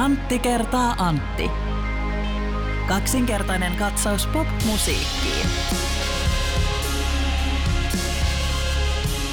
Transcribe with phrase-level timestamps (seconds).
[0.00, 1.50] Antti kertaa Antti.
[2.88, 5.46] Kaksinkertainen katsaus pop-musiikkiin.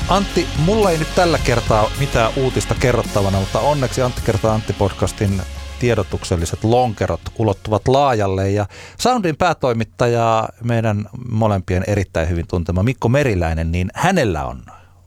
[0.10, 5.42] Antti, mulla ei nyt tällä kertaa mitään uutista kerrottavana, mutta onneksi Antti kertaa Antti podcastin
[5.80, 8.66] tiedotukselliset lonkerot ulottuvat laajalle ja
[9.00, 14.64] Soundin päätoimittaja, meidän molempien erittäin hyvin tuntema Mikko Meriläinen, niin hänellä on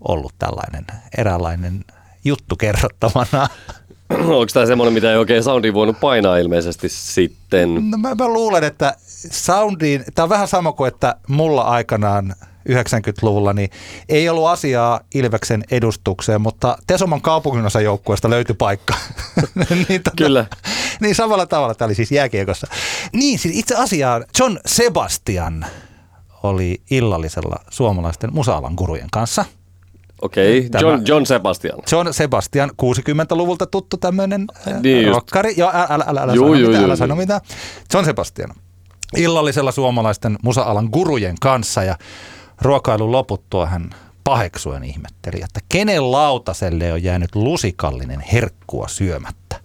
[0.08, 0.84] ollut tällainen
[1.18, 1.84] eräänlainen
[2.24, 3.48] juttu kerrottavana.
[4.18, 7.90] Onko tämä semmoinen, mitä ei oikein Soundin voinut painaa ilmeisesti sitten?
[7.90, 8.94] No mä, mä luulen, että
[9.30, 12.34] Soundiin, tämä on vähän sama kuin, että mulla aikanaan
[12.68, 13.70] 90-luvulla, niin
[14.08, 18.94] ei ollut asiaa Ilveksen edustukseen, mutta Tesoman kaupunginosan joukkueesta löytyi paikka.
[19.88, 20.46] niin, tota, Kyllä.
[21.00, 22.66] Niin samalla tavalla, tämä oli siis jääkiekossa.
[23.12, 25.66] Niin, siis itse asiaan John Sebastian
[26.42, 29.44] oli illallisella suomalaisten musaalan gurujen kanssa–
[30.22, 30.80] Okei, okay.
[30.80, 31.78] John, John Sebastian.
[31.92, 34.46] John Sebastian, 60-luvulta tuttu tämmöinen
[34.82, 35.54] niin rockari.
[35.56, 37.40] Joo, älä, älä, älä, älä juu, sano juu, mitään, juu, älä sano mitään.
[37.94, 38.54] John Sebastian.
[39.16, 41.96] Illallisella suomalaisten musaalan gurujen kanssa ja
[42.62, 43.90] ruokailun loputtua hän
[44.24, 49.56] paheksuen ihmetteli, että kenen lautaselle on jäänyt lusikallinen herkkua syömättä.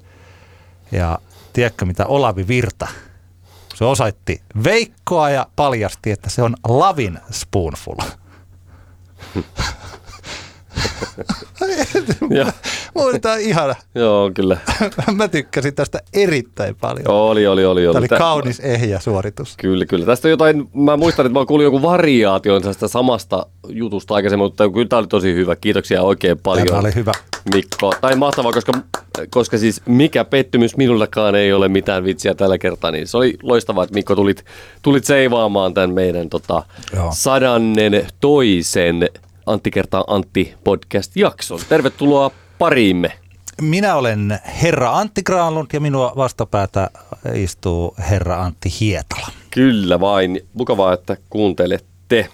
[0.92, 1.20] Ja
[1.54, 2.88] tiedätkö mitä Olavi Virta
[3.76, 7.96] se osoitti Veikkoa ja paljasti, että se on Lavin Spoonful.
[13.22, 13.76] Tämä ihana.
[13.96, 14.58] Joo, kyllä.
[15.16, 17.08] Mä tykkäsin tästä erittäin paljon.
[17.08, 17.82] Oli, oli, oli.
[17.82, 19.58] Tämä oli kaunis ehjä suoritus.
[19.58, 20.06] Kyllä, kyllä.
[20.06, 24.88] Tästä jotain, mä muistan, että mä kuulin joku variaation tästä samasta jutusta aikaisemmin, mutta kyllä
[24.88, 25.56] tämä oli tosi hyvä.
[25.56, 26.68] Kiitoksia oikein paljon.
[26.68, 27.12] Tämä oli hyvä.
[27.54, 27.94] Mikko.
[28.02, 28.72] Tai mahtavaa, koska,
[29.30, 33.84] koska siis mikä pettymys minullakaan ei ole mitään vitsiä tällä kertaa, niin se oli loistavaa,
[33.84, 34.46] että Mikko tulit,
[34.82, 36.64] tulit seivaamaan tämän meidän tota,
[37.12, 39.10] sadannen toisen
[39.46, 41.60] Antti kertaa Antti podcast-jakson.
[41.70, 43.12] Tervetuloa pariimme.
[43.62, 46.90] Minä olen herra Antti Granlund ja minua vastapäätä
[47.34, 49.28] istuu herra Antti Hietala.
[49.52, 50.42] Kyllä vain.
[50.54, 52.30] Mukavaa, että kuuntelette.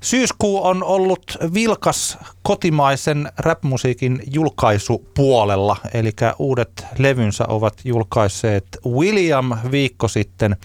[0.00, 10.56] Syyskuu on ollut vilkas kotimaisen rapmusiikin julkaisupuolella, eli uudet levynsä ovat julkaisseet William viikko sitten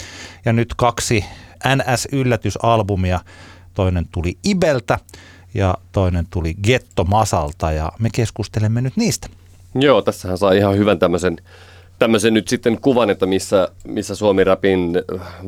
[0.46, 1.26] ja nyt kaksi
[1.68, 3.20] NS-yllätysalbumia.
[3.74, 5.00] Toinen tuli Ibeltä
[5.54, 9.28] ja toinen tuli Getto Masalta ja me keskustelemme nyt niistä.
[9.76, 11.38] Joo, tässähän saa ihan hyvän tämmöisen,
[12.00, 14.94] tämmöisen nyt sitten kuvan, että missä, missä Suomi Rapin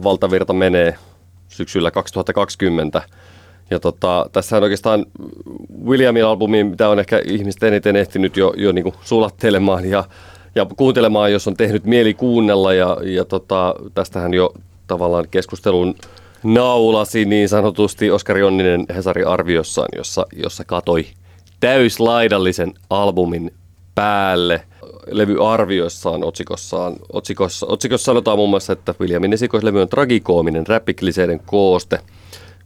[0.04, 0.96] valtavirta menee
[1.50, 3.02] syksyllä 2020.
[3.70, 5.06] Ja tota, tässähän oikeastaan
[5.86, 10.04] Williamin albumi, mitä on ehkä ihmiset eniten ehtinyt jo, jo niin sulattelemaan ja,
[10.56, 12.74] ja kuuntelemaan, jos on tehnyt mieli kuunnella.
[12.74, 14.54] Ja, ja tota, tästähän jo
[14.88, 15.96] tavallaan keskustelun
[16.44, 21.06] naulasi niin sanotusti Oskar Jonninen Hesari arviossaan, jossa, jossa katoi
[21.60, 23.52] täyslaidallisen albumin
[23.96, 24.62] päälle
[25.12, 26.96] levyarvioissaan otsikossaan.
[27.14, 32.00] Otsikossa, otsikossa sanotaan muun muassa, että Williamin esikoislevy on tragikoominen räppikliseiden kooste.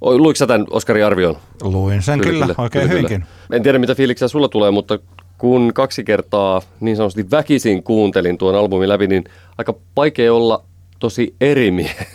[0.02, 1.38] Luitko sä tämän Oskarin arvion?
[1.62, 3.22] Luin sen kyllä, kyllä oikein kyllä, hyvinkin.
[3.22, 3.56] Kyllä.
[3.56, 5.00] En tiedä mitä fiiliksiä sulla tulee, mutta
[5.38, 9.24] kun kaksi kertaa niin sanotusti väkisin kuuntelin tuon albumin läpi, niin
[9.58, 10.64] aika vaikea olla
[11.00, 12.06] tosi eri mieltä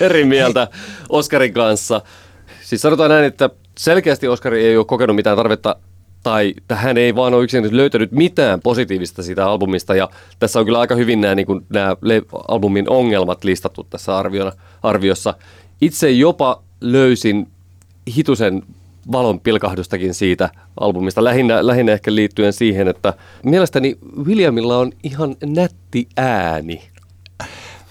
[0.00, 0.68] eri mieltä
[1.08, 2.00] Oskarin kanssa.
[2.62, 5.76] Siis sanotaan näin, että selkeästi Oskari ei ole kokenut mitään tarvetta
[6.22, 9.94] tai hän ei vaan ole yksin löytänyt mitään positiivista siitä albumista.
[9.94, 10.08] Ja
[10.38, 11.96] tässä on kyllä aika hyvin nämä, niin kuin, nämä
[12.48, 14.52] albumin ongelmat listattu tässä arviona,
[14.82, 15.34] arviossa.
[15.80, 17.48] Itse jopa löysin
[18.16, 18.62] hitusen
[19.12, 20.50] valon pilkahdustakin siitä
[20.80, 26.82] albumista, lähinnä, lähinnä ehkä liittyen siihen, että mielestäni Williamilla on ihan nätti ääni.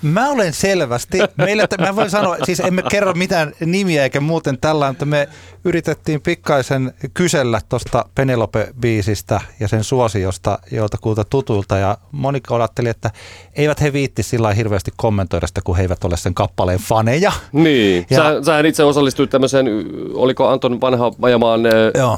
[0.01, 4.87] Mä olen selvästi, meillä, mä voin sanoa, siis emme kerro mitään nimiä eikä muuten tällä,
[4.87, 5.29] mutta me
[5.65, 10.59] yritettiin pikkaisen kysellä tuosta Penelope-biisistä ja sen suosiosta
[11.01, 13.11] kuulta tutulta ja Monika ajatteli, että
[13.53, 17.31] eivät he viitti sillä hirveästi kommentoida sitä, kun he eivät ole sen kappaleen faneja.
[17.51, 19.65] Niin, ja, Sä, sähän itse osallistuit tämmöiseen,
[20.13, 21.61] oliko Anton Vanha ajamaan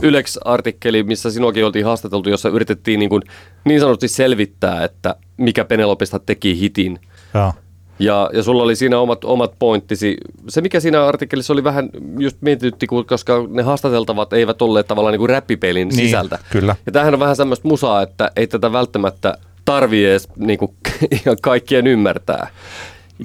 [0.02, 3.22] Ylex-artikkeli, missä sinuakin oltiin haastateltu, jossa yritettiin niin, kuin,
[3.66, 7.00] niin sanotusti selvittää, että mikä Penelopesta teki hitin.
[7.34, 7.54] Joo.
[8.02, 10.18] Ja, ja sulla oli siinä omat, omat pointtisi.
[10.50, 11.90] Se, mikä siinä artikkelissa oli vähän
[12.20, 16.40] just mietitytti, koska ne haastateltavat eivät olleet tavallaan niin kuin räppipelin niin, sisältä.
[16.50, 16.76] Kyllä.
[16.86, 20.72] Ja tämähän on vähän semmoista musaa, että ei tätä välttämättä tarvii edes niin kuin,
[21.22, 22.48] ihan kaikkien ymmärtää.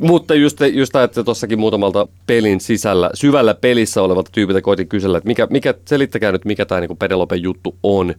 [0.01, 5.29] Mutta just, just että tuossakin muutamalta pelin sisällä, syvällä pelissä olevalta tyypiltä koitin kysellä, että
[5.29, 8.15] mikä, mikä selittäkää nyt, mikä tämä niin Penelopen juttu on,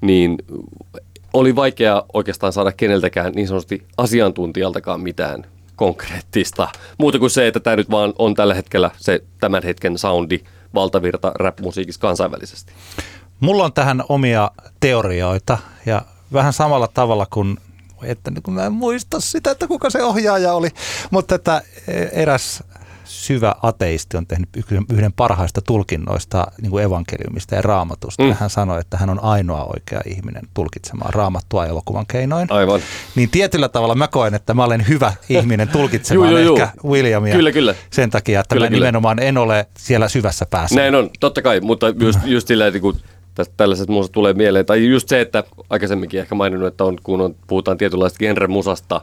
[0.00, 0.38] niin
[1.32, 5.44] oli vaikea oikeastaan saada keneltäkään niin sanotusti asiantuntijaltakaan mitään
[5.76, 6.68] konkreettista.
[6.98, 10.40] Muuta kuin se, että tämä nyt vaan on tällä hetkellä se tämän hetken soundi
[10.74, 12.72] valtavirta rap-musiikissa kansainvälisesti.
[13.40, 14.50] Mulla on tähän omia
[14.80, 17.58] teorioita ja vähän samalla tavalla kuin
[18.02, 20.68] että niin mä en muista sitä, että kuka se ohjaaja oli,
[21.10, 21.62] mutta että
[22.12, 22.62] eräs
[23.24, 24.48] syvä ateisti on tehnyt
[24.92, 28.22] yhden parhaista tulkinnoista niin kuin evankeliumista ja raamatusta.
[28.22, 28.36] Mm.
[28.40, 32.52] hän sanoi, että hän on ainoa oikea ihminen tulkitsemaan raamattua elokuvan keinoin.
[32.52, 32.80] Aivan.
[33.14, 36.92] Niin tietyllä tavalla mä koen, että mä olen hyvä ihminen tulkitsemaan juu, juu, ehkä juu.
[36.92, 37.34] Williamia.
[37.34, 37.74] Kyllä, kyllä.
[37.90, 38.86] Sen takia, että kyllä, mä kyllä.
[38.86, 40.76] nimenomaan en ole siellä syvässä päässä.
[40.76, 42.96] Näin on, totta kai, mutta just, just sillä, että kun
[43.56, 47.36] tällaiset musat tulee mieleen, tai just se, että aikaisemminkin ehkä maininnut, että on, kun on,
[47.46, 49.00] puhutaan tietynlaista genre-musasta,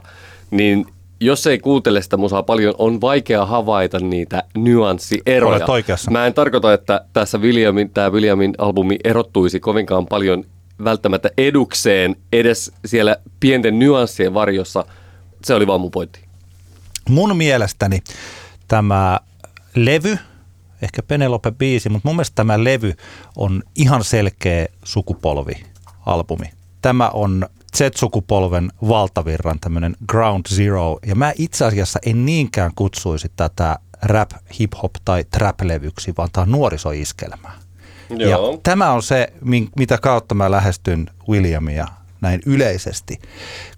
[0.50, 0.86] niin
[1.24, 5.56] jos ei kuuntele sitä musaa paljon, on vaikea havaita niitä nyanssieroja.
[5.56, 6.10] Olet oikeassa.
[6.10, 10.44] Mä en tarkoita, että tässä Williamin, tämä Williamin albumi erottuisi kovinkaan paljon
[10.84, 14.84] välttämättä edukseen edes siellä pienten nyanssien varjossa.
[15.44, 16.20] Se oli vaan mun pointti.
[17.08, 18.02] Mun mielestäni
[18.68, 19.20] tämä
[19.74, 20.18] levy,
[20.82, 22.94] ehkä Penelope-biisi, mutta mun mielestä tämä levy
[23.36, 26.50] on ihan selkeä sukupolvi-albumi.
[26.82, 30.98] Tämä on Z-sukupolven valtavirran tämmöinen ground zero.
[31.06, 34.30] Ja mä itse asiassa en niinkään kutsuisi tätä rap,
[34.60, 37.58] hip-hop tai trap-levyksi, vaan tämä on nuorisoiskelmää.
[38.10, 38.52] Joo.
[38.52, 39.32] Ja tämä on se,
[39.76, 41.86] mitä kautta mä lähestyn Williamia
[42.20, 43.20] näin yleisesti.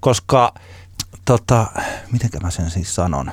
[0.01, 0.55] Koska,
[1.25, 1.67] tota,
[2.13, 3.31] miten mä sen siis sanon?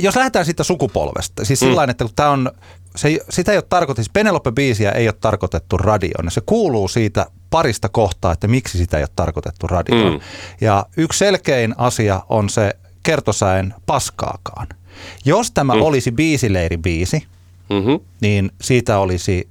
[0.00, 1.66] Jos lähdetään siitä sukupolvesta, siis mm.
[1.66, 2.50] sillä että kun tämä on,
[2.96, 6.30] se, sitä ei ole tarkoitettu, siis Penelope-biisiä ei ole tarkoitettu radioon.
[6.30, 10.12] Se kuuluu siitä parista kohtaa, että miksi sitä ei ole tarkoitettu radioon.
[10.12, 10.20] Mm.
[10.60, 14.66] Ja yksi selkein asia on se kertosäen paskaakaan.
[15.24, 15.82] Jos tämä mm.
[15.82, 17.26] olisi biisileiri biisi,
[17.70, 18.00] mm-hmm.
[18.20, 19.48] niin siitä olisi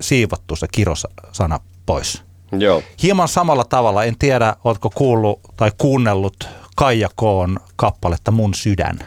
[0.00, 2.22] siivottu se kirosana pois.
[2.52, 2.82] Joo.
[3.02, 8.98] Hieman samalla tavalla, en tiedä, oletko kuullut tai kuunnellut Kaija Koon kappaletta Mun sydän.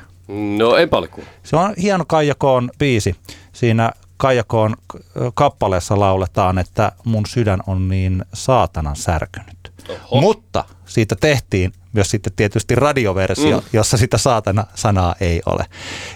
[0.57, 1.12] No ei paljon.
[1.44, 3.16] Se on hieno Kaija Koon biisi.
[3.62, 4.75] Siinä Kaijakoon
[5.34, 9.72] kappaleessa lauletaan, että mun sydän on niin saatanan särkynyt.
[9.90, 10.22] Oho.
[10.22, 13.66] Mutta siitä tehtiin myös sitten tietysti radioversio, mm.
[13.74, 15.66] jossa sitä saatana-sanaa ei ole.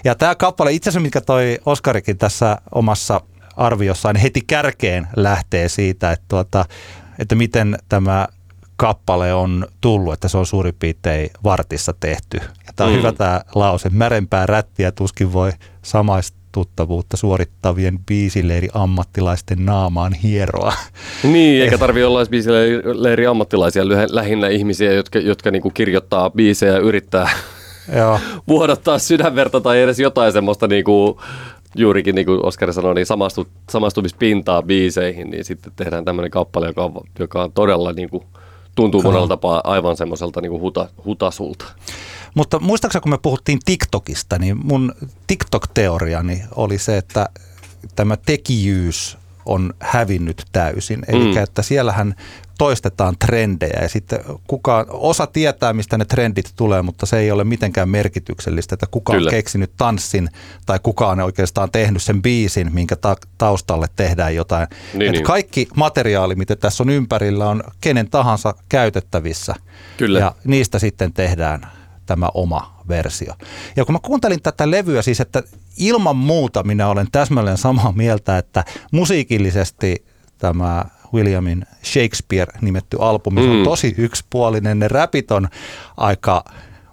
[0.04, 3.20] Ja tämä kappale, itse asiassa mikä toi Oskarikin tässä omassa
[3.56, 6.64] arviossaan, heti kärkeen lähtee siitä, että, tuota,
[7.18, 8.28] että miten tämä
[8.76, 12.36] kappale on tullut, että se on suurin piirtein vartissa tehty.
[12.66, 12.98] Ja tämä on mm.
[12.98, 13.88] hyvä tämä lause.
[13.88, 15.52] Märempää rättiä tuskin voi
[15.82, 20.72] samaista tuttavuutta suorittavien biisileiri ammattilaisten naamaan hieroa.
[21.22, 27.30] Niin, eikä tarvi olla biisileiri ammattilaisia, lähinnä ihmisiä, jotka, jotka niinku kirjoittaa biisejä ja yrittää
[27.96, 28.20] Joo.
[28.48, 31.20] vuodattaa sydänverta tai edes jotain semmoista niinku,
[31.74, 36.84] juurikin niin kuin Oskari sanoi, niin samastu, samastumispintaa biiseihin, niin sitten tehdään tämmöinen kappale, joka
[36.84, 38.24] on, joka on todella niin kuin,
[38.74, 41.64] tuntuu monella tapaa aivan semmoiselta niin kuin huta, hutasulta.
[42.36, 44.92] Mutta muistaakseni kun me puhuttiin TikTokista, niin mun
[45.26, 47.28] TikTok-teoriani oli se, että
[47.96, 51.02] tämä tekijyys on hävinnyt täysin.
[51.08, 51.36] Eli mm.
[51.36, 52.14] että siellähän
[52.58, 57.44] toistetaan trendejä ja sitten kuka, osa tietää, mistä ne trendit tulee, mutta se ei ole
[57.44, 59.28] mitenkään merkityksellistä, että kuka Kyllä.
[59.28, 60.28] on keksinyt tanssin
[60.66, 64.68] tai kuka on oikeastaan tehnyt sen biisin, minkä ta- taustalle tehdään jotain.
[64.94, 65.24] Niin, niin.
[65.24, 69.54] Kaikki materiaali, mitä tässä on ympärillä, on kenen tahansa käytettävissä
[69.96, 70.18] Kyllä.
[70.18, 71.75] ja niistä sitten tehdään
[72.06, 73.34] tämä oma versio.
[73.76, 75.42] Ja kun mä kuuntelin tätä levyä, siis että
[75.76, 80.06] ilman muuta minä olen täsmälleen samaa mieltä, että musiikillisesti
[80.38, 80.84] tämä
[81.14, 83.50] Williamin Shakespeare nimetty albumi mm.
[83.50, 84.78] on tosi yksipuolinen.
[84.78, 85.48] Ne räpit on
[85.96, 86.44] aika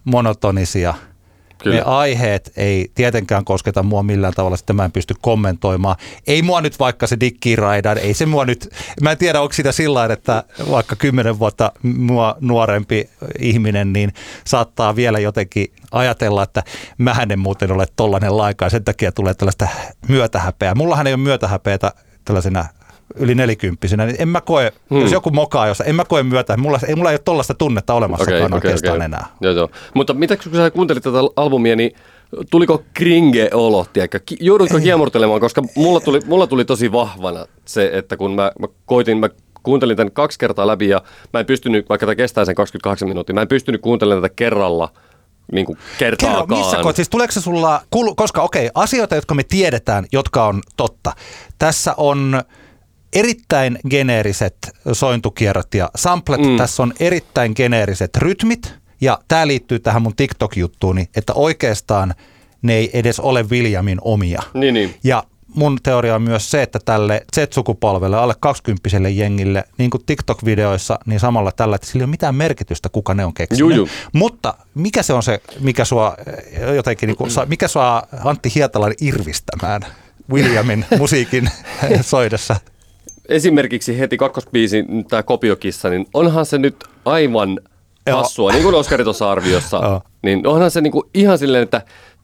[0.04, 0.94] monotonisia–
[1.64, 1.76] Kyllä.
[1.76, 5.96] Ne aiheet ei tietenkään kosketa mua millään tavalla, että mä en pysty kommentoimaan.
[6.28, 8.70] Ei mua nyt vaikka se Dick Raidan, ei se mua nyt,
[9.02, 14.14] mä en tiedä onko sitä sillä että vaikka kymmenen vuotta mua nuorempi ihminen, niin
[14.46, 16.64] saattaa vielä jotenkin ajatella, että
[16.98, 19.68] mähän en muuten ole tollainen laikaa, sen takia tulee tällaista
[20.08, 20.76] myötähäpeää.
[20.76, 21.92] Mullahan ei ole myötähäpeätä
[22.26, 22.66] tällaisena
[23.16, 25.02] yli nelikymppisenä, niin en mä koe, hmm.
[25.02, 27.94] jos joku mokaa, jos en mä koe myötä, mulla, ei, mulla ei ole tollaista tunnetta
[27.94, 29.06] olemassakaan okay, oikeastaan okay.
[29.06, 29.26] enää.
[29.42, 29.70] Joo, joo.
[29.94, 31.92] Mutta mitä kun sä kuuntelit tätä albumia, niin
[32.52, 34.20] tuliko kringe-olo, tiedätkö?
[34.40, 39.18] Joudutko kiemurtelemaan, koska mulla tuli, mulla tuli tosi vahvana se, että kun mä, mä koitin,
[39.18, 39.30] mä
[39.64, 41.02] kuuntelin tämän kaksi kertaa läpi ja
[41.34, 44.90] mä en pystynyt, vaikka tämä kestää sen 28 minuuttia, mä en pystynyt kuuntelemaan tätä kerralla
[45.52, 46.48] niin kuin kertaakaan.
[46.48, 47.82] Kerro, missä koet, siis tuleeko se sulla,
[48.16, 51.12] koska okei, okay, asioita, jotka me tiedetään, jotka on totta.
[51.60, 52.44] Tässä on
[53.14, 54.56] erittäin geneeriset
[54.94, 56.42] sointukierrot ja samplet.
[56.42, 56.58] Mm.
[56.58, 58.74] Tässä on erittäin geneeriset rytmit.
[59.02, 62.14] Ja tämä liittyy tähän mun TikTok-juttuuni, että oikeastaan
[62.62, 64.42] ne ei edes ole Williamin omia.
[64.54, 64.96] Niin, niin.
[65.04, 65.24] Ja
[65.56, 71.20] mun teoria on myös se, että tälle Z-sukupolvelle, alle 20 jengille, niin kuin TikTok-videoissa, niin
[71.20, 73.76] samalla tällä, että sillä ei ole mitään merkitystä, kuka ne on keksinyt.
[73.76, 73.90] Juju.
[74.14, 76.18] Mutta mikä se on se, mikä sua
[76.76, 79.82] jotenkin, niin kuin, mikä sua Antti Hietalan irvistämään
[80.32, 81.50] Williamin musiikin
[82.02, 82.56] soidessa?
[83.30, 86.76] Esimerkiksi heti kakkosbiisi, tämä Kopiokissa, niin onhan se nyt
[87.06, 87.60] aivan
[88.12, 91.82] hassua, niin kuin Oskari tuossa arviossa, niin onhan se niin kuin ihan silleen, että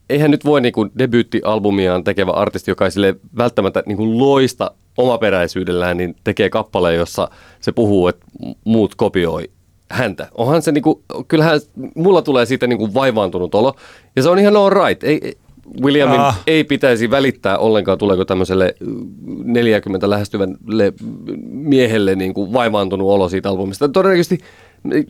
[0.10, 4.72] eihän nyt voi niin kuin debyyttialbumiaan tekevä artisti, joka ei sille välttämättä niin kuin loista
[4.98, 7.30] omaperäisyydellään, niin tekee kappaleen, jossa
[7.62, 8.26] se puhuu, että
[8.66, 9.50] muut kopioi
[9.92, 10.28] häntä.
[10.38, 11.60] Onhan se niinku, kyllähän
[11.96, 13.74] mulla tulee siitä niinku vaivaantunut olo.
[14.16, 15.04] Ja se on ihan all right.
[15.04, 15.38] Ei,
[15.82, 16.40] Williamin ah.
[16.48, 18.76] ei pitäisi välittää ollenkaan, tuleeko tämmöiselle
[19.44, 20.94] 40 lähestyvälle
[21.50, 23.90] miehelle niin kuin vaivaantunut olo siitä albumista.
[23.90, 24.38] Todennäköisesti,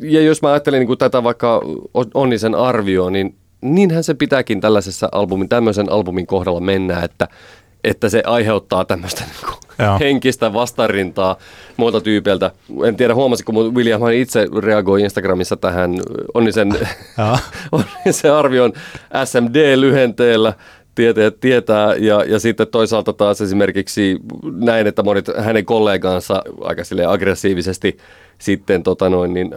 [0.01, 1.61] ja jos mä ajattelen niin kuin tätä vaikka
[2.13, 7.27] Onnisen arvioon, niin niinhän se pitääkin tällaisessa albumin, tämmöisen albumin kohdalla mennä, että
[7.83, 9.23] että se aiheuttaa tämmöistä
[9.79, 11.37] niin henkistä vastarintaa
[11.77, 12.51] muilta tyypeiltä.
[12.85, 15.91] En tiedä, huomasiko, mutta William itse reagoi Instagramissa tähän
[16.33, 16.73] Onnisen,
[17.71, 18.73] Onnisen arvion
[19.25, 20.53] SMD-lyhenteellä
[20.95, 21.95] tietäjät tietää.
[21.95, 24.17] Ja, ja sitten toisaalta taas esimerkiksi
[24.53, 27.97] näin, että monet hänen kollegansa aika aggressiivisesti
[28.37, 29.51] sitten tota noin, niin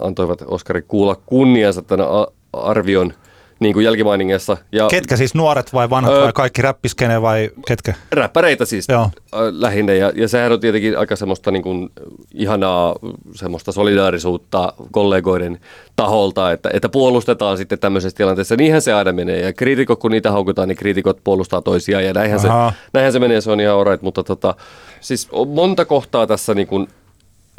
[0.00, 2.06] antoivat Oskari kuulla kunniansa tämän
[2.52, 3.12] arvion–
[3.62, 4.56] niin kuin jälkimainingessa.
[4.72, 7.94] Ja, ketkä siis nuoret vai vanhat öö, vai kaikki räppiskene vai ketkä?
[8.12, 9.10] Räppäreitä siis Joo.
[9.50, 11.90] lähinnä ja, ja sehän on tietenkin aika semmoista niin kuin
[12.34, 12.96] ihanaa
[13.34, 15.60] semmoista solidaarisuutta kollegoiden
[15.96, 18.56] taholta, että, että puolustetaan sitten tämmöisessä tilanteessa.
[18.56, 22.40] Niinhän se aina menee ja kriitikot kun niitä haukutaan, niin kriitikot puolustaa toisiaan ja näinhän,
[22.40, 22.48] se,
[22.92, 24.54] näinhän se menee, se on ihan alright, mutta tota,
[25.00, 26.88] siis on monta kohtaa tässä niin kuin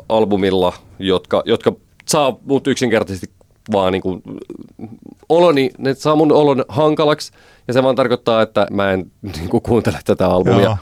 [0.09, 1.73] albumilla, jotka, jotka
[2.05, 3.29] saa mut yksinkertaisesti
[3.71, 4.21] vaan niin kuin,
[5.29, 7.31] oloni, ne saa mun olon hankalaksi
[7.67, 10.61] ja se vaan tarkoittaa, että mä en niin kuin, kuuntele tätä albumia.
[10.61, 10.77] Joo.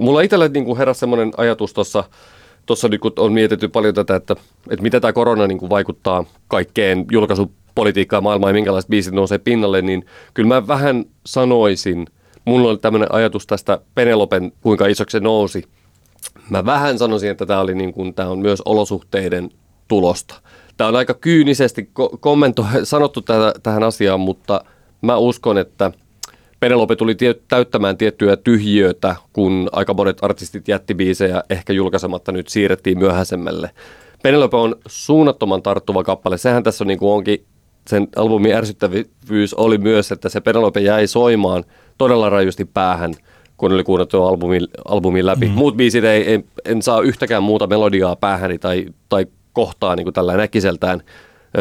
[0.00, 2.04] Mulla itsellä niin kuin heräsi semmoinen ajatus tuossa,
[2.66, 4.36] tuossa kun on mietitty paljon tätä, että,
[4.70, 9.82] että mitä tämä korona niin kuin vaikuttaa kaikkeen julkaisupolitiikkaan maailmaan ja minkälaiset biisit nousee pinnalle,
[9.82, 12.06] niin kyllä mä vähän sanoisin,
[12.44, 15.64] mulla oli tämmöinen ajatus tästä Penelopen, kuinka isoksi se nousi.
[16.50, 19.50] Mä vähän sanoisin, että tämä, oli niin kuin, tämä on myös olosuhteiden
[19.88, 20.34] tulosta.
[20.76, 21.90] Tämä on aika kyynisesti
[22.20, 24.64] kommento, sanottu tähän, tähän asiaan, mutta
[25.02, 25.92] mä uskon, että
[26.60, 32.48] Penelope tuli tie, täyttämään tiettyjä tyhjiöitä, kun aika monet artistit jätti biisejä ehkä julkaisematta nyt
[32.48, 33.70] siirrettiin myöhäisemmälle.
[34.22, 36.38] Penelope on suunnattoman tarttuva kappale.
[36.38, 37.44] Sehän tässä on, niin kuin onkin,
[37.88, 41.64] sen albumin ärsyttävyys oli myös, että se Penelope jäi soimaan
[41.98, 43.14] todella rajusti päähän,
[43.56, 45.46] kun oli kuunneltu albumin, albumin läpi.
[45.46, 45.58] Mm-hmm.
[45.58, 50.14] Muut biisit ei, en, en saa yhtäkään muuta melodiaa päähäni tai, tai kohtaa niin kuin
[50.14, 51.02] tällä näkiseltään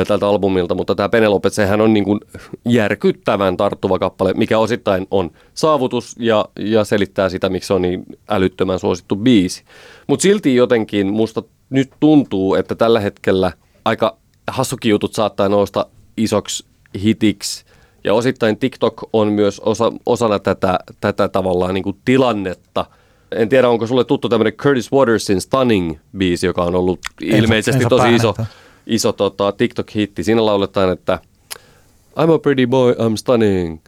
[0.08, 2.20] tältä albumilta, mutta tämä Penelope, sehän on niin kuin
[2.66, 8.06] järkyttävän tarttuva kappale, mikä osittain on saavutus ja, ja selittää sitä, miksi se on niin
[8.30, 9.64] älyttömän suosittu biisi.
[10.08, 13.52] Mutta silti jotenkin musta nyt tuntuu, että tällä hetkellä
[13.86, 15.86] aika hassukin jutut saattaa nousta
[16.18, 16.66] isoksi
[17.04, 17.66] hitiksi,
[18.04, 22.86] ja osittain TikTok on myös osa, osana tätä, tätä tavallaan niin kuin tilannetta–
[23.36, 27.90] en tiedä, onko sulle tuttu tämmöinen Curtis Watersin Stunning-biisi, joka on ollut en ilmeisesti en
[27.90, 28.36] tosi iso,
[28.88, 30.24] iso tota, TikTok-hitti.
[30.24, 31.20] Siinä lauletaan, että
[32.20, 33.80] I'm a pretty boy, I'm stunning.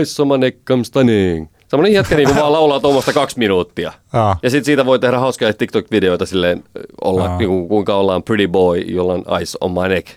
[0.00, 1.48] Ice on my neck, I'm stunning.
[1.68, 3.92] Semmoinen jätkä niin vaan laulaa tuommoista kaksi minuuttia.
[4.12, 4.38] Aa.
[4.42, 6.64] Ja sitten siitä voi tehdä hauskaa TikTok-videoita silleen,
[7.04, 10.08] olla, niin kuin, kuinka ollaan pretty boy, jolla on ice on my neck.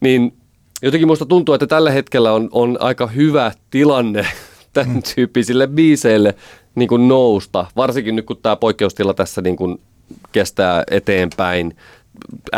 [0.00, 0.34] Niin
[0.82, 4.26] jotenkin musta tuntuu, että tällä hetkellä on, on aika hyvä tilanne
[4.72, 5.02] tämän mm.
[5.14, 6.34] tyyppisille biiseille
[6.80, 9.80] niin kuin nousta, varsinkin nyt kun tämä poikkeustila tässä niin kuin
[10.32, 11.76] kestää eteenpäin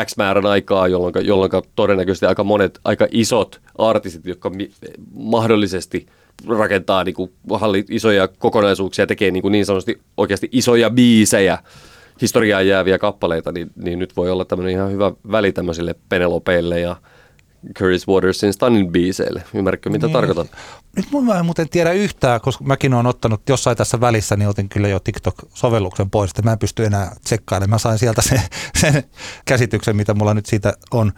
[0.04, 4.70] X määrän aikaa, jolloin, jolloin todennäköisesti aika monet, aika isot artistit, jotka mi-
[5.14, 6.06] mahdollisesti
[6.48, 7.32] rakentaa niin kuin,
[7.90, 11.58] isoja kokonaisuuksia, tekee niin, kuin niin sanotusti oikeasti isoja biisejä,
[12.20, 16.96] historiaan jääviä kappaleita, niin, niin nyt voi olla tämmöinen ihan hyvä väli tämmöisille Penelopeille ja
[17.78, 19.42] Curtis Watersin Stunning biiseille.
[19.54, 20.12] Ymmärrätkö, mitä niin.
[20.12, 20.46] tarkoitan?
[20.96, 24.68] Nyt mun en muuten tiedä yhtään, koska mäkin olen ottanut jossain tässä välissä, niin otin
[24.68, 27.70] kyllä jo TikTok-sovelluksen pois, että mä en pysty enää tsekkailemaan.
[27.70, 28.40] Mä sain sieltä sen,
[28.80, 29.04] sen
[29.44, 31.12] käsityksen, mitä mulla nyt siitä on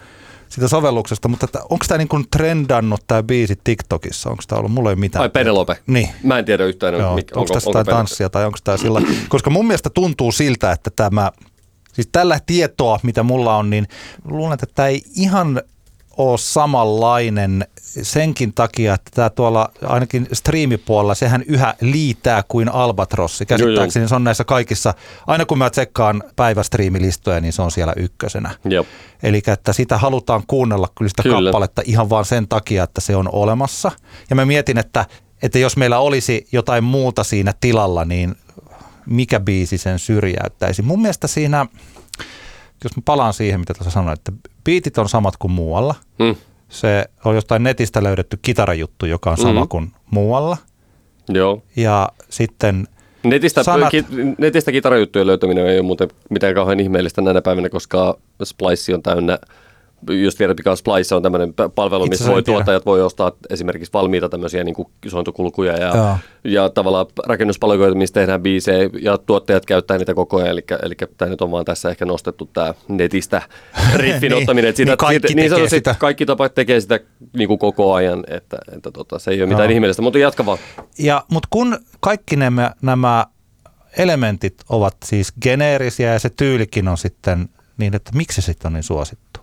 [0.49, 4.29] siitä sovelluksesta, mutta onko tämä niin trendannut tämä biisi TikTokissa?
[4.29, 5.21] Onko tämä ollut, mulla ei mitään.
[5.21, 5.77] Ai Penelope?
[5.87, 6.09] Niin.
[6.23, 6.93] Mä en tiedä yhtään.
[6.93, 10.71] Joo, mikä, onko, tässä jotain tanssia tai onko tämä sillä, koska mun mielestä tuntuu siltä,
[10.71, 11.31] että tämä,
[11.93, 13.87] siis tällä tietoa, mitä mulla on, niin
[14.25, 15.61] luulen, että tämä ei ihan
[16.17, 17.67] ole samanlainen
[18.01, 23.45] senkin takia, että tämä tuolla ainakin striimipuolella, sehän yhä liitää kuin Albatrossi.
[23.45, 24.09] Käsittääkseni joo, joo.
[24.09, 24.93] se on näissä kaikissa,
[25.27, 28.55] aina kun mä tsekkaan päivästriimilistoja, niin se on siellä ykkösenä.
[29.23, 31.49] Eli että sitä halutaan kuunnella kyllä sitä kyllä.
[31.49, 33.91] kappaletta ihan vaan sen takia, että se on olemassa.
[34.29, 35.05] Ja mä mietin, että,
[35.41, 38.35] että jos meillä olisi jotain muuta siinä tilalla, niin
[39.05, 40.81] mikä biisi sen syrjäyttäisi.
[40.81, 41.65] Mun mielestä siinä
[42.83, 44.31] jos mä palaan siihen, mitä tässä sanoin, että
[44.63, 45.95] biitit on samat kuin muualla.
[46.23, 46.35] Hmm.
[46.69, 49.69] Se on jostain netistä löydetty kitarajuttu, joka on sama hmm.
[49.69, 50.57] kuin muualla.
[51.29, 51.63] Joo.
[51.75, 52.87] Ja sitten
[53.23, 53.91] Netistä, sanat...
[53.91, 54.05] ki,
[54.37, 59.39] netistä kitarajuttujen löytäminen ei ole muuten mitään kauhean ihmeellistä näinä päivinä, koska Splice on täynnä
[60.57, 64.75] mikä on Splice, on tämmöinen palvelu, missä voi, tuottajat voi ostaa esimerkiksi valmiita tämmöisiä niin
[64.75, 70.49] kuin sointukulkuja ja, ja tavallaan rakennuspalveluita, missä tehdään biisejä ja tuottajat käyttää niitä koko ajan.
[70.49, 73.41] Eli, eli tämä nyt on vaan tässä ehkä nostettu tämä netistä
[73.95, 74.69] riffin niin, ottaminen.
[74.69, 75.95] Että sitä, niin kaikki siitä, niin sitä.
[75.99, 76.99] Kaikki tapat tekee sitä
[77.37, 79.73] niin kuin koko ajan, että, että tota, se ei ole mitään no.
[79.73, 80.57] ihmeellistä, mutta jatka vaan.
[80.99, 83.25] Ja, mutta kun kaikki nämä, nämä
[83.97, 88.73] elementit ovat siis geneerisiä ja se tyylikin on sitten niin, että miksi se sitten on
[88.73, 89.39] niin suosittu.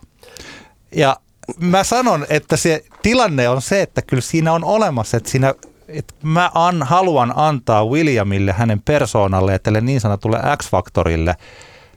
[0.96, 1.16] Ja
[1.58, 5.54] mä sanon, että se tilanne on se, että kyllä siinä on olemassa, että siinä
[5.88, 11.34] että mä an, haluan antaa Williamille, hänen persoonalle ja tälle niin sanotulle X-faktorille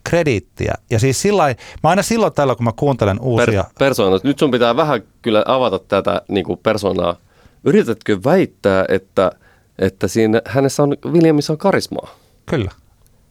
[0.04, 0.74] krediittiä.
[0.90, 3.64] Ja siis sillä mä aina silloin tällä, kun mä kuuntelen uusia...
[3.64, 4.24] Per, persoonat.
[4.24, 7.16] Nyt sun pitää vähän kyllä avata tätä niin kuin persoonaa.
[7.64, 9.32] Yritätkö väittää, että,
[9.80, 12.10] että siinä hänessä on, Williamissa on karismaa?
[12.46, 12.72] Kyllä.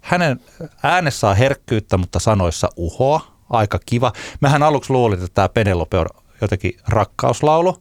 [0.01, 0.41] Hänen
[0.83, 3.34] äänessä on herkkyyttä, mutta sanoissa uhoa.
[3.51, 4.13] Aika kiva.
[4.41, 6.07] Mähän aluksi luulin, että tämä Penelope on
[6.41, 7.79] jotenkin rakkauslaulu,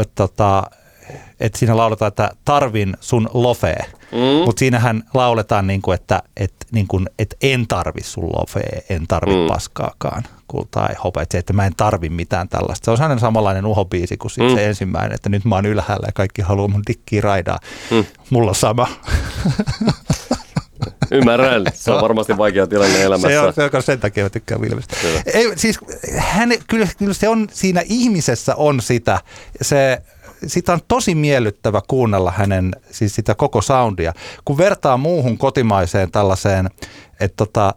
[0.00, 0.62] että tota,
[1.40, 3.84] että siinä lauletaan, että tarvin sun lofee.
[4.12, 4.44] Mm.
[4.44, 9.06] Mutta siinähän lauletaan, niin kuin, että et, niin kuin, et en tarvi sun lofee, en
[9.06, 9.46] tarvi mm.
[9.46, 12.84] paskaakaan kultaa tai se, että mä en tarvi mitään tällaista.
[12.84, 14.54] Se on sellainen samanlainen uhobiisi kuin mm.
[14.54, 17.58] se ensimmäinen, että nyt mä oon ylhäällä ja kaikki haluaa mun dikkiä raidaa.
[17.90, 18.04] Mm.
[18.30, 18.88] Mulla on sama.
[21.10, 21.64] Ymmärrän.
[21.74, 23.28] Se on varmasti vaikea tilanne elämässä.
[23.28, 24.96] Se on, se on sen takia mä tykkään Vilmestä.
[25.34, 25.78] Ei, siis
[26.16, 29.20] hän, kyllä, kyllä se on, siinä ihmisessä on sitä,
[29.62, 30.02] se,
[30.46, 34.12] sitä on tosi miellyttävä kuunnella hänen, siis sitä koko soundia.
[34.44, 36.70] Kun vertaa muuhun kotimaiseen tällaiseen,
[37.20, 37.74] että tota,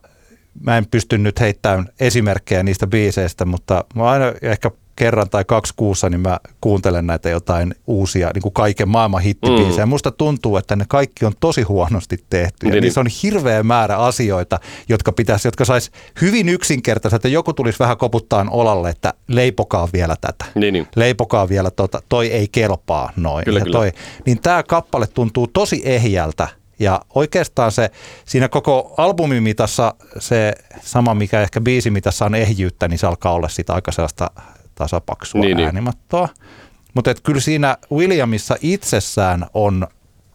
[0.60, 5.74] mä en pysty nyt heittämään esimerkkejä niistä biiseistä, mutta mä aina ehkä kerran tai kaksi
[5.76, 9.86] kuussa, niin mä kuuntelen näitä jotain uusia niin kuin kaiken maailman hittibiisejä.
[9.86, 9.90] Mm.
[9.90, 12.70] Musta tuntuu, että ne kaikki on tosi huonosti tehty.
[12.70, 13.00] Niin, niin.
[13.00, 18.50] on hirveä määrä asioita, jotka pitäisi, jotka sais hyvin yksinkertaisesti, että joku tulisi vähän koputtaan
[18.50, 20.46] olalle, että leipokaa vielä tätä.
[20.56, 20.88] Niin, niin.
[20.96, 23.46] Leipokaa vielä tota, toi ei kelpaa noin.
[23.46, 23.72] Kyllä, kyllä.
[23.72, 23.92] Toi,
[24.26, 26.48] niin tämä kappale tuntuu tosi ehjältä
[26.82, 27.92] ja oikeastaan se
[28.26, 33.50] siinä koko albumin mitassa se sama, mikä ehkä biisimitassa on ehjyyttä, niin se alkaa olla
[33.50, 34.32] sitä aika sellaista
[34.82, 35.66] tasapaksua niin, niin.
[35.66, 36.26] äänimattoa.
[36.26, 36.48] Niin.
[36.94, 39.88] Mutta kyllä siinä Williamissa itsessään on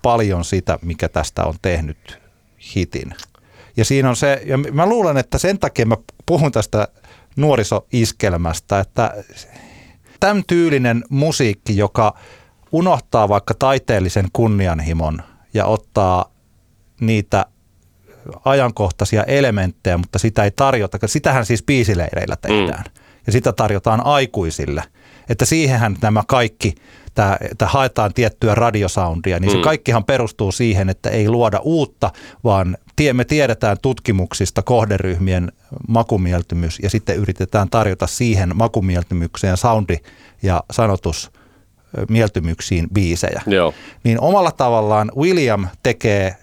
[0.03, 2.21] paljon sitä, mikä tästä on tehnyt
[2.75, 3.15] hitin.
[3.77, 6.89] Ja siinä on se, ja mä luulen, että sen takia mä puhun tästä
[7.37, 9.15] nuorisoiskelmästä, että
[10.21, 12.19] tämän tyylinen musiikki, joka
[12.73, 15.23] unohtaa vaikka taiteellisen kunnianhimon
[15.55, 16.31] ja ottaa
[17.01, 17.47] niitä
[18.45, 20.99] ajankohtaisia elementtejä, mutta sitä ei tarjota.
[21.07, 22.85] Sitähän siis biisileireillä tehdään.
[22.85, 24.83] Mm ja sitä tarjotaan aikuisille.
[25.29, 26.75] Että siihenhän nämä kaikki,
[27.51, 29.63] että haetaan tiettyä radiosoundia, niin se mm.
[29.63, 32.11] kaikkihan perustuu siihen, että ei luoda uutta,
[32.45, 32.77] vaan
[33.13, 35.53] me tiedetään tutkimuksista kohderyhmien
[35.89, 39.97] makumieltymys ja sitten yritetään tarjota siihen makumieltymykseen soundi
[40.43, 41.31] ja sanotus
[42.09, 43.43] mieltymyksiin biisejä.
[43.47, 43.75] Joo.
[44.05, 46.37] Niin omalla tavallaan William tekee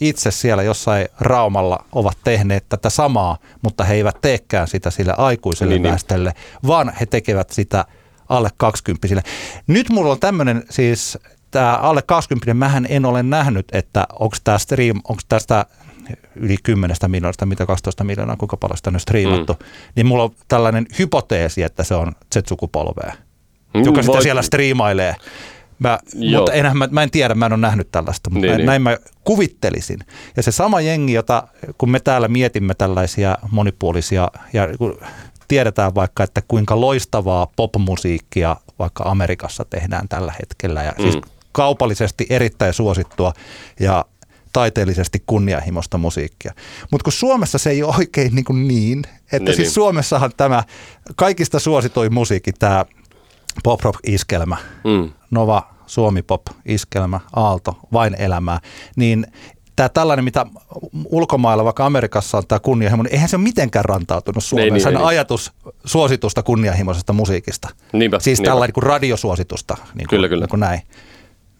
[0.00, 5.74] itse siellä jossain Raumalla ovat tehneet tätä samaa, mutta he eivät teekään sitä sille aikuiselle
[5.74, 5.90] niin, niin.
[5.90, 6.68] väestölle, niin.
[6.68, 7.84] vaan he tekevät sitä
[8.28, 9.08] alle 20
[9.66, 11.18] Nyt mulla on tämmöinen siis,
[11.50, 15.66] tämä alle 20 mähän en ole nähnyt, että onko tämä stream, onko tästä
[16.36, 19.66] yli 10 miljoonasta, mitä 12 miljoonaa, kuinka paljon sitä on striimattu, mm.
[19.96, 23.12] niin mulla on tällainen hypoteesi, että se on Z-sukupolvea,
[23.74, 25.16] mm, joka sitä siellä striimailee.
[25.80, 25.98] Mä,
[26.36, 28.66] mutta enhän, mä, mä en tiedä, mä en ole nähnyt tällaista, mutta niin, näin, niin.
[28.66, 29.98] näin mä kuvittelisin.
[30.36, 34.98] Ja se sama jengi, jota kun me täällä mietimme tällaisia monipuolisia, ja kun
[35.48, 41.02] tiedetään vaikka, että kuinka loistavaa popmusiikkia vaikka Amerikassa tehdään tällä hetkellä, ja mm.
[41.02, 41.18] siis
[41.52, 43.32] kaupallisesti erittäin suosittua
[43.80, 44.04] ja
[44.52, 46.52] taiteellisesti kunnianhimoista musiikkia.
[46.90, 49.74] Mutta kun Suomessa se ei ole oikein niin, kuin niin että niin, siis niin.
[49.74, 50.64] Suomessahan tämä
[51.16, 52.84] kaikista suosituin musiikki, tämä
[53.64, 55.10] pop-rock-iskelmä, mm.
[55.30, 58.60] Nova, Suomi Pop, Iskelmä, Aalto, Vain elämää,
[58.96, 59.26] niin
[59.76, 60.46] tämä tällainen, mitä
[61.04, 64.72] ulkomailla, vaikka Amerikassa on tämä kunnianhimo, niin eihän se ole mitenkään rantautunut Suomeen.
[64.72, 65.74] Niin, se on niin, ajatus niin.
[65.84, 67.68] suositusta kunnianhimoisesta musiikista.
[67.92, 68.50] Niinpä, siis niinpä.
[68.50, 69.76] tällainen kuin radiosuositusta.
[69.76, 70.42] Niin kuin, kyllä, kyllä.
[70.42, 70.80] Niin kuin näin.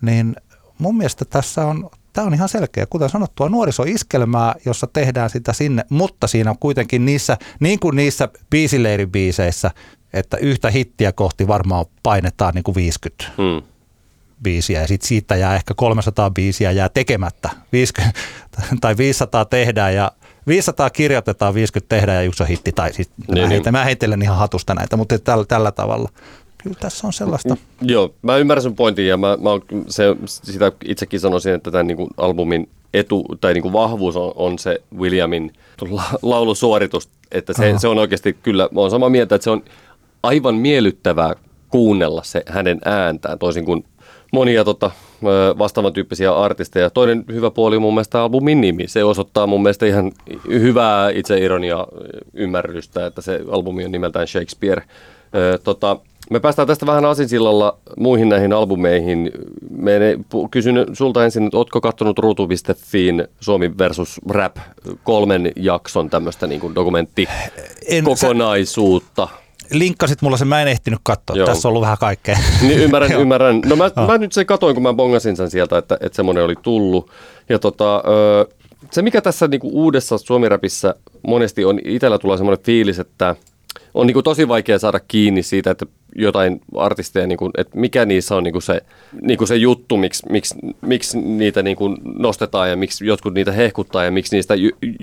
[0.03, 0.37] Niin
[0.79, 5.85] mun mielestä tässä on, tämä on ihan selkeä, kuten sanottua, nuorisoiskelmää, jossa tehdään sitä sinne,
[5.91, 9.71] mutta siinä on kuitenkin niissä, niin kuin niissä biisileiribiiseissä,
[10.13, 13.63] että yhtä hittiä kohti varmaan painetaan niin kuin 50 hmm.
[14.43, 17.51] biisiä ja sitten siitä jää ehkä 300 biisiä jää tekemättä.
[17.73, 18.21] 50,
[18.81, 20.13] tai 500 tehdään ja
[20.47, 22.73] 500 kirjoitetaan, 50 tehdään ja yksi on hitti.
[22.73, 23.81] Tai siis niin, mä, heitän, niin.
[23.81, 26.09] mä heitelen ihan hatusta näitä, mutta tällä, tällä tavalla.
[26.63, 27.57] Kyllä tässä on sellaista.
[27.83, 29.51] Joo, mä ymmärrän sun pointin ja mä, mä
[29.89, 34.33] se, sitä itsekin sanoisin, että tämän niin kuin albumin etu tai niin kuin vahvuus on,
[34.37, 35.53] on se Williamin
[36.23, 39.63] laulusuoritus, että se, se on oikeasti kyllä, mä oon samaa mieltä, että se on
[40.23, 41.35] aivan miellyttävää
[41.69, 43.85] kuunnella se hänen ääntään, toisin kuin
[44.33, 44.91] monia tota,
[45.59, 46.91] vastaavan tyyppisiä artisteja.
[46.91, 48.89] Toinen hyvä puoli on mun mielestä albumin nimi.
[48.89, 50.13] Se osoittaa mun mielestä ihan
[50.49, 51.09] hyvää
[51.41, 51.87] ironia
[52.35, 54.83] ymmärrystä, että se albumi on nimeltään Shakespeare.
[55.65, 55.97] Tota,
[56.31, 59.31] me päästään tästä vähän asinsillalla muihin näihin albumeihin.
[59.71, 59.93] Me
[60.51, 64.57] kysyn sulta ensin, että ootko katsonut ruutu.fiin Suomi versus Rap
[65.05, 69.29] kolmen jakson tämmöistä niin dokumenttikokonaisuutta?
[69.73, 71.37] Linkkasit mulla sen, mä en ehtinyt katsoa.
[71.37, 71.47] Joo.
[71.47, 72.39] Tässä on ollut vähän kaikkea.
[72.63, 73.61] Niin ymmärrän, ymmärrän.
[73.67, 76.55] No mä, mä nyt se katoin, kun mä bongasin sen sieltä, että, että semmoinen oli
[76.63, 77.11] tullut.
[77.49, 78.03] Ja tota,
[78.91, 80.95] se mikä tässä niinku uudessa suomiräpissä
[81.27, 83.37] monesti on, itsellä tulee semmoinen fiilis, että
[83.95, 88.45] on niinku tosi vaikea saada kiinni siitä, että jotain artisteja, niinku, että mikä niissä on
[88.45, 88.81] niinku se,
[89.23, 94.11] niinku se juttu, miksi, miksi, miksi niitä niinku nostetaan ja miksi jotkut niitä hehkuttaa ja
[94.11, 94.55] miksi niistä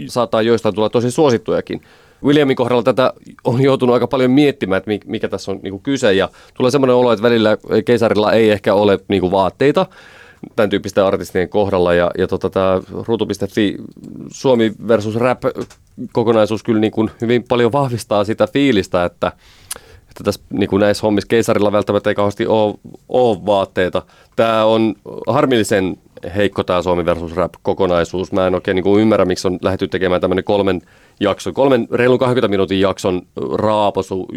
[0.07, 1.81] saattaa joistain tulla tosi suosittujakin.
[2.23, 6.13] Williamin kohdalla tätä on joutunut aika paljon miettimään, että mikä tässä on niin kyse.
[6.13, 9.85] Ja tulee semmoinen olo, että välillä keisarilla ei ehkä ole niin kuin vaatteita
[10.55, 11.93] tämän tyyppisten artistien kohdalla.
[11.93, 13.77] Ja, ja tota, tämä ruutu.fi
[14.31, 15.41] Suomi versus rap
[16.11, 19.31] kokonaisuus kyllä niin kuin hyvin paljon vahvistaa sitä fiilistä, että,
[20.09, 22.75] että tässä niin kuin näissä hommissa keisarilla välttämättä ei kauheasti ole,
[23.09, 24.01] ole vaatteita.
[24.35, 24.95] Tämä on
[25.27, 25.97] harmillisen
[26.35, 28.31] heikko tämä Suomi versus rap kokonaisuus.
[28.31, 30.81] Mä en oikein niin ymmärrä, miksi on lähdetty tekemään tämmöinen kolmen
[31.19, 33.21] jakson, kolmen reilun 20 minuutin jakson
[33.53, 34.27] raaposu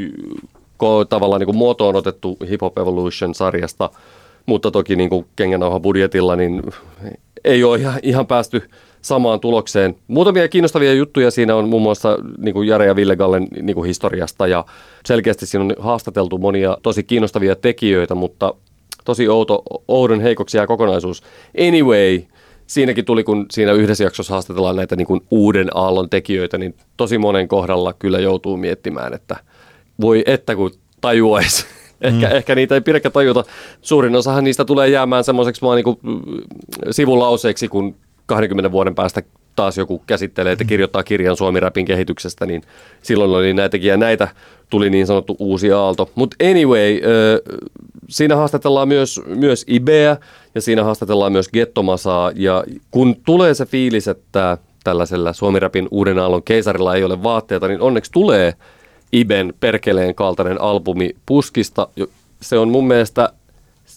[1.08, 3.90] tavallaan niin kuin muotoon otettu Hip Hop Evolution-sarjasta,
[4.46, 5.26] mutta toki niin kuin
[5.82, 6.62] budjetilla, niin
[7.44, 8.62] ei ole ihan, ihan päästy
[9.02, 9.96] samaan tulokseen.
[10.08, 13.86] Muutamia kiinnostavia juttuja siinä on muun muassa niin kuin Jare ja Ville Gallen niin kuin
[13.86, 14.64] historiasta ja
[15.06, 18.54] selkeästi siinä on haastateltu monia tosi kiinnostavia tekijöitä, mutta
[19.04, 21.22] tosi outo, oudon heikoksi jää kokonaisuus.
[21.68, 22.22] Anyway,
[22.66, 27.18] siinäkin tuli, kun siinä yhdessä jaksossa haastatellaan näitä niin kuin uuden aallon tekijöitä, niin tosi
[27.18, 29.36] monen kohdalla kyllä joutuu miettimään, että
[30.00, 31.66] voi että kun tajuaisi.
[32.00, 32.36] Ehkä, mm.
[32.36, 33.44] ehkä niitä ei pidäkään tajuta.
[33.82, 35.98] Suurin osahan niistä tulee jäämään semmoiseksi vaan niin kuin
[36.90, 37.94] sivulauseeksi, kun
[38.26, 39.22] 20 vuoden päästä
[39.56, 42.62] taas joku käsittelee, että kirjoittaa kirjan Suomi-räpin kehityksestä, niin
[43.02, 44.28] silloin oli näitäkin ja näitä
[44.70, 46.10] tuli niin sanottu uusi aalto.
[46.14, 47.00] Mutta anyway,
[48.08, 50.16] siinä haastatellaan myös, myös Ibeä
[50.54, 56.42] ja siinä haastatellaan myös Gettomasaa ja kun tulee se fiilis, että tällaisella Suomi-räpin uuden aallon
[56.42, 58.54] keisarilla ei ole vaatteita, niin onneksi tulee
[59.12, 61.88] Iben perkeleen kaltainen albumi puskista.
[62.42, 63.32] Se on mun mielestä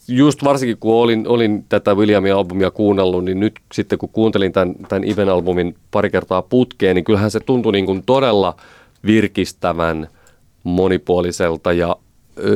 [0.07, 4.75] just varsinkin kun olin, olin tätä Williamin albumia kuunnellut, niin nyt sitten kun kuuntelin tämän,
[4.89, 8.55] tämän Iben albumin pari kertaa putkeen, niin kyllähän se tuntui niin kuin todella
[9.05, 10.07] virkistävän,
[10.63, 11.95] monipuoliselta ja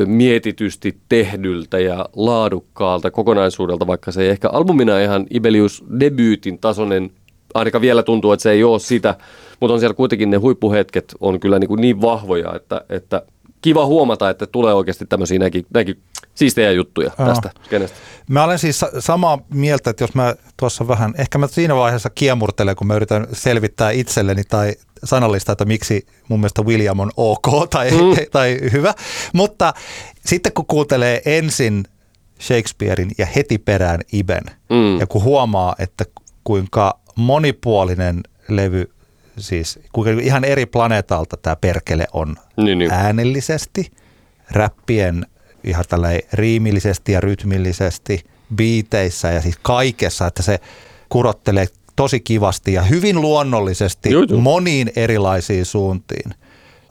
[0.05, 7.11] mietitysti tehdyltä ja laadukkaalta kokonaisuudelta, vaikka se ei ehkä albumina ihan Ibelius debyytin tasoinen,
[7.53, 9.15] ainakaan vielä tuntuu, että se ei ole sitä,
[9.59, 13.21] mutta on siellä kuitenkin ne huippuhetket on kyllä niin, kuin niin vahvoja, että, että
[13.61, 15.97] kiva huomata, että tulee oikeasti tämmöisiä näkin, näkin
[16.37, 17.27] siistejä juttuja Joo.
[17.27, 17.97] tästä kenestä.
[18.29, 22.75] Mä olen siis samaa mieltä, että jos mä tuossa vähän, ehkä mä siinä vaiheessa kiemurtelen,
[22.75, 24.73] kun mä yritän selvittää itselleni tai
[25.03, 27.97] sanallista, että miksi mun mielestä William on ok tai, mm.
[28.31, 28.93] tai hyvä.
[29.33, 29.73] Mutta
[30.25, 31.83] sitten kun kuuntelee ensin
[32.41, 34.99] Shakespearein ja heti perään Iben, mm.
[34.99, 36.05] ja kun huomaa, että
[36.43, 38.91] kuinka monipuolinen levy,
[39.37, 42.91] siis kuinka ihan eri planeetalta tämä perkele on niin, niin.
[42.91, 43.91] äänellisesti,
[44.51, 45.25] räppien
[45.63, 48.23] ihan tällä riimillisesti ja rytmillisesti,
[48.55, 50.59] biiteissä ja siis kaikessa, että se
[51.09, 54.39] kurottelee tosi kivasti ja hyvin luonnollisesti joo, joo.
[54.39, 56.31] moniin erilaisiin suuntiin.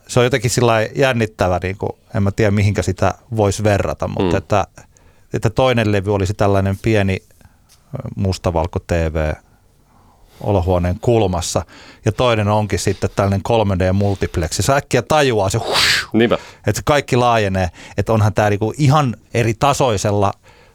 [0.09, 4.33] Se on jotenkin sillä jännittävä, niin kuin, en mä tiedä mihinkä sitä voisi verrata, mutta
[4.33, 4.39] mm.
[4.39, 4.67] että,
[5.35, 7.19] että toinen levy olisi tällainen pieni
[8.17, 9.33] mustavalko TV
[10.41, 11.63] olohuoneen kulmassa
[12.05, 14.63] ja toinen onkin sitten tällainen 3D-multiplexi.
[14.63, 16.07] Sä äkkiä tajuaa se, hush,
[16.57, 20.33] että se kaikki laajenee, että onhan tämä niinku ihan eri tasoisella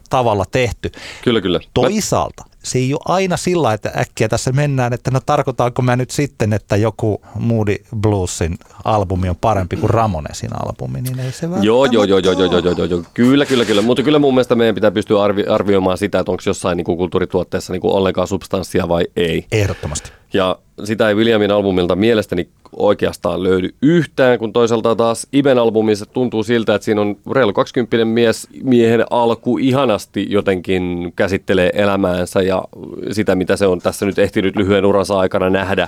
[0.09, 0.91] tavalla tehty.
[1.23, 1.59] Kyllä, kyllä.
[1.73, 6.11] Toisaalta se ei ole aina sillä, että äkkiä tässä mennään, että no tarkoitaanko mä nyt
[6.11, 11.85] sitten, että joku Moody Bluesin albumi on parempi kuin Ramonesin albumi, niin ei se joo,
[11.85, 14.55] joo, joo, joo, joo, joo, joo, joo, joo, kyllä, kyllä, kyllä, mutta kyllä mun mielestä
[14.55, 18.27] meidän pitää pystyä arvi- arvioimaan sitä, että onko jossain niin kuin kulttuurituotteessa niin kuin ollenkaan
[18.27, 19.45] substanssia vai ei.
[19.51, 20.20] Ehdottomasti.
[20.33, 26.43] Ja sitä ei Williamin albumilta mielestäni oikeastaan löydy yhtään, kun toisaalta taas Iben albumissa tuntuu
[26.43, 32.63] siltä, että siinä on reilu 20 mies, miehen alku ihanasti jotenkin käsittelee elämäänsä ja
[33.11, 35.87] sitä, mitä se on tässä nyt ehtinyt lyhyen uransa aikana nähdä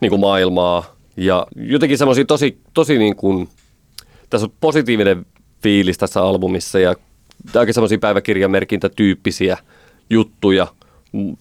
[0.00, 0.96] niin kuin maailmaa.
[1.16, 3.48] Ja jotenkin semmoisia tosi, tosi niin kuin,
[4.30, 5.26] tässä on positiivinen
[5.62, 6.94] fiilis tässä albumissa ja
[7.54, 9.58] aika semmoisia päiväkirjamerkintätyyppisiä
[10.10, 10.66] juttuja–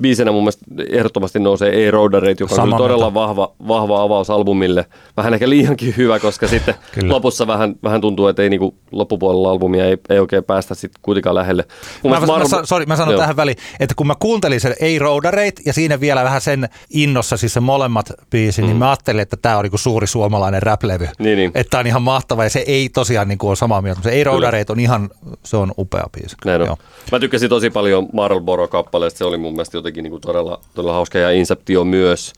[0.02, 4.86] biisenä mun mielestä ehdottomasti nousee Ei Roaderate, joka on todella vahva, vahva avaus albumille.
[5.18, 9.86] Vähän ehkä liiankin hyvä, koska sitten lopussa vähän, vähän tuntuu, että ei niinku loppupuolella albumia
[9.86, 11.66] ei, ei oikein päästä sit kuitenkaan lähelle.
[12.04, 13.22] mä, mä, mä, sorry, mä sanon joo.
[13.22, 17.38] tähän väliin, että kun mä kuuntelin sen Ei Roaderate ja siinä vielä vähän sen innossa,
[17.38, 18.68] siis se molemmat biisi, mm.
[18.68, 21.08] niin mä ajattelin, että tämä on niinku suuri suomalainen rap-levy.
[21.20, 21.52] Niin, niin.
[21.56, 24.02] Että tämä on ihan mahtava ja se ei tosiaan niinku ole samaa mieltä.
[24.02, 25.10] Se Ei Roaderate on ihan,
[25.44, 26.36] se on upea biisi.
[26.46, 26.78] Näin on.
[27.12, 31.18] Mä tykkäsin tosi paljon Marlboro-kappaleesta, se oli mun mielestä jotenkin niin kuin todella, todella hauska
[31.18, 32.34] ja Inceptio myös.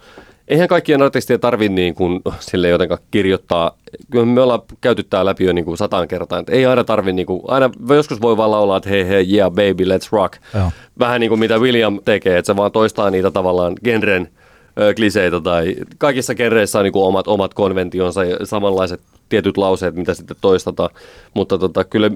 [0.48, 3.78] Eihän kaikkien artistien tarvitse niin kuin, sille jotenka kirjoittaa.
[4.12, 6.40] Kyllä me ollaan käyty tää läpi jo niin kuin sataan kertaa.
[6.40, 9.52] Että ei aina tarvitse, niin kuin, aina joskus voi vaan laulaa, että hei hei, yeah
[9.52, 10.34] baby, let's rock.
[10.54, 10.72] Joo.
[11.00, 14.30] Vähän niin kuin mitä William tekee, että se vaan toistaa niitä tavallaan genren
[14.96, 20.14] kliseitä tai kaikissa genreissä on niin kuin omat, omat konventionsa ja samanlaiset tietyt lauseet, mitä
[20.14, 20.90] sitten toistetaan.
[21.34, 22.12] Mutta tota, kyllä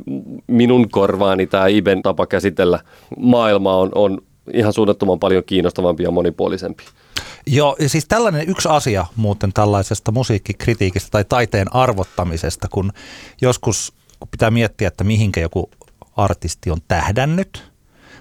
[0.48, 2.80] minun korvaani tämä Iben tapa käsitellä
[3.18, 4.22] maailmaa on, on
[4.54, 6.84] ihan suunnattoman paljon kiinnostavampi ja monipuolisempi.
[7.48, 12.92] Joo, ja siis tällainen yksi asia muuten tällaisesta musiikkikritiikistä tai taiteen arvottamisesta, kun
[13.42, 15.70] joskus kun pitää miettiä, että mihinkä joku
[16.18, 17.72] artisti on tähdännyt,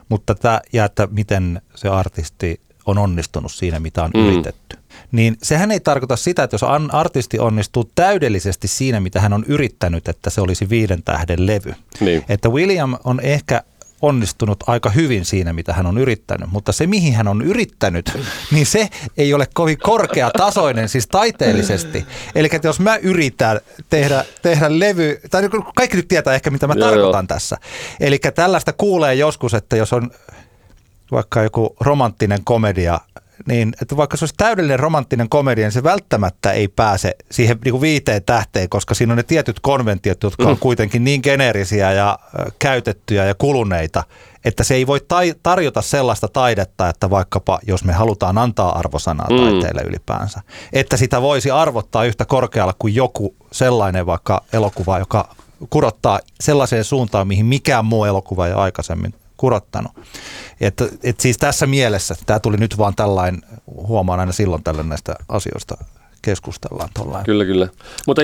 [0.09, 4.27] mutta tämä, ja että miten se artisti on onnistunut siinä, mitä on mm.
[4.27, 4.79] yritetty.
[5.13, 10.09] Niin sehän ei tarkoita sitä, että jos artisti onnistuu täydellisesti siinä, mitä hän on yrittänyt,
[10.09, 11.75] että se olisi viiden tähden levy.
[12.01, 12.25] Niin.
[12.29, 13.63] Että William on ehkä
[14.05, 16.51] onnistunut aika hyvin siinä, mitä hän on yrittänyt.
[16.51, 18.19] Mutta se, mihin hän on yrittänyt,
[18.53, 22.07] niin se ei ole kovin korkeatasoinen siis taiteellisesti.
[22.35, 26.67] Eli että jos mä yritän tehdä, tehdä levy, tai niin kaikki nyt tietää ehkä, mitä
[26.67, 27.27] mä joo, tarkoitan joo.
[27.27, 27.57] tässä.
[28.01, 30.11] Eli tällaista kuulee joskus, että jos on
[31.13, 33.01] vaikka joku romanttinen komedia,
[33.49, 37.73] niin että vaikka se olisi täydellinen romanttinen komedia, niin se välttämättä ei pääse siihen niin
[37.73, 40.59] kuin viiteen tähteen, koska siinä on ne tietyt konventiot, jotka on mm.
[40.59, 42.19] kuitenkin niin geneerisiä ja
[42.59, 44.05] käytettyjä ja kuluneita,
[44.45, 49.29] että se ei voi tai- tarjota sellaista taidetta, että vaikkapa jos me halutaan antaa arvosanaa
[49.31, 49.37] mm.
[49.37, 50.41] taiteelle ylipäänsä,
[50.73, 55.35] että sitä voisi arvottaa yhtä korkealla kuin joku sellainen vaikka elokuva, joka
[55.71, 59.93] kurottaa sellaiseen suuntaan, mihin mikään muu elokuva ei aikaisemmin kurottanut.
[60.61, 65.15] Että, et siis tässä mielessä, tämä tuli nyt vaan tällainen, huomaan aina silloin tällä näistä
[65.29, 65.77] asioista
[66.23, 67.25] keskustellaan tollain.
[67.25, 67.69] Kyllä, kyllä.
[68.07, 68.23] Mutta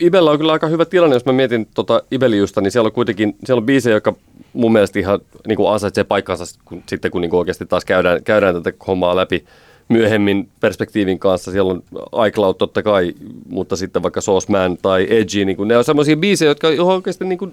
[0.00, 3.36] Ibellä on kyllä aika hyvä tilanne, jos mä mietin tota Ibeliusta, niin siellä on kuitenkin,
[3.44, 4.14] siellä on biisejä, joka
[4.52, 8.24] mun mielestä ihan niin kuin ansaitsee paikkansa kun, sitten, kun niin kuin oikeasti taas käydään,
[8.24, 9.44] käydään tätä hommaa läpi
[9.88, 11.50] myöhemmin perspektiivin kanssa.
[11.50, 11.82] Siellä on
[12.26, 13.14] iCloud totta kai,
[13.50, 17.38] mutta sitten vaikka Sauce Man tai Edgy, niin ne on semmoisia biisejä, jotka oikeasti niin
[17.38, 17.52] kuin,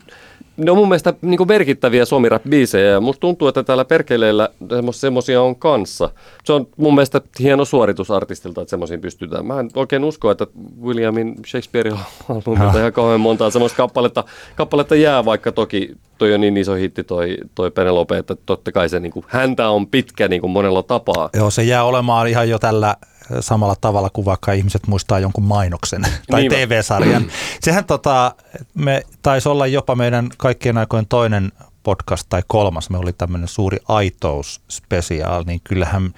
[0.58, 4.50] ne on mun mielestä niin kuin merkittäviä suomi biisejä ja musta tuntuu, että täällä perkeleillä
[4.92, 6.10] semmoisia on kanssa.
[6.44, 9.46] Se on mun mielestä hieno suoritus artistilta, että semmoisiin pystytään.
[9.46, 10.48] Mä en oikein usko, että
[10.84, 11.92] Williamin Shakespeare
[12.30, 14.24] albumilta ihan kauhean montaa semmoista kappaletta,
[14.56, 18.90] kappaletta jää, vaikka toki toi on niin iso hitti toi, toi Penelope, että totta kai
[18.90, 21.30] se niin kuin, häntä on pitkä niin kuin monella tapaa.
[21.34, 22.96] Joo, se jää olemaan ihan jo tällä
[23.40, 27.26] samalla tavalla kuin vaikka ihmiset muistaa jonkun mainoksen tai niin TV-sarjan.
[27.64, 28.36] Sehän tota,
[28.74, 31.52] me taisi olla jopa meidän kaikkien aikojen toinen
[31.84, 32.90] podcast tai kolmas.
[32.90, 36.14] Me oli tämmöinen suuri aitous special, niin kyllähän,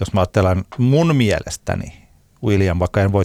[0.00, 2.08] jos mä ajattelen mun mielestäni,
[2.44, 3.24] William, vaikka en voi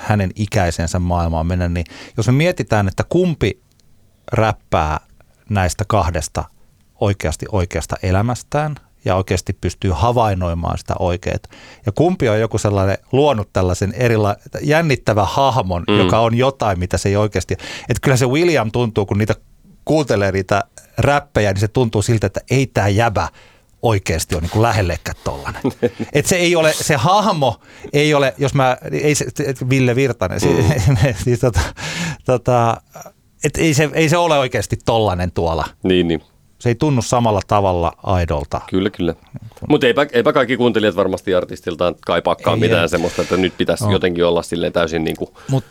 [0.00, 1.86] hänen ikäisensä maailmaan mennä, niin
[2.16, 3.60] jos me mietitään, että kumpi
[4.32, 5.00] räppää
[5.48, 6.44] näistä kahdesta
[7.00, 11.48] oikeasti oikeasta elämästään– ja oikeasti pystyy havainnoimaan sitä oikeet.
[11.86, 15.98] Ja kumpi on joku sellainen luonut tällaisen erila- jännittävä hahmon, mm.
[15.98, 17.54] joka on jotain, mitä se ei oikeasti...
[17.88, 19.34] Että kyllä se William tuntuu, kun niitä
[19.84, 20.64] kuuntelee niitä
[20.98, 23.28] räppejä, niin se tuntuu siltä, että ei tämä jäbä
[23.82, 25.62] oikeasti ole niin kuin lähellekään tollainen.
[26.12, 27.60] Et se ei ole, se hahmo
[27.92, 29.26] ei ole, jos mä, ei se,
[29.68, 31.14] Ville Virtanen, mm.
[31.24, 31.60] siis tota,
[32.24, 32.80] tota,
[33.44, 35.64] et ei, se, ei se ole oikeasti tollainen tuolla.
[35.82, 36.22] Niin, niin
[36.62, 38.60] se ei tunnu samalla tavalla aidolta.
[38.70, 39.14] Kyllä, kyllä.
[39.68, 42.88] Mutta eipä, eipä kaikki kuuntelijat varmasti artistiltaan kaipaakaan mitään ei.
[42.88, 43.92] semmoista, että nyt pitäisi no.
[43.92, 45.64] jotenkin olla silleen täysin niin kuin Mut,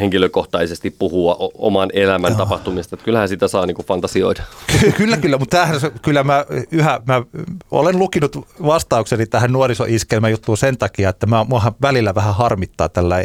[0.00, 2.38] henkilökohtaisesti puhua oman elämän Joo.
[2.38, 2.96] tapahtumista.
[2.96, 4.42] Että kyllähän sitä saa niin kuin fantasioida.
[4.98, 7.22] kyllä, kyllä, mutta tämähän, kyllä mä yhä, mä
[7.70, 13.24] olen lukinut vastaukseni tähän nuorisoiskelmän juttuun sen takia, että mä, mua välillä vähän harmittaa tällä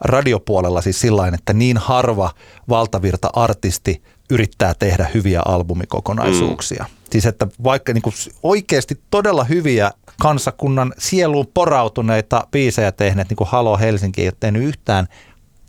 [0.00, 2.30] radiopuolella siis sillä että niin harva
[2.68, 6.84] valtavirta artisti yrittää tehdä hyviä albumikokonaisuuksia.
[6.88, 6.98] Mm.
[7.10, 13.48] Siis että vaikka niin kuin oikeasti todella hyviä kansakunnan sieluun porautuneita biisejä tehneet, niin kuin
[13.48, 15.06] Halo Helsinki ei ole tehnyt yhtään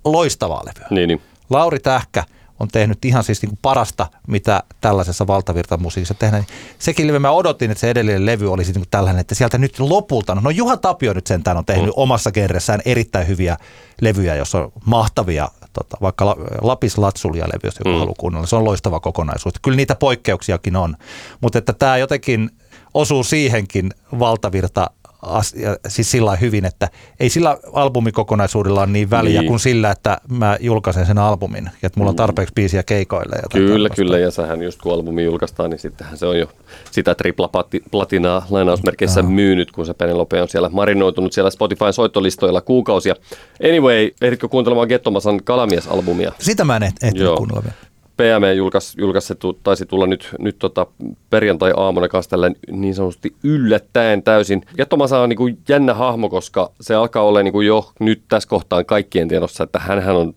[0.05, 0.87] loistavaa levyä.
[0.89, 1.21] Niin, niin.
[1.49, 2.23] Lauri Tähkä
[2.59, 6.45] on tehnyt ihan siis niin kuin parasta, mitä tällaisessa valtavirtamusiikissa tehdään.
[6.79, 9.79] Sekin levy, mä odotin, että se edellinen levy olisi niin kuin tällainen, että sieltä nyt
[9.79, 11.93] lopulta, no Juha Tapio nyt sentään on tehnyt mm.
[11.95, 13.57] omassa kerressään erittäin hyviä
[14.01, 17.99] levyjä, jossa on mahtavia tota, vaikka Lapis Latsulia-levy, jos joku mm.
[17.99, 18.47] haluaa kuunnella.
[18.47, 19.53] Se on loistava kokonaisuus.
[19.61, 20.95] Kyllä niitä poikkeuksiakin on,
[21.41, 22.49] mutta että tämä jotenkin
[22.93, 24.89] osuu siihenkin valtavirta
[25.21, 29.47] asia, siis sillä hyvin, että ei sillä albumikokonaisuudella ole niin väliä niin.
[29.47, 32.17] kuin sillä, että mä julkaisen sen albumin ja että mulla on mm.
[32.17, 33.35] tarpeeksi biisiä keikoille.
[33.35, 33.95] Ja kyllä, tällaista.
[33.95, 36.47] kyllä, ja sähän just kun albumi julkaistaan, niin sittenhän se on jo
[36.91, 37.49] sitä tripla
[37.91, 39.29] platinaa lainausmerkeissä no.
[39.29, 43.15] myynyt, kun se Penelope on siellä marinoitunut siellä Spotifyn soittolistoilla kuukausia.
[43.63, 46.31] Anyway, ehditkö kuuntelemaan Gettomasan Kalamies-albumia?
[46.39, 47.88] Sitä mä en ehtinyt kuunnella vielä.
[48.19, 50.87] PM julkaisi, julkaisi se taisi tulla nyt, nyt tota
[51.29, 54.61] perjantai-aamuna kanssa tällä niin sanotusti yllättäen täysin.
[54.77, 58.21] Ja Tomasa on niin kuin jännä hahmo, koska se alkaa olla niin kuin jo nyt
[58.27, 60.33] tässä kohtaan kaikkien tiedossa, että hän on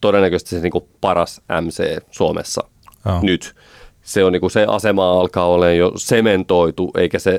[0.00, 2.64] todennäköisesti se niin kuin paras MC Suomessa
[3.06, 3.22] oh.
[3.22, 3.54] nyt.
[4.02, 7.38] Se, on niin kuin, se asema alkaa olla jo sementoitu, eikä, se,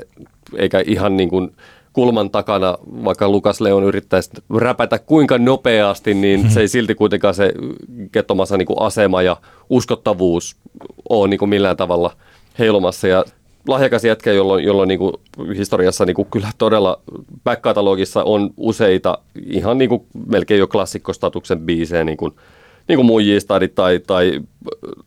[0.56, 1.56] eikä ihan niin kuin,
[1.92, 6.50] kulman takana, vaikka Lukas Leon yrittäisi räpätä kuinka nopeasti, niin hmm.
[6.50, 7.52] se ei silti kuitenkaan se
[8.12, 9.36] Kettomassa niin kuin asema ja
[9.70, 10.56] uskottavuus
[11.08, 12.16] ole niin kuin millään tavalla
[12.58, 13.08] heilumassa.
[13.08, 13.24] Ja
[13.68, 15.12] lahjakas jätkä, jolloin, jolloin niin kuin
[15.56, 17.00] historiassa niin kuin kyllä todella
[17.44, 19.18] back-katalogissa on useita
[19.50, 22.34] ihan niin kuin melkein jo klassikkostatuksen biisejä, niin kuin,
[22.88, 24.40] niin kuin Muijistadi tai, tai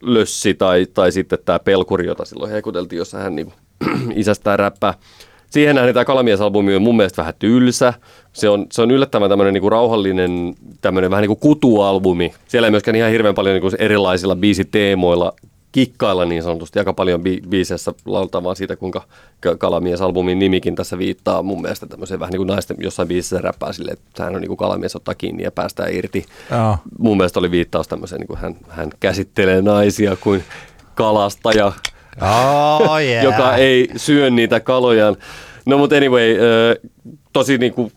[0.01, 3.55] Lössi tai, tai sitten tämä Pelkuri, jota silloin hekuteltiin, jossa hän niin kuin,
[4.15, 4.93] isästään räppää.
[5.51, 7.93] Siihen nähden tämä Kalamies-albumi on mun mielestä vähän tylsä.
[8.33, 12.33] Se on, se on yllättävän tämmöinen niinku rauhallinen, tämmöinen vähän niin kuin kutualbumi.
[12.47, 15.33] Siellä ei myöskään ihan hirveän paljon niinku erilaisilla biisiteemoilla
[15.71, 16.79] kikkailla niin sanotusti.
[16.79, 19.03] Aika paljon bi- biiseissä lauletaan vaan siitä, kuinka
[19.57, 23.97] Kalamies-albumin nimikin tässä viittaa mun mielestä tämmöiseen vähän niin kuin naisten jossain biisissä räppää silleen,
[23.97, 26.25] että hän on niin kuin kalamies ottaa kiinni ja päästään irti.
[26.69, 26.77] Oh.
[26.99, 30.43] Mun mielestä oli viittaus tämmöiseen, niin kuin hän, hän käsittelee naisia kuin
[30.95, 31.71] kalastaja
[32.21, 33.23] oh, yeah.
[33.23, 35.15] joka ei syö niitä kalojaan.
[35.65, 36.35] No mutta anyway,
[37.33, 37.91] tosi niin kuin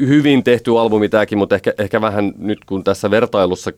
[0.00, 3.72] hyvin tehty albumi tämäkin, mutta ehkä, ehkä vähän nyt kun tässä vertailussa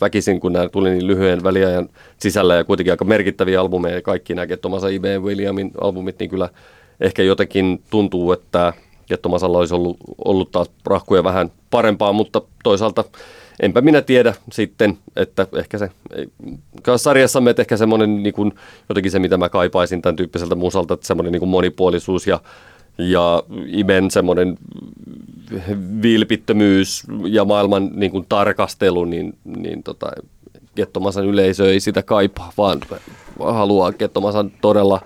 [0.00, 4.34] väkisin, kun nämä tuli niin lyhyen väliajan sisällä ja kuitenkin aika merkittäviä albumeja ja kaikki
[4.34, 5.04] nämä Kettomasa I.B.
[5.04, 6.48] Williamin albumit, niin kyllä
[7.00, 8.72] ehkä jotenkin tuntuu, että
[9.06, 13.04] Kettomasalla olisi ollut, ollut taas rahkuja vähän parempaa, mutta toisaalta
[13.60, 15.90] enpä minä tiedä sitten, että ehkä se,
[16.96, 18.52] sarjassamme, että ehkä semmoinen niin kuin,
[18.88, 22.40] jotenkin se, mitä mä kaipaisin tämän tyyppiseltä musalta, että semmoinen niin kuin monipuolisuus ja,
[22.98, 24.58] ja Iben semmoinen
[26.02, 30.10] vilpittömyys ja maailman niin kuin tarkastelu, niin, niin tota,
[30.74, 32.80] Kettomasan yleisö ei sitä kaipaa, vaan
[33.38, 35.00] haluaa Kettomasan todella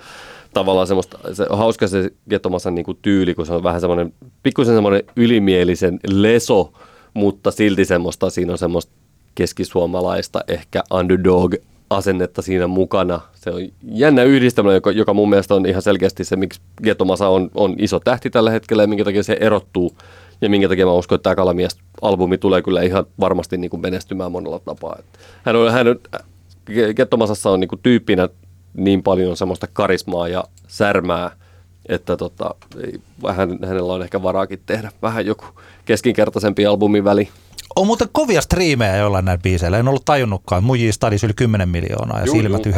[0.54, 4.12] tavallaan semmoista, se hauska se Kettomasan niin kuin tyyli, kun se on vähän semmoinen,
[4.42, 6.72] pikkusen semmoinen ylimielisen leso,
[7.14, 8.92] mutta silti semmoista, siinä on semmoista
[9.34, 11.54] keskisuomalaista ehkä underdog
[11.90, 13.20] asennetta siinä mukana.
[13.34, 17.50] Se on jännä yhdistelmä, joka, joka mun mielestä on ihan selkeästi se, miksi Getomasa on,
[17.54, 19.96] on iso tähti tällä hetkellä ja minkä takia se erottuu.
[20.40, 24.32] Ja minkä takia mä uskon, että tämä Kalamies-albumi tulee kyllä ihan varmasti niin kuin menestymään
[24.32, 24.98] monella tapaa.
[25.42, 26.00] Hän on, hän on,
[26.96, 28.28] Gettomasassa on niin kuin tyyppinä
[28.74, 31.30] niin paljon semmoista karismaa ja särmää–
[31.88, 32.54] että tota,
[33.36, 35.44] hän, hänellä on ehkä varaakin tehdä vähän joku
[35.84, 37.28] keskinkertaisempi albumin väli.
[37.76, 39.78] On muuten kovia striimejä jollain näillä biiseillä.
[39.78, 40.64] En ollut tajunnutkaan.
[40.64, 42.72] Muji Stadis yli 10 miljoonaa ja juu, Silmät 9,9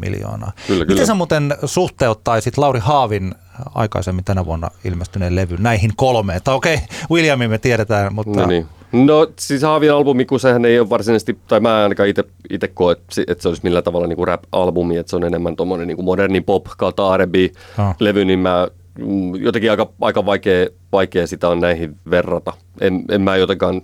[0.00, 0.52] miljoonaa.
[0.66, 1.06] Kyllä, Miten kyllä.
[1.06, 3.34] sä muuten suhteuttaisit Lauri Haavin
[3.74, 6.40] aikaisemmin tänä vuonna ilmestyneen levyn näihin kolmeen?
[6.44, 8.40] Tai okei, okay, Williamin me tiedetään, mutta...
[8.40, 8.66] No niin.
[8.92, 12.08] No siis Haavin albumi, kun sehän ei ole varsinaisesti, tai mä ainakaan
[12.50, 12.96] itse koe,
[13.26, 16.40] että se olisi millään tavalla niin kuin rap-albumi, että se on enemmän tuommoinen niin moderni
[16.40, 18.68] pop kautta R&B-levy, niin mä
[18.98, 22.52] mm, jotenkin aika, aika vaikea, vaikea sitä on näihin verrata.
[22.80, 23.82] En, en mä jotenkaan,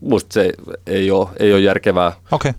[0.00, 0.52] musta se
[0.86, 2.12] ei ole, ei ole järkevää.
[2.32, 2.52] Okay.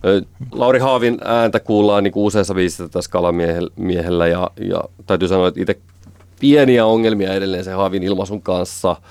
[0.51, 5.77] Lauri Haavin ääntä kuullaan niin useassa viisissä tässä kalamiehellä ja, ja täytyy sanoa, että itse
[6.39, 8.95] pieniä ongelmia edelleen se Haavin ilmaisun kanssa–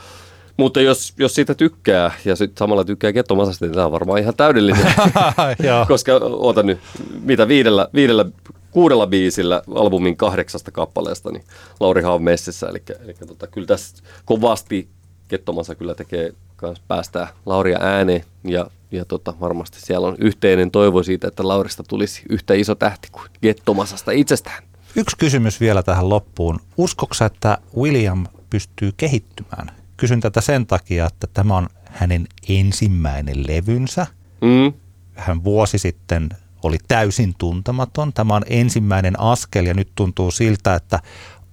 [0.57, 4.35] mutta jos, jos siitä tykkää ja sitten samalla tykkää kettomasasta, niin tämä on varmaan ihan
[4.35, 4.95] täydellinen.
[5.89, 6.79] Koska oota nyt,
[7.21, 8.25] mitä viidellä, viidellä
[8.71, 11.45] kuudella biisillä albumin kahdeksasta kappaleesta, niin
[11.81, 12.69] Lauri Haav messissä.
[12.69, 14.89] Eli, eli tota, kyllä tässä kovasti
[15.29, 21.03] kettomassa kyllä tekee kans päästää Lauria ääneen ja, ja tota, varmasti siellä on yhteinen toivo
[21.03, 24.63] siitä, että Laurista tulisi yhtä iso tähti kuin Gettomasasta itsestään.
[24.97, 26.61] Yksi kysymys vielä tähän loppuun.
[26.77, 34.07] Uskoksa, että William pystyy kehittymään Kysyn tätä sen takia, että tämä on hänen ensimmäinen levynsä.
[34.41, 34.73] Mm.
[35.15, 36.29] Hän vuosi sitten
[36.63, 38.13] oli täysin tuntematon.
[38.13, 41.01] Tämä on ensimmäinen askel ja nyt tuntuu siltä, että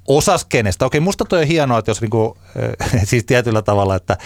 [0.07, 0.85] osas kenestä.
[0.85, 2.37] Okei, musta toi on hienoa, että jos niinku,
[3.03, 4.17] siis tietyllä tavalla, että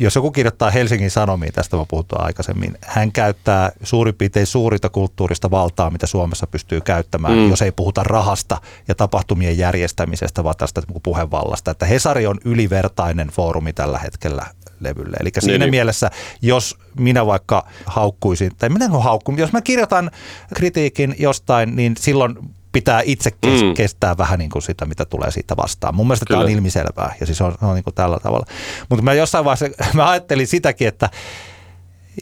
[0.00, 5.50] jos joku kirjoittaa Helsingin Sanomiin, tästä mä puhuttu aikaisemmin, hän käyttää suurin piirtein suurinta kulttuurista
[5.50, 7.50] valtaa, mitä Suomessa pystyy käyttämään, mm.
[7.50, 11.70] jos ei puhuta rahasta ja tapahtumien järjestämisestä, vaan tästä puhevallasta.
[11.70, 14.46] Että Hesari on ylivertainen foorumi tällä hetkellä
[14.80, 15.16] levylle.
[15.20, 15.70] Eli siinä niin, niin.
[15.70, 16.10] mielessä,
[16.42, 20.10] jos minä vaikka haukkuisin, tai miten on haukkuisin, jos mä kirjoitan
[20.54, 22.36] kritiikin jostain, niin silloin
[22.74, 23.74] pitää itse kes- mm.
[23.74, 25.94] kestää vähän niin kuin sitä, mitä tulee siitä vastaan.
[25.94, 26.38] Mun mielestä Kyllä.
[26.38, 28.46] tämä on ilmiselvää ja siis on, on niin kuin tällä tavalla.
[28.88, 31.10] Mutta mä jossain vaiheessa mä ajattelin sitäkin, että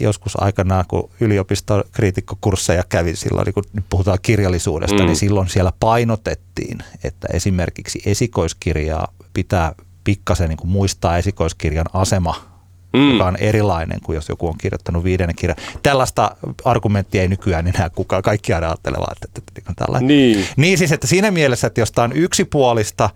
[0.01, 5.07] joskus aikanaan, kun yliopistokriitikkokursseja kävin silloin, niin kun nyt puhutaan kirjallisuudesta, niin mm.
[5.07, 9.75] niin silloin siellä painotettiin, että esimerkiksi esikoiskirjaa pitää
[10.05, 12.52] pikkasen niin kuin muistaa esikoiskirjan asema
[12.93, 13.13] mm.
[13.13, 15.57] joka on erilainen kuin jos joku on kirjoittanut viidennen kirjan.
[15.83, 20.09] Tällaista argumenttia ei nykyään enää kukaan, kaikki aina ajattelevat, että, että, että että tällainen.
[20.09, 20.47] Niin.
[20.57, 23.11] niin siis, että siinä mielessä, että jos tämä on yksipuolista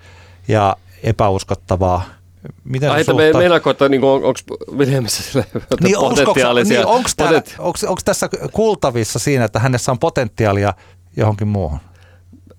[0.49, 2.17] ja epäuskottavaa,
[2.65, 4.41] Miten Ai, että me, meinaako, että niin on, onko
[4.77, 5.47] Williamissa sille
[5.81, 6.79] niin, potentiaalisia?
[6.79, 10.75] Niin, onko, onko tässä kultavissa siinä, että hänessä on potentiaalia
[11.17, 11.79] johonkin muuhun?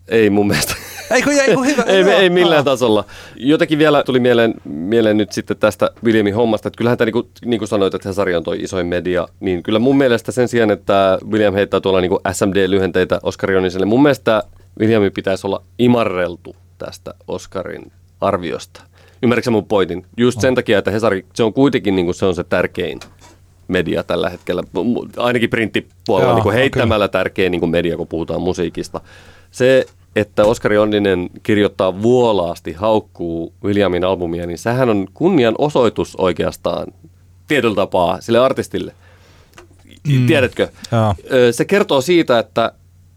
[0.07, 0.76] Ei mun mielestä.
[1.12, 1.84] Ei, kun, ei, kun hyvä.
[1.84, 3.05] ei, ei millään tasolla.
[3.36, 7.30] Jotenkin vielä tuli mieleen, mieleen nyt sitten tästä Williamin hommasta, että kyllähän tämä, niin kuin,
[7.45, 10.72] niin kuin sanoit, että Hesari on toi isoin media, niin kyllä mun mielestä sen sijaan,
[10.72, 14.43] että William heittää tuolla niin SMD-lyhenteitä Oskar Joniselle, mun mielestä
[14.80, 17.91] Williamin pitäisi olla imarreltu tästä Oscarin
[18.22, 18.84] arviosta.
[19.24, 20.05] Ymmärrätkö mun pointin?
[20.18, 22.99] Just sen takia, että Hesari, se on kuitenkin niin kuin se on se tärkein
[23.68, 24.64] media tällä hetkellä,
[25.18, 27.20] ainakin printtipuolella niin kuin heittämällä okay.
[27.20, 29.01] tärkein niin kuin media, kun puhutaan musiikista.
[29.51, 29.86] Se,
[30.20, 36.88] että Oskari Onninen kirjoittaa vuolaasti, haukkuu Williamin albumia, niin sehän on kunnian osoitus oikeastaan
[37.47, 38.93] tietyllä tapaa sille artistille.
[40.07, 40.28] Mm.
[40.28, 40.68] Tiedätkö?
[40.91, 41.15] Ja.
[41.51, 42.72] Se kertoo siitä, että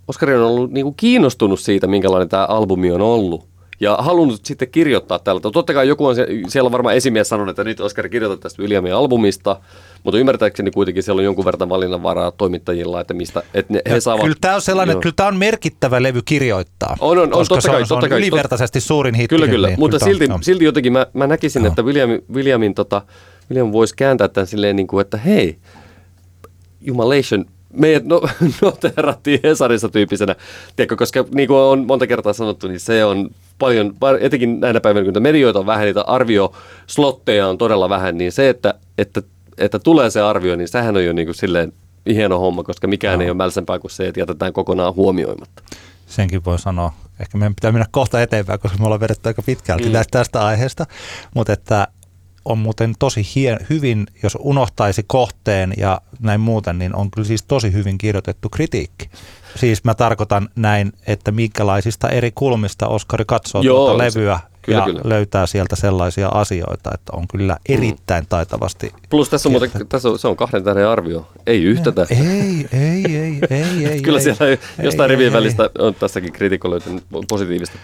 [0.09, 3.50] Oskari on ollut niin kuin kiinnostunut siitä, minkälainen tämä albumi on ollut
[3.81, 5.41] ja halunnut sitten kirjoittaa tällä.
[5.41, 6.15] Totta kai joku on
[6.49, 9.57] siellä on varmaan esimies sanonut, että nyt Oskari kirjoita tästä Williamin albumista,
[10.05, 14.23] mutta ymmärtääkseni kuitenkin siellä on jonkun verran valinnanvaraa toimittajilla, että mistä että ne, he saavat...
[14.23, 15.01] Kyllä tämä on sellainen, joo.
[15.01, 16.97] kyllä tämä on merkittävä levy kirjoittaa.
[17.01, 19.29] On, on, on totta kai, se on, totta kai, ylivertaisesti suurin hitti.
[19.29, 20.43] Kyllä, kyllä, niin, mutta kyllä silti, on.
[20.43, 21.69] silti jotenkin mä, mä näkisin, no.
[21.69, 23.03] että William, Williamin, tota,
[23.51, 25.59] William voisi kääntää tämän silleen, niin kuin, että hei,
[26.81, 28.23] Jumalation, meidät no,
[28.63, 30.37] noterattiin Hesarissa tyyppisenä,
[30.77, 35.13] tiedätkö, koska niin kuin on monta kertaa sanottu, niin se on paljon, etenkin näinä päivinä,
[35.13, 39.23] kun medioita on vähän, niitä arvioslotteja on todella vähän, niin se, että, että,
[39.59, 41.73] että tulee se arvio, niin sehän on jo niin kuin silleen
[42.07, 43.25] hieno homma, koska mikään no.
[43.25, 45.63] ei ole mälsempää kuin se, että jätetään kokonaan huomioimatta.
[46.07, 46.93] Senkin voi sanoa.
[47.21, 49.93] Ehkä meidän pitää mennä kohta eteenpäin, koska me ollaan vedetty aika pitkälti mm.
[50.11, 50.87] tästä aiheesta,
[51.35, 51.89] mutta että
[52.45, 57.43] on muuten tosi hien, hyvin, jos unohtaisi kohteen ja näin muuten, niin on kyllä siis
[57.43, 59.11] tosi hyvin kirjoitettu kritiikki.
[59.57, 64.85] Siis mä tarkoitan näin, että minkälaisista eri kulmista Oskari katsoo Joo, tuota levyä kyllä, ja
[64.85, 65.01] kyllä.
[65.05, 67.75] löytää sieltä sellaisia asioita, että on kyllä mm.
[67.75, 68.93] erittäin taitavasti.
[69.11, 72.15] Plus tässä on muuten, tässä on, se on kahden tähden arvio, ei yhtä tästä.
[72.15, 74.03] Ei, ei, ei, ei, ei.
[74.05, 77.79] kyllä ei, siellä ei, jostain ei, rivien ei, välistä on tässäkin kriitikko löytynyt positiivista.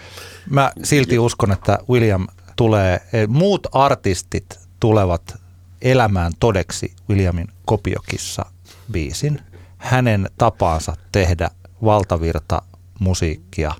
[0.49, 2.27] Mä silti uskon, että William
[2.57, 5.41] tulee, eh, muut artistit tulevat
[5.81, 8.45] elämään todeksi Williamin kopiokissa
[8.91, 9.41] biisin.
[9.77, 11.49] Hänen tapaansa tehdä
[11.85, 12.61] valtavirta
[12.99, 13.71] musiikkia,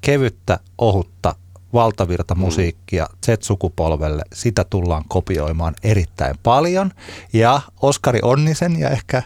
[0.00, 1.34] kevyttä, ohutta
[1.72, 6.90] valtavirta musiikkia Z-sukupolvelle, sitä tullaan kopioimaan erittäin paljon.
[7.32, 9.22] Ja Oskari Onnisen ja ehkä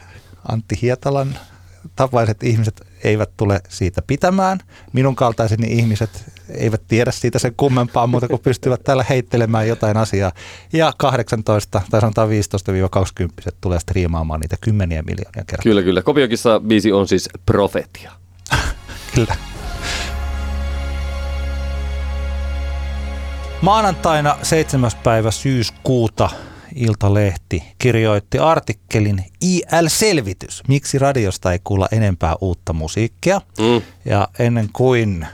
[0.49, 1.39] Antti Hietalan
[1.97, 4.59] tapaiset ihmiset eivät tule siitä pitämään.
[4.93, 10.33] Minun kaltaiseni ihmiset eivät tiedä siitä sen kummempaa muuta kuin pystyvät täällä heittelemään jotain asiaa.
[10.73, 12.33] Ja 18 tai sanotaan 15-20
[13.61, 15.63] tulee striimaamaan niitä kymmeniä miljoonia kertaa.
[15.63, 16.03] Kyllä, kyllä.
[16.03, 18.13] Kopiokissa biisi on siis profetia.
[19.15, 19.37] kyllä.
[23.63, 24.91] Maanantaina 7.
[25.03, 26.31] päivä syyskuuta
[26.75, 33.41] Iltalehti kirjoitti artikkelin IL-selvitys, miksi radiosta ei kuulla enempää uutta musiikkia.
[33.59, 33.83] Mm.
[34.05, 35.27] Ja ennen kuin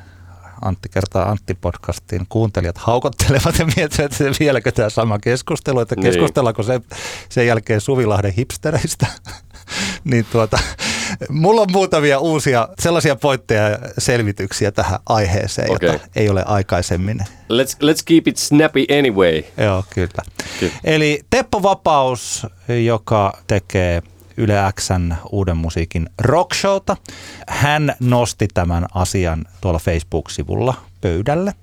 [0.62, 6.02] Antti kertaa Antti-podcastin kuuntelijat haukottelevat ja miettivät, että vieläkö tämä sama keskustelu, että niin.
[6.02, 6.80] keskustellaanko se,
[7.28, 9.06] sen jälkeen Suvilahden hipstereistä.
[10.10, 10.58] niin tuota,
[11.28, 15.88] mulla on muutamia uusia sellaisia pointteja ja selvityksiä tähän aiheeseen, okay.
[15.88, 17.20] jota ei ole aikaisemmin.
[17.20, 19.42] Let's, let's keep it snappy anyway.
[19.56, 20.22] Joo, kyllä.
[20.60, 20.74] kyllä.
[20.84, 22.46] Eli Teppo Vapaus,
[22.84, 24.02] joka tekee
[24.36, 26.96] Yle Xn uuden musiikin rockshowta.
[27.48, 31.54] Hän nosti tämän asian tuolla Facebook-sivulla pöydälle.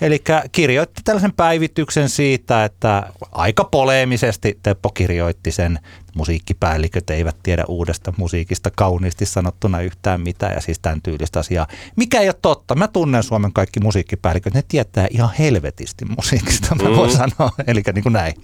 [0.00, 0.22] Eli
[0.52, 5.78] kirjoitti tällaisen päivityksen siitä, että aika poleemisesti Teppo kirjoitti sen,
[6.18, 11.66] musiikkipäälliköt eivät tiedä uudesta musiikista kauniisti sanottuna yhtään mitään ja siis tämän tyylistä asiaa.
[11.96, 12.74] Mikä ei ole totta.
[12.74, 17.16] Mä tunnen Suomen kaikki musiikkipäälliköt, ne tietää ihan helvetisti musiikista, mä voin mm.
[17.16, 17.52] sanoa.
[17.66, 18.34] Eli niin kuin näin.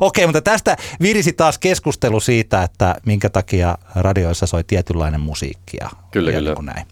[0.00, 5.76] Okei, mutta tästä virisi taas keskustelu siitä, että minkä takia radioissa soi tietynlainen musiikki.
[5.80, 6.54] Ja, kyllä, ja kyllä.
[6.54, 6.86] Niin näin.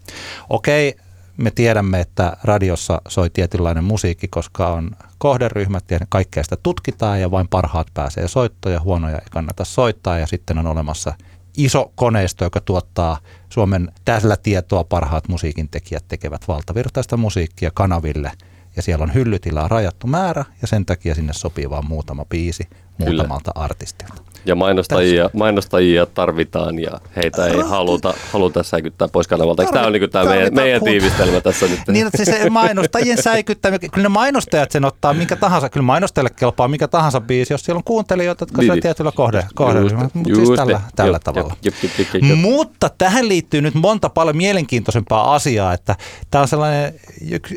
[0.51, 0.97] Okei,
[1.41, 7.31] me tiedämme, että radiossa soi tietynlainen musiikki, koska on kohderyhmät ja kaikkea sitä tutkitaan ja
[7.31, 11.15] vain parhaat pääsee soittoon ja huonoja ei kannata soittaa ja sitten on olemassa
[11.57, 13.19] iso koneisto, joka tuottaa
[13.49, 18.33] Suomen tällä tietoa parhaat musiikin tekijät tekevät valtavirtaista musiikkia kanaville.
[18.77, 22.69] Ja siellä on hyllytilaa rajattu määrä ja sen takia sinne sopii vain muutama biisi
[22.99, 23.65] muutamalta Kyllä.
[23.65, 24.30] artistilta.
[24.45, 29.63] Ja mainostajia, mainostajia tarvitaan ja heitä ei haluta, haluta säikyttää pois kanavalta.
[29.63, 31.81] Eikö tämä on niin tämä meidän, meidän tiivistelmä tässä nyt?
[31.89, 36.69] Niin, että se mainostajien säikyttäminen, kyllä ne mainostajat sen ottaa minkä tahansa, kyllä mainostajille kelpaa
[36.69, 40.81] mikä tahansa biisi, jos siellä on kuuntelijoita, jotka niin, tietyllä kohde, kohderyhmällä, mutta siis tällä,
[40.97, 41.57] tällä jop, tavalla.
[41.63, 42.39] Jop, jop, jop, jop, jop.
[42.39, 45.97] Mutta tähän liittyy nyt monta paljon mielenkiintoisempaa asiaa, että
[46.31, 46.95] tämä on sellainen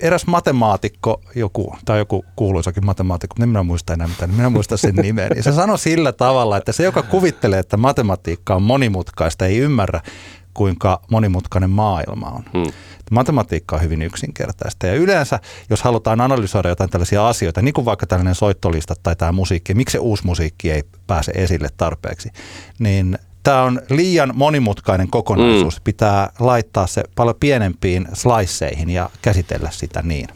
[0.01, 4.95] eräs matemaatikko, joku, tai joku kuuluisakin matemaatikko, en minä muista enää mitään, minä muista sen
[4.95, 9.57] nimen, ja se sanoi sillä tavalla, että se, joka kuvittelee, että matematiikka on monimutkaista, ei
[9.57, 10.01] ymmärrä,
[10.53, 12.43] kuinka monimutkainen maailma on.
[12.53, 12.73] Hmm.
[13.11, 14.87] Matematiikka on hyvin yksinkertaista.
[14.87, 19.31] Ja yleensä, jos halutaan analysoida jotain tällaisia asioita, niin kuin vaikka tällainen soittolista tai tämä
[19.31, 22.29] musiikki, miksi se uusi musiikki ei pääse esille tarpeeksi,
[22.79, 25.79] niin tämä on liian monimutkainen kokonaisuus.
[25.79, 25.83] Mm.
[25.83, 30.27] Pitää laittaa se paljon pienempiin sliceihin ja käsitellä sitä niin.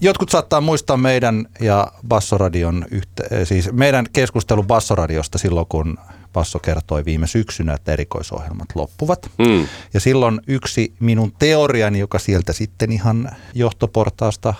[0.00, 5.98] Jotkut saattaa muistaa meidän ja Bassoradion, yhte, siis meidän keskustelun Bassoradiosta silloin, kun
[6.32, 9.30] Basso kertoi viime syksynä, että erikoisohjelmat loppuvat.
[9.38, 9.66] Mm.
[9.94, 14.54] Ja silloin yksi minun teoriani, joka sieltä sitten ihan johtoportaasta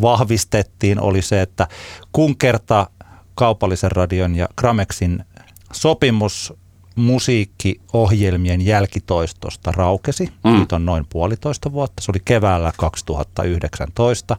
[0.00, 1.68] vahvistettiin, oli se, että
[2.12, 2.86] kun kerta
[3.34, 5.24] kaupallisen radion ja Gramexin
[5.72, 6.54] sopimus
[6.96, 10.32] musiikkiohjelmien jälkitoistosta raukesi.
[10.44, 10.56] Mm.
[10.56, 12.02] Siitä on noin puolitoista vuotta.
[12.02, 14.36] Se oli keväällä 2019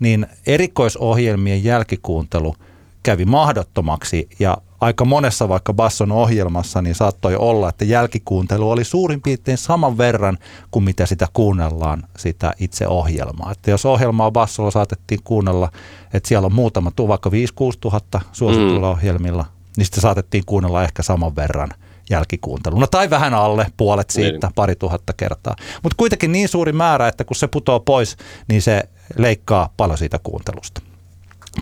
[0.00, 2.54] niin erikoisohjelmien jälkikuuntelu
[3.02, 9.20] kävi mahdottomaksi ja aika monessa vaikka Basson ohjelmassa niin saattoi olla, että jälkikuuntelu oli suurin
[9.20, 10.38] piirtein saman verran
[10.70, 13.52] kuin mitä sitä kuunnellaan sitä itse ohjelmaa.
[13.52, 15.72] Että jos ohjelmaa Bassolla saatettiin kuunnella,
[16.12, 17.32] että siellä on muutama, vaikka 5-6
[17.80, 18.92] tuhatta suositulla mm.
[18.92, 19.46] ohjelmilla,
[19.76, 21.68] niin sitten saatettiin kuunnella ehkä saman verran
[22.10, 24.54] jälkikuunteluna tai vähän alle puolet siitä, niin.
[24.54, 25.56] pari tuhatta kertaa.
[25.82, 28.16] Mutta kuitenkin niin suuri määrä, että kun se putoaa pois,
[28.48, 30.80] niin se leikkaa paljon siitä kuuntelusta.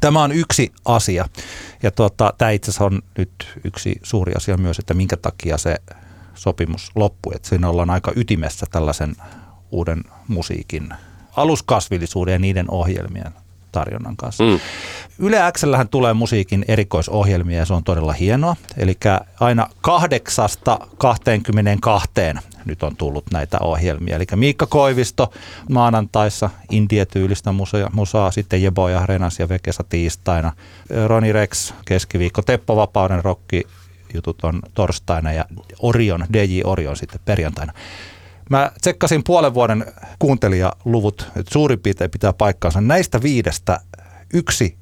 [0.01, 1.29] Tämä on yksi asia.
[1.83, 5.77] Ja tuota, tämä itse asiassa on nyt yksi suuri asia myös, että minkä takia se
[6.35, 7.33] sopimus loppui.
[7.37, 9.17] Että siinä ollaan aika ytimessä tällaisen
[9.71, 10.89] uuden musiikin
[11.37, 13.33] aluskasvillisuuden ja niiden ohjelmien
[13.73, 14.45] tarjonnan kanssa.
[14.45, 14.61] Mm.
[15.19, 18.57] Yle Xllähän tulee musiikin erikoisohjelmia ja se on todella hienoa.
[18.77, 18.97] Eli
[19.41, 22.11] aina kahdeksasta 22
[22.65, 24.17] nyt on tullut näitä ohjelmia.
[24.17, 25.33] Eli Miikka Koivisto
[25.71, 30.53] maanantaissa, India-tyylistä musaa, musaa sitten Jeboja, Renas ja Vekesa tiistaina,
[31.07, 33.63] Roni Rex keskiviikko, Teppo Vapauden rokki
[34.15, 35.45] jutut on torstaina ja
[35.79, 37.73] Orion, DJ Orion sitten perjantaina.
[38.49, 39.85] Mä tsekkasin puolen vuoden
[40.19, 42.81] kuuntelijaluvut, että suurin piirtein pitää paikkaansa.
[42.81, 43.81] Näistä viidestä
[44.35, 44.77] yksi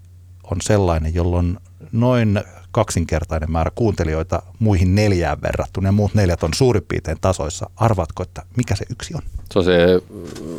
[0.51, 1.57] on sellainen, jolloin
[1.93, 2.41] noin
[2.71, 5.89] kaksinkertainen määrä kuuntelijoita muihin neljään verrattuna.
[5.89, 7.71] Ja muut neljät on suurin piirtein tasoissa.
[7.77, 9.23] Arvatko, että mikä se yksi on?
[9.53, 10.03] Se on se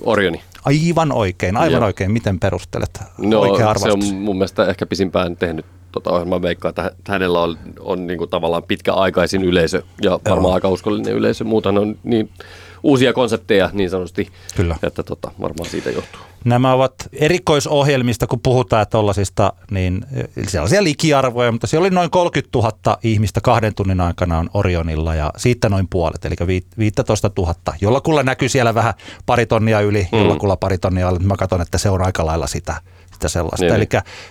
[0.01, 0.41] Orioni.
[0.65, 1.85] Aivan oikein, aivan Joo.
[1.85, 2.11] oikein.
[2.11, 6.91] Miten perustelet no, oikea se on mun mielestä ehkä pisimpään tehnyt tota ohjelmaa veikkaa, että
[7.07, 10.53] hänellä on, on niin kuin tavallaan pitkäaikaisin yleisö ja varmaan Joo.
[10.53, 11.43] aika uskollinen yleisö.
[11.43, 12.29] Muutan on niin
[12.83, 14.75] uusia konsepteja niin sanotusti, Kyllä.
[14.83, 16.21] että tota, varmaan siitä johtuu.
[16.45, 20.05] Nämä ovat erikoisohjelmista, kun puhutaan tuollaisista, niin
[20.47, 25.31] sellaisia likiarvoja, mutta siellä oli noin 30 000 ihmistä kahden tunnin aikana on Orionilla ja
[25.37, 26.35] siitä noin puolet, eli
[26.77, 27.55] 15 000.
[27.81, 28.93] Jollakulla näkyy siellä vähän
[29.25, 30.17] pari tonnia yli, mm.
[30.17, 31.19] jollakulla pari tonnia alle.
[31.19, 32.81] Mä katson, että se on aika lailla sitä,
[33.13, 33.65] sitä sellaista.
[33.65, 33.75] Niin.
[33.75, 33.87] Eli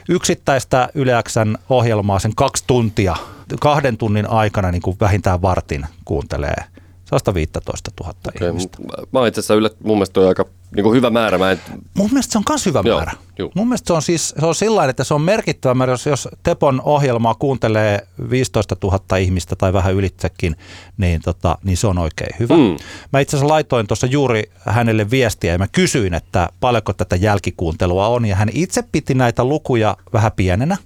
[0.08, 3.16] yksittäistä Yleäksän ohjelmaa sen kaksi tuntia,
[3.60, 6.64] kahden tunnin aikana niin kuin vähintään vartin kuuntelee–
[7.06, 8.78] 115 000 okay, ihmistä.
[9.12, 10.44] Mä oon itse asiassa yllät, mun mielestä on aika
[10.76, 11.38] niin kuin hyvä määrä.
[11.38, 11.60] Mä en...
[11.94, 13.12] Mun mielestä se on myös hyvä Joo, määrä.
[13.38, 13.52] Juu.
[13.54, 16.28] Mun mielestä se on siis se on sillä että se on merkittävä määrä, jos, jos
[16.42, 20.56] Tepon ohjelmaa kuuntelee 15 000 ihmistä tai vähän ylitsekin,
[20.96, 22.54] niin, tota, niin se on oikein hyvä.
[22.56, 22.76] Mm.
[23.12, 28.08] Mä itse asiassa laitoin tuossa juuri hänelle viestiä ja mä kysyin, että paljonko tätä jälkikuuntelua
[28.08, 30.76] on ja hän itse piti näitä lukuja vähän pienenä,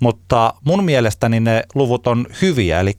[0.00, 2.96] mutta mun mielestäni ne luvut on hyviä, eli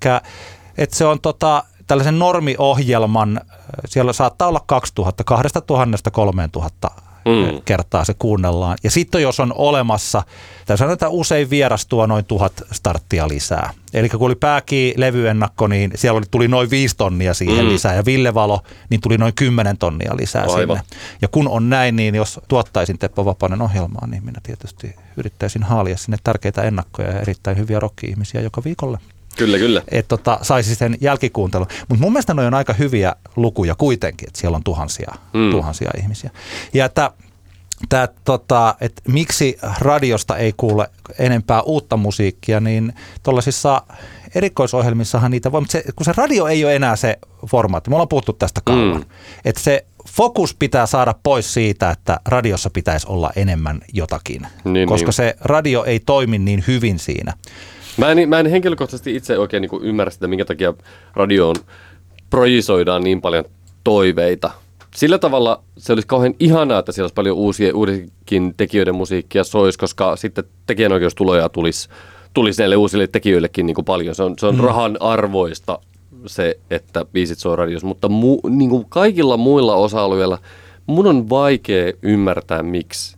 [0.77, 3.41] että se on tota, tällaisen normiohjelman,
[3.85, 6.91] siellä saattaa olla 2000, 2000 3000
[7.25, 7.61] mm.
[7.65, 8.77] kertaa se kuunnellaan.
[8.83, 10.23] Ja sitten jos on olemassa,
[10.65, 13.73] tai sanotaan usein vieras tuo noin tuhat starttia lisää.
[13.93, 17.71] Eli kun oli pääkii levyennakko, niin siellä oli, tuli noin viisi tonnia siihen mm.
[17.71, 20.77] lisää, ja Ville Valo, niin tuli noin kymmenen tonnia lisää Aivan.
[20.77, 20.97] sinne.
[21.21, 25.97] Ja kun on näin, niin jos tuottaisin Teppo Vapainen ohjelmaa, niin minä tietysti yrittäisin haalia
[25.97, 28.97] sinne tärkeitä ennakkoja ja erittäin hyviä rokki-ihmisiä joka viikolle.
[29.37, 29.81] Kyllä, kyllä.
[29.91, 31.67] Että tota, saisi sen jälkikuuntelun.
[31.89, 35.51] Mutta mun mielestä ne on aika hyviä lukuja kuitenkin, että siellä on tuhansia, mm.
[35.51, 36.29] tuhansia ihmisiä.
[36.73, 37.11] Ja että
[37.89, 43.81] tämä, tota, että miksi radiosta ei kuule enempää uutta musiikkia, niin tuollaisissa
[44.35, 48.07] erikoisohjelmissahan niitä voi, mutta se, kun se radio ei ole enää se formaatti, me ollaan
[48.07, 49.05] puhuttu tästä kauan, mm.
[49.45, 55.07] että se fokus pitää saada pois siitä, että radiossa pitäisi olla enemmän jotakin, niin, koska
[55.07, 55.13] niin.
[55.13, 57.33] se radio ei toimi niin hyvin siinä.
[57.97, 60.73] Mä en, mä en henkilökohtaisesti itse oikein niin ymmärrä sitä, minkä takia
[61.13, 61.55] radioon
[62.29, 63.45] projisoidaan niin paljon
[63.83, 64.51] toiveita.
[64.95, 69.77] Sillä tavalla se olisi kauhean ihanaa, että siellä olisi paljon uusia, uusikin tekijöiden musiikkia sois,
[69.77, 71.89] koska sitten tekijänoikeustuloja tulisi,
[72.33, 74.15] tulisi näille uusille tekijöillekin niin kuin paljon.
[74.15, 74.61] Se on, se on mm.
[74.61, 75.79] rahan arvoista
[76.25, 80.37] se, että biisit soi radiossa, mutta mu, niin kuin kaikilla muilla osa-alueilla
[80.85, 83.17] mun on vaikea ymmärtää, miksi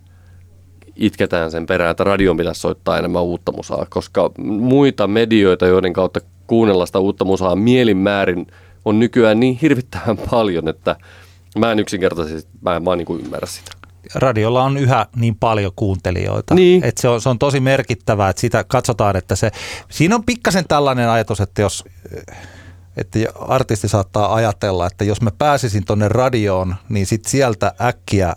[0.96, 6.20] itketään sen perään, että radion pitäisi soittaa enemmän uutta musaa, koska muita medioita, joiden kautta
[6.46, 8.46] kuunnella sitä uutta musaa mielinmäärin
[8.84, 10.96] on nykyään niin hirvittävän paljon, että
[11.58, 13.84] mä en yksinkertaisesti, mä en vaan niin kuin ymmärrä sitä
[14.14, 16.54] radiolla on yhä niin paljon kuuntelijoita.
[16.54, 16.84] Niin.
[16.84, 19.50] Että se, on, se on tosi merkittävää, että sitä katsotaan, että se,
[19.90, 21.84] siinä on pikkasen tällainen ajatus, että jos
[22.96, 28.36] että artisti saattaa ajatella, että jos mä pääsisin tonne radioon, niin sit sieltä äkkiä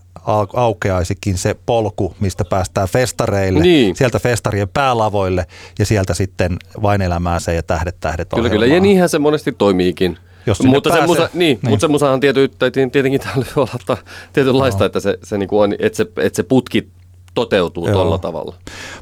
[0.54, 3.96] aukeaisikin se polku, mistä päästään festareille, niin.
[3.96, 5.46] sieltä festarien päälavoille
[5.80, 8.66] ja sieltä sitten vain elämää se ja tähdet tähdet Kyllä, kyllä.
[8.66, 10.18] Ja niinhän se monesti toimiikin.
[10.46, 11.70] Jos mutta, se musa, niin, niin.
[11.70, 12.52] mutta se musahan tiety,
[12.92, 13.98] tietenkin täällä olla
[14.34, 14.86] tietynlaista, no.
[14.86, 16.88] että se, se niin kuin on, että se, että se putki
[17.34, 18.56] toteutuu tuolla tavalla.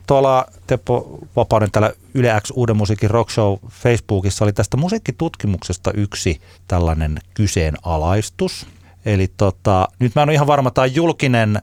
[0.08, 6.42] Tuolla Teppo Vapauden täällä Yle X Uuden musiikin rock show Facebookissa oli tästä musiikkitutkimuksesta yksi
[6.68, 8.68] tällainen kyseenalaistus.
[9.06, 11.62] Eli tota, nyt mä en ole ihan varma, tämä julkinen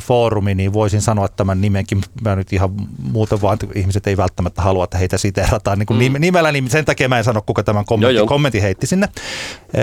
[0.00, 2.00] foorumi, niin voisin sanoa tämän nimenkin.
[2.22, 2.70] Mä nyt ihan
[3.02, 6.20] muuten vaan, että ihmiset ei välttämättä halua, että heitä siteerataan niin kuin mm.
[6.20, 9.08] nimellä, niin sen takia mä en sano, kuka tämän kommentti, kommentti heitti sinne.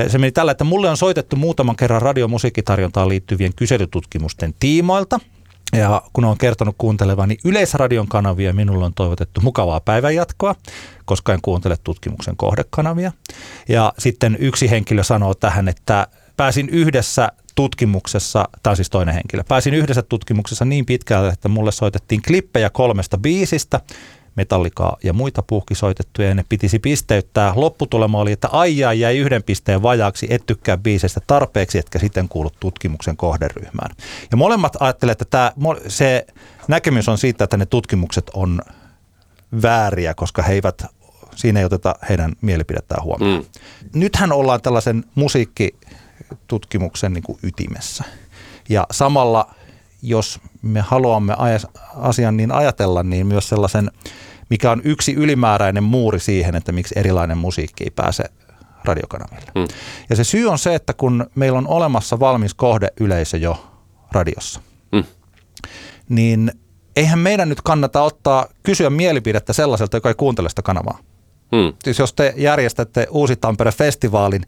[0.07, 5.19] Se meni tällä, että mulle on soitettu muutaman kerran radiomusiikkitarjontaan liittyvien kyselytutkimusten tiimoilta–
[5.73, 10.55] ja kun on kertonut kuuntelevani Yleisradion kanavia, minulle on toivotettu mukavaa päivänjatkoa,
[11.05, 13.11] koska en kuuntele tutkimuksen kohdekanavia.
[13.69, 16.07] Ja sitten yksi henkilö sanoo tähän, että
[16.37, 22.21] pääsin yhdessä tutkimuksessa, tai siis toinen henkilö, pääsin yhdessä tutkimuksessa niin pitkälle, että mulle soitettiin
[22.21, 23.79] klippejä kolmesta biisistä,
[24.35, 27.53] metallikaa ja muita puhkisoitettuja ja ne pitisi pisteyttää.
[27.55, 32.49] Lopputulema oli, että aijaa jäi yhden pisteen vajaaksi, et tykkää biisestä tarpeeksi, etkä sitten kuulu
[32.59, 33.95] tutkimuksen kohderyhmään.
[34.31, 35.51] Ja molemmat ajattelevat, että tämä,
[35.87, 36.25] se
[36.67, 38.61] näkemys on siitä, että ne tutkimukset on
[39.61, 40.85] vääriä, koska he eivät,
[41.35, 43.43] siinä ei oteta heidän mielipidettään huomioon.
[43.43, 43.45] Mm.
[43.99, 45.03] Nythän ollaan tällaisen
[46.19, 48.03] musiikkitutkimuksen niin kuin ytimessä.
[48.69, 49.55] Ja samalla
[50.01, 51.35] jos me haluamme
[51.95, 53.91] asian niin ajatella, niin myös sellaisen,
[54.49, 58.23] mikä on yksi ylimääräinen muuri siihen, että miksi erilainen musiikki ei pääse
[58.83, 59.51] radiokanaville.
[59.59, 59.67] Hmm.
[60.09, 63.65] Ja se syy on se, että kun meillä on olemassa valmis kohdeyleisö jo
[64.11, 64.61] radiossa,
[64.95, 65.03] hmm.
[66.09, 66.51] niin
[66.95, 70.97] eihän meidän nyt kannata ottaa, kysyä mielipidettä sellaiselta, joka ei kuuntele sitä kanavaa.
[71.55, 71.73] Hmm.
[71.83, 74.43] Siis jos te järjestätte Uusi Tampere-festivaalin,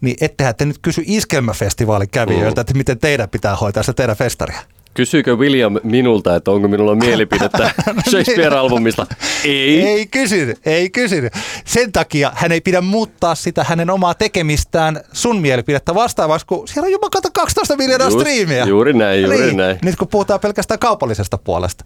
[0.00, 2.60] niin ettehän te nyt kysy iskelmäfestivaalin kävijöiltä, hmm.
[2.60, 4.60] että miten teidän pitää hoitaa sitä teidän festaria.
[4.94, 7.70] Kysyykö William minulta, että onko minulla mielipidettä
[8.10, 9.06] Shakespeare-albumista?
[9.44, 9.82] Ei.
[9.82, 11.30] Ei kysy, ei kysy.
[11.64, 16.86] Sen takia hän ei pidä muuttaa sitä hänen omaa tekemistään sun mielipidettä vastaavaksi, kun siellä
[16.86, 18.64] on jopa 12 miljoonaa Just, striimiä.
[18.64, 19.78] Juuri näin, juuri niin, näin.
[19.82, 21.84] Nyt kun puhutaan pelkästään kaupallisesta puolesta.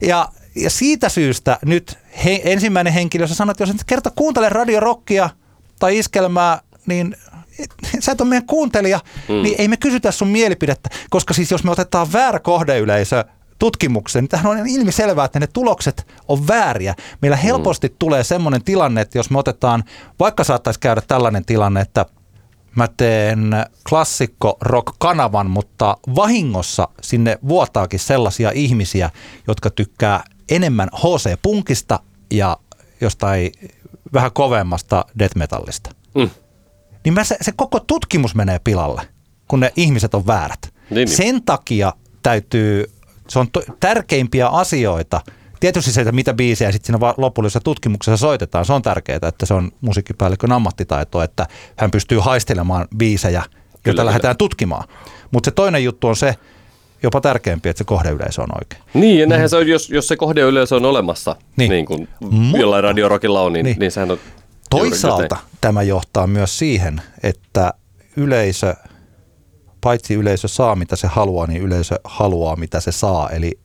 [0.00, 4.48] Ja, ja siitä syystä nyt he, ensimmäinen henkilö, jos sanoo, että jos et kerta kuuntele
[4.48, 5.30] radiorokkia
[5.78, 7.16] tai iskelmää, niin
[8.00, 9.42] sä et ole meidän kuuntelija, mm.
[9.42, 13.24] niin ei me kysytä sun mielipidettä, koska siis jos me otetaan väärä kohdeyleisö
[13.58, 16.94] tutkimukseen, niin tähän on ilmiselvää, että ne tulokset on vääriä.
[17.22, 17.94] Meillä helposti mm.
[17.98, 19.84] tulee semmoinen tilanne, että jos me otetaan,
[20.20, 22.06] vaikka saattaisi käydä tällainen tilanne, että
[22.76, 23.50] mä teen
[23.88, 29.10] klassikko rock-kanavan, mutta vahingossa sinne vuotaakin sellaisia ihmisiä,
[29.46, 32.00] jotka tykkää enemmän HC-punkista
[32.30, 32.56] ja
[33.00, 33.52] jostain
[34.12, 35.90] vähän kovemmasta death metallista.
[36.14, 36.30] Mm
[37.04, 39.02] niin mä se, se koko tutkimus menee pilalle,
[39.48, 40.58] kun ne ihmiset on väärät.
[40.62, 41.08] Niin, niin.
[41.08, 41.92] Sen takia
[42.22, 42.90] täytyy,
[43.28, 45.20] se on to, tärkeimpiä asioita,
[45.60, 49.54] tietysti se, että mitä biisejä sitten siinä lopullisessa tutkimuksessa soitetaan, se on tärkeää, että se
[49.54, 51.46] on musiikkipäällikön ammattitaito, että
[51.76, 54.48] hän pystyy haistelemaan biisejä, joita kyllä, lähdetään kyllä.
[54.48, 54.88] tutkimaan.
[55.30, 56.34] Mutta se toinen juttu on se,
[57.02, 58.82] jopa tärkeämpi, että se kohdeyleisö on oikein.
[58.94, 59.50] Niin, ja näinhän mm.
[59.50, 62.56] se on, jos, jos se kohdeyleisö on olemassa, niin, niin kuin mm.
[62.56, 63.76] jollain radiorokilla on, niin, niin.
[63.78, 64.18] niin sehän on
[64.78, 67.74] Toisaalta tämä johtaa myös siihen, että
[68.16, 68.74] yleisö,
[69.80, 73.30] paitsi yleisö saa mitä se haluaa, niin yleisö haluaa mitä se saa.
[73.30, 73.58] Eli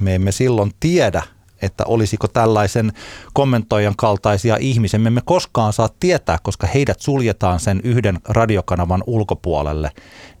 [0.00, 1.22] me emme silloin tiedä,
[1.62, 2.92] että olisiko tällaisen
[3.32, 5.00] kommentoijan kaltaisia ihmisiä.
[5.00, 9.90] Me emme koskaan saa tietää, koska heidät suljetaan sen yhden radiokanavan ulkopuolelle,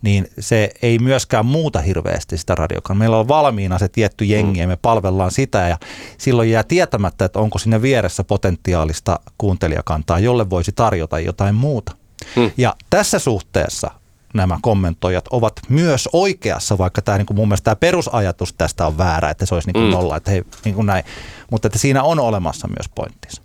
[0.02, 2.98] niin se ei myöskään muuta hirveästi sitä radiokanavaa.
[2.98, 5.78] Meillä on valmiina se tietty jengi ja me palvellaan sitä ja
[6.18, 11.92] silloin jää tietämättä, että onko sinne vieressä potentiaalista kuuntelijakantaa, jolle voisi tarjota jotain muuta.
[12.36, 12.50] Hmm.
[12.56, 13.90] Ja tässä suhteessa
[14.34, 18.98] nämä kommentoijat ovat myös oikeassa, vaikka tämä niin kuin mun mielestä tämä perusajatus tästä on
[18.98, 19.90] väärä, että se olisi niin kuin mm.
[19.90, 21.04] nolla, että hei, niin kuin näin.
[21.50, 23.42] mutta että siinä on olemassa myös pointtinsa.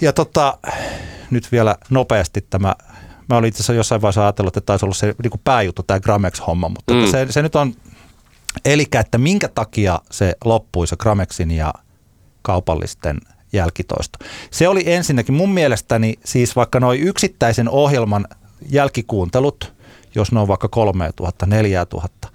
[0.00, 0.58] Ja tota,
[1.30, 2.74] nyt vielä nopeasti tämä,
[3.28, 6.00] mä olin itse asiassa jossain vaiheessa ajatellut, että taisi olla se niin kuin pääjuttu, tämä
[6.00, 7.06] Gramex-homma, mutta mm.
[7.10, 7.74] se, se nyt on,
[8.64, 11.74] eli että minkä takia se loppui se Gramexin ja
[12.42, 13.20] kaupallisten
[13.52, 14.18] jälkitoisto.
[14.50, 18.26] Se oli ensinnäkin mun mielestäni siis vaikka noin yksittäisen ohjelman
[18.68, 19.72] jälkikuuntelut,
[20.14, 22.28] jos ne on vaikka 3000, 4000,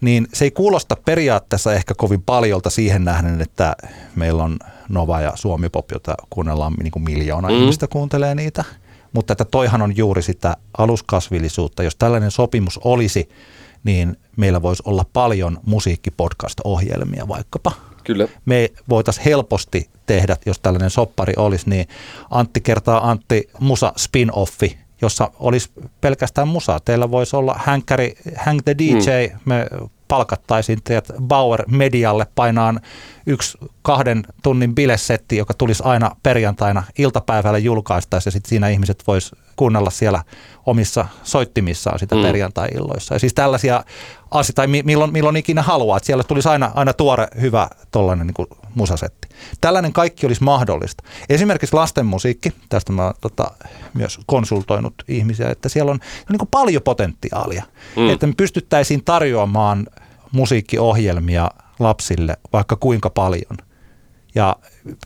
[0.00, 3.76] niin se ei kuulosta periaatteessa ehkä kovin paljolta siihen nähden, että
[4.16, 4.58] meillä on
[4.88, 7.54] Nova ja Suomi Pop, jota kuunnellaan niin kuin miljoona mm.
[7.54, 8.64] ihmistä kuuntelee niitä.
[9.12, 11.82] Mutta että toihan on juuri sitä aluskasvillisuutta.
[11.82, 13.28] Jos tällainen sopimus olisi,
[13.84, 17.72] niin meillä voisi olla paljon musiikkipodcast-ohjelmia vaikkapa.
[18.04, 18.28] Kyllä.
[18.44, 21.88] Me voitaisiin helposti tehdä, jos tällainen soppari olisi, niin
[22.30, 26.80] Antti kertaa Antti musa spin-offi, jossa olisi pelkästään musaa.
[26.80, 29.38] Teillä voisi olla Hänkkäri, Hank the DJ, mm.
[29.44, 29.66] me
[30.08, 32.80] palkattaisiin teidät Bauer Medialle painaan
[33.26, 39.32] yksi kahden tunnin bilesetti, joka tulisi aina perjantaina iltapäivällä julkaistaisi ja sitten siinä ihmiset vois
[39.56, 40.22] kuunnella siellä
[40.66, 42.22] omissa soittimissaan sitä mm.
[42.22, 43.14] perjantai-illoissa.
[43.14, 43.84] Ja siis tällaisia
[44.30, 48.48] asioita, tai milloin, milloin ikinä haluaa, että siellä tulisi aina, aina tuore, hyvä tollainen niin
[48.74, 49.28] musasetti.
[49.60, 51.04] Tällainen kaikki olisi mahdollista.
[51.28, 53.50] Esimerkiksi lasten musiikki, tästä mä tota,
[53.94, 55.98] myös konsultoinut ihmisiä, että siellä on
[56.28, 57.64] niin kuin paljon potentiaalia,
[57.96, 58.10] mm.
[58.10, 59.86] että me pystyttäisiin tarjoamaan
[60.32, 63.56] musiikkiohjelmia lapsille vaikka kuinka paljon.
[64.34, 64.56] Ja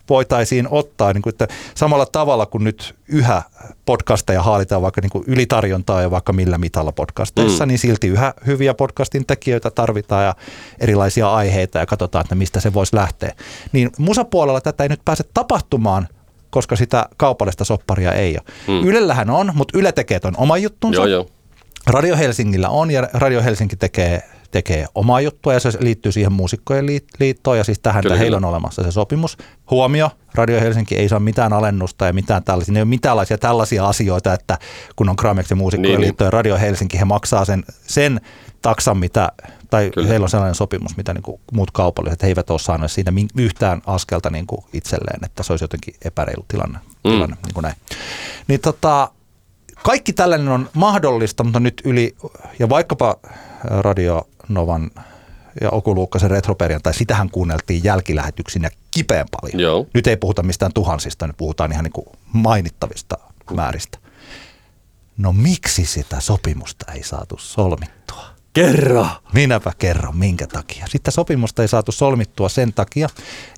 [0.09, 3.43] voitaisiin ottaa niin kuin, että samalla tavalla kuin nyt yhä
[3.87, 7.69] podcasteja haalitaan vaikka niin kuin ylitarjontaa ja vaikka millä mitalla podcasteissa, mm.
[7.69, 10.35] niin silti yhä hyviä podcastin tekijöitä tarvitaan ja
[10.81, 13.33] erilaisia aiheita ja katsotaan, että mistä se voisi lähteä.
[13.73, 16.09] Niin musapuolella tätä ei nyt pääse tapahtumaan,
[16.51, 18.81] koska sitä kaupallista sopparia ei ole.
[18.81, 18.89] Mm.
[18.89, 21.01] Ylellähän on, mutta Yle tekee ton oma juttunsa.
[21.01, 21.27] Joo, joo.
[21.87, 24.23] Radio Helsingillä on ja Radio Helsinki tekee
[24.57, 26.87] tekee omaa juttua ja se liittyy siihen muusikkojen
[27.19, 29.39] liittoon ja siis tähän, että heillä on olemassa se sopimus.
[29.71, 33.87] Huomio, Radio Helsinki ei saa mitään alennusta ja mitään tällaisia, ne ei ole mitään tällaisia
[33.87, 34.59] asioita, että
[34.97, 36.07] kun on Gramex ja muusikkojen niin, niin.
[36.07, 38.21] liitto ja Radio Helsinki, he maksaa sen, sen
[38.63, 39.33] taksan, mitä,
[39.71, 40.09] tai Kyllä.
[40.09, 43.83] heillä on sellainen sopimus, mitä niin kuin muut kaupalliset, he eivät ole saaneet siitä yhtään
[43.87, 46.79] askelta niin kuin itselleen, että se olisi jotenkin epäreilu tilanne.
[46.79, 47.11] Mm.
[47.11, 47.77] tilanne niin kuin näin.
[48.49, 49.11] Niin tota,
[49.83, 52.17] kaikki tällainen on mahdollista, mutta nyt yli,
[52.59, 53.17] ja vaikkapa
[53.65, 54.91] Radio Novan
[55.61, 59.61] ja Okuluukkasen retroperjantai, sitähän kuunneltiin jälkilähetyksinä kipeän paljon.
[59.61, 59.87] Joo.
[59.95, 63.19] Nyt ei puhuta mistään tuhansista, nyt puhutaan ihan niin kuin mainittavista
[63.55, 63.99] määristä.
[65.17, 68.25] No miksi sitä sopimusta ei saatu solmittua?
[68.53, 69.07] Kerro!
[69.33, 70.87] Minäpä kerron, minkä takia.
[70.87, 73.09] Sitten sopimusta ei saatu solmittua sen takia,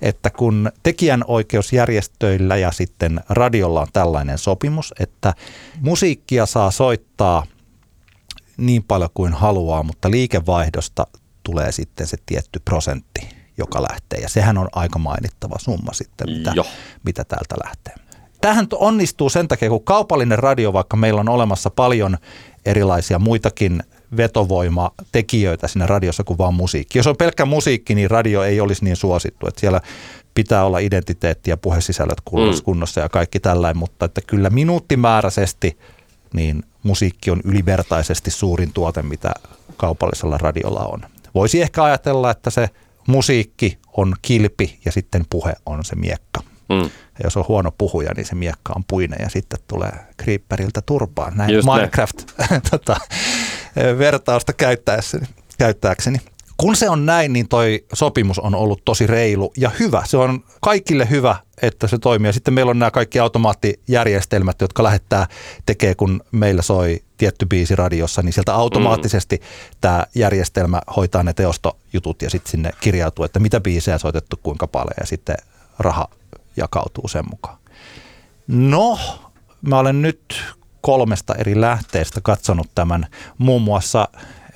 [0.03, 5.34] että kun tekijänoikeusjärjestöillä ja sitten radiolla on tällainen sopimus, että
[5.80, 7.47] musiikkia saa soittaa–
[8.59, 11.06] niin paljon kuin haluaa, mutta liikevaihdosta
[11.42, 13.28] tulee sitten se tietty prosentti,
[13.59, 14.20] joka lähtee.
[14.20, 16.52] Ja sehän on aika mainittava summa sitten, mitä,
[17.04, 17.94] mitä täältä lähtee.
[18.40, 22.18] Tähän onnistuu sen takia, kun kaupallinen radio, vaikka meillä on olemassa paljon
[22.66, 23.82] erilaisia muitakin
[24.16, 26.98] vetovoimatekijöitä siinä radiossa kuin vaan musiikki.
[26.98, 29.80] Jos on pelkkä musiikki, niin radio ei olisi niin suosittu, että siellä
[30.34, 32.64] pitää olla identiteetti ja puhesisällöt mm.
[32.64, 35.78] kunnossa ja kaikki tällainen, mutta että kyllä minuuttimääräisesti
[36.35, 39.33] niin musiikki on ylivertaisesti suurin tuote, mitä
[39.76, 41.01] kaupallisella radiolla on.
[41.35, 42.70] Voisi ehkä ajatella, että se
[43.07, 46.41] musiikki on kilpi ja sitten puhe on se miekka.
[46.68, 46.83] Mm.
[46.83, 46.91] Ja
[47.24, 51.37] jos on huono puhuja, niin se miekka on puinen ja sitten tulee Creeperiltä turpaan.
[51.37, 55.26] Näin Just Minecraft-vertausta käyttäessäni,
[55.59, 56.18] käyttääkseni
[56.59, 60.02] kun se on näin, niin toi sopimus on ollut tosi reilu ja hyvä.
[60.06, 62.28] Se on kaikille hyvä, että se toimii.
[62.28, 65.26] Ja sitten meillä on nämä kaikki automaattijärjestelmät, jotka lähettää
[65.66, 69.42] tekee, kun meillä soi tietty biisi radiossa, niin sieltä automaattisesti mm.
[69.80, 74.66] tämä järjestelmä hoitaa ne teostojutut ja sitten sinne kirjautuu, että mitä biisejä on soitettu, kuinka
[74.66, 75.36] paljon ja sitten
[75.78, 76.09] raha
[76.56, 77.59] jakautuu sen mukaan.
[78.46, 78.98] No,
[79.62, 80.44] mä olen nyt
[80.80, 83.06] kolmesta eri lähteestä katsonut tämän
[83.38, 84.09] muun muassa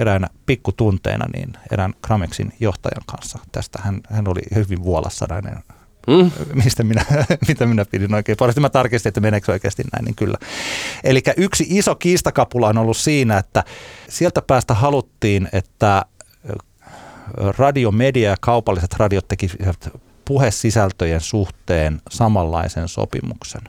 [0.02, 3.38] eräänä pikkutunteina niin erään Gramexin johtajan kanssa.
[3.52, 5.58] Tästä hän, hän oli hyvin vuolassanainen
[6.06, 6.30] Mm.
[6.64, 7.04] Mistä minä,
[7.48, 8.36] mitä minä pidin oikein.
[8.46, 10.38] Sitten mä tarkistin, että meneekö oikeasti näin, niin kyllä.
[11.04, 13.64] Eli yksi iso kiistakapula on ollut siinä, että
[14.08, 16.02] sieltä päästä haluttiin, että
[17.58, 19.90] radiomedia ja kaupalliset radiot tekisivät
[20.24, 23.62] puhesisältöjen suhteen samanlaisen sopimuksen.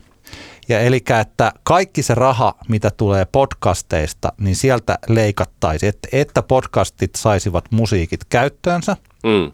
[0.70, 7.16] Ja eli että kaikki se raha, mitä tulee podcasteista, niin sieltä leikattaisiin, että, että podcastit
[7.16, 9.52] saisivat musiikit käyttöönsä, mm.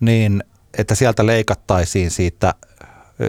[0.00, 0.44] niin
[0.78, 2.54] että sieltä leikattaisiin siitä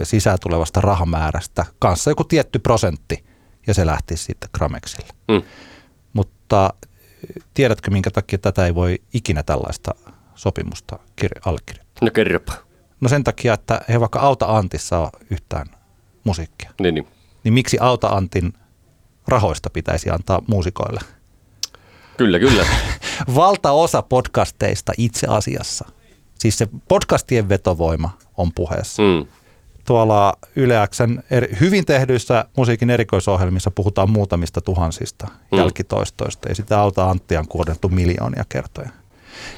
[0.02, 3.24] sisään tulevasta rahamäärästä kanssa joku tietty prosentti,
[3.66, 5.08] ja se lähtisi sitten Gramexille.
[5.28, 5.42] Mm.
[6.12, 6.74] Mutta
[7.54, 9.94] tiedätkö, minkä takia tätä ei voi ikinä tällaista
[10.34, 12.06] sopimusta kir- allekirjoittaa?
[12.06, 12.52] No kerropa.
[13.00, 15.66] No sen takia, että he vaikka Auta Antissa on yhtään
[16.24, 16.70] musiikkia.
[16.80, 17.06] Niin, niin.
[17.44, 18.52] Niin miksi Auta Antin
[19.28, 21.00] rahoista pitäisi antaa muusikoille?
[22.16, 22.66] Kyllä, kyllä.
[23.34, 25.84] Valtaosa podcasteista itse asiassa,
[26.38, 29.02] siis se podcastien vetovoima on puheessa.
[29.02, 29.26] Mm.
[29.86, 35.58] Tuolla Yleäksen eri, hyvin tehdyissä musiikin erikoisohjelmissa puhutaan muutamista tuhansista mm.
[35.58, 38.90] jälkitoistoista ja sitä Auta Anttia on kuodettu miljoonia kertoja.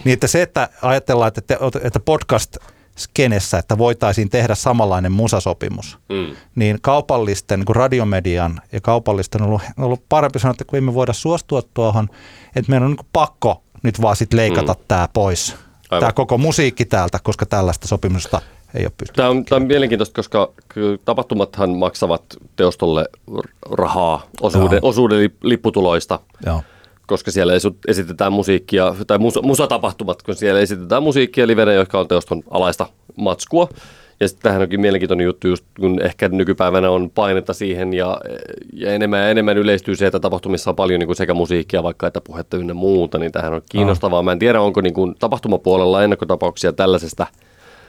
[0.04, 2.56] Niin että se, että ajatellaan, että, että podcast
[2.98, 6.36] skenessä, että voitaisiin tehdä samanlainen musasopimus, mm.
[6.54, 10.94] niin kaupallisten, niin kuin radiomedian ja kaupallisten on ollut, ollut parempi sanoa, että kun emme
[10.94, 12.08] voida suostua tuohon,
[12.56, 14.80] että meidän on niin pakko nyt vaan sit leikata mm.
[14.88, 15.56] tämä pois,
[15.88, 18.40] tämä koko musiikki täältä, koska tällaista sopimusta
[18.74, 19.16] ei ole pystytty.
[19.16, 20.52] Tämä on, tämä on mielenkiintoista, koska
[21.04, 22.22] tapahtumathan maksavat
[22.56, 23.04] teostolle
[23.70, 26.20] rahaa, osuuden, osuuden lipputuloista.
[26.46, 26.62] Joo
[27.06, 27.52] koska siellä
[27.88, 32.86] esitetään musiikkia, tai musa, musatapahtumat, kun siellä esitetään musiikkia livenä, jotka on teoston alaista
[33.16, 33.68] matskua.
[34.20, 38.20] Ja sitten tähän onkin mielenkiintoinen juttu, just kun ehkä nykypäivänä on painetta siihen ja,
[38.72, 42.06] ja enemmän ja enemmän yleistyy se, että tapahtumissa on paljon niin kuin sekä musiikkia vaikka
[42.06, 44.22] että puhetta ynnä muuta, niin tähän on kiinnostavaa.
[44.22, 47.26] Mä en tiedä, onko niin kuin tapahtumapuolella ennakkotapauksia tällaisesta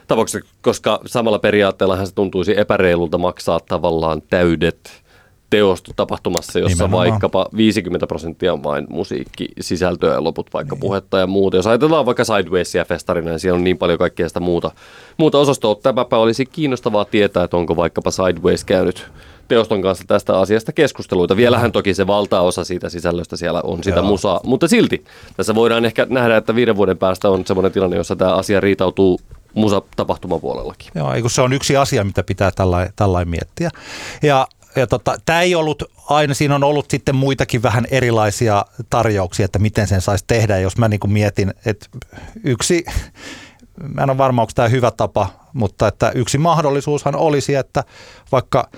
[0.08, 5.05] tapauksesta, koska samalla periaatteellahan se tuntuisi epäreilulta maksaa tavallaan täydet
[5.50, 7.10] teosto tapahtumassa, jossa Nimenomaan.
[7.10, 10.80] vaikkapa 50 prosenttia on vain musiikki, sisältöä ja loput vaikka niin.
[10.80, 11.56] puhetta ja muuta.
[11.56, 14.70] Jos ajatellaan vaikka Sidewaysia festarina, niin siellä on niin paljon kaikkea sitä muuta,
[15.16, 15.74] muuta osastoa.
[15.74, 19.06] Tämäpä olisi kiinnostavaa tietää, että onko vaikkapa Sideways käynyt
[19.48, 21.36] teoston kanssa tästä asiasta keskusteluita.
[21.36, 24.06] Vielähän toki se valtaosa siitä sisällöstä siellä on sitä Joo.
[24.06, 25.04] musaa, mutta silti
[25.36, 29.20] tässä voidaan ehkä nähdä, että viiden vuoden päästä on sellainen tilanne, jossa tämä asia riitautuu
[29.54, 30.90] musa tapahtumapuolellakin.
[30.94, 32.50] Joo, se on yksi asia, mitä pitää
[32.96, 33.70] tällainen miettiä.
[34.22, 39.44] Ja ja tota, tämä ei ollut aina, siinä on ollut sitten muitakin vähän erilaisia tarjouksia,
[39.44, 40.58] että miten sen saisi tehdä.
[40.58, 41.86] Jos mä niin mietin, että
[42.44, 42.84] yksi,
[43.94, 47.84] mä en ole varma, onko tämä hyvä tapa, mutta että yksi mahdollisuushan olisi, että
[48.32, 48.68] vaikka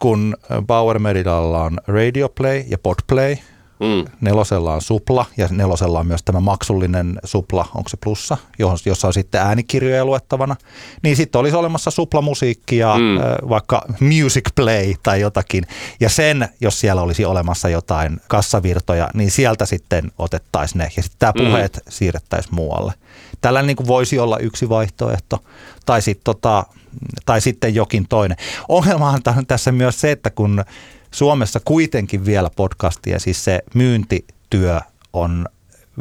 [0.00, 3.36] kun Bauer Meridalla on Radio Play ja Podplay–
[3.82, 4.12] Mm.
[4.20, 8.36] Nelosella on supla ja nelosella on myös tämä maksullinen supla, onko se plussa,
[8.86, 10.56] jossa on sitten äänikirjoja luettavana.
[11.02, 13.48] Niin sitten olisi olemassa suplamusiikki ja mm.
[13.48, 15.64] vaikka music play tai jotakin.
[16.00, 21.18] Ja sen, jos siellä olisi olemassa jotain kassavirtoja, niin sieltä sitten otettaisiin ne ja sitten
[21.18, 21.44] tämä mm.
[21.44, 21.82] puheet mm.
[21.88, 22.92] siirrettäisiin muualle.
[23.40, 25.44] Tällainen niin kuin voisi olla yksi vaihtoehto.
[25.86, 26.66] Tai, sit tota,
[27.26, 28.36] tai sitten jokin toinen.
[28.68, 30.64] Ongelmahan on tässä myös se, että kun
[31.14, 34.80] Suomessa kuitenkin vielä podcastia, siis se myyntityö
[35.12, 35.46] on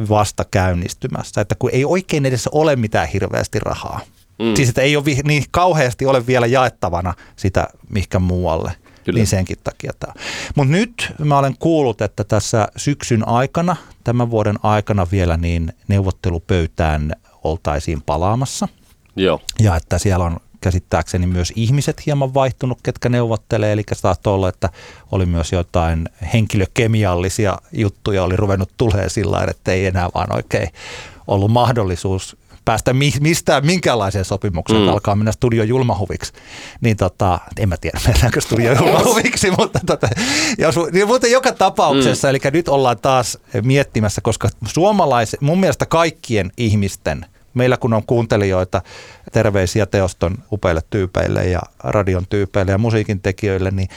[0.09, 3.99] vasta käynnistymässä, että kun ei oikein edes ole mitään hirveästi rahaa.
[4.39, 4.55] Mm.
[4.55, 8.71] Siis että ei ole niin kauheasti ole vielä jaettavana sitä mihkä muualle.
[9.03, 9.17] Kyllä.
[9.17, 10.13] Niin senkin takia tämä.
[10.55, 17.11] Mutta nyt mä olen kuullut, että tässä syksyn aikana, tämän vuoden aikana vielä, niin neuvottelupöytään
[17.43, 18.67] oltaisiin palaamassa.
[19.15, 19.41] Joo.
[19.59, 24.69] Ja että siellä on käsittääkseni myös ihmiset hieman vaihtunut, ketkä neuvottelee, eli saattoi olla, että
[25.11, 30.69] oli myös jotain henkilökemiallisia juttuja, oli ruvennut tulee sillä tavalla, että ei enää vaan oikein
[31.27, 34.87] ollut mahdollisuus päästä mistään minkäänlaiseen sopimukseen, mm.
[34.87, 36.33] alkaa mennä studio julmahuviksi.
[36.81, 40.07] Niin tota, en mä tiedä, mennäänkö studio julmahuviksi, mutta, tota,
[40.57, 42.29] jos, niin, mutta joka tapauksessa, mm.
[42.29, 48.81] eli nyt ollaan taas miettimässä, koska suomalaiset, mun mielestä kaikkien ihmisten– meillä kun on kuuntelijoita,
[49.31, 53.87] terveisiä teoston upeille tyypeille ja radion tyypeille ja musiikin tekijöille, niin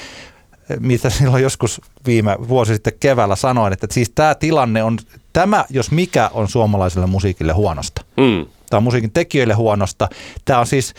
[0.70, 4.98] eh, mitä silloin joskus viime vuosi sitten keväällä sanoin, että siis tämä tilanne on,
[5.32, 8.04] tämä jos mikä on suomalaiselle musiikille huonosta.
[8.16, 8.46] Mm.
[8.70, 10.08] Tämä on musiikin tekijöille huonosta.
[10.44, 10.94] Tämä on siis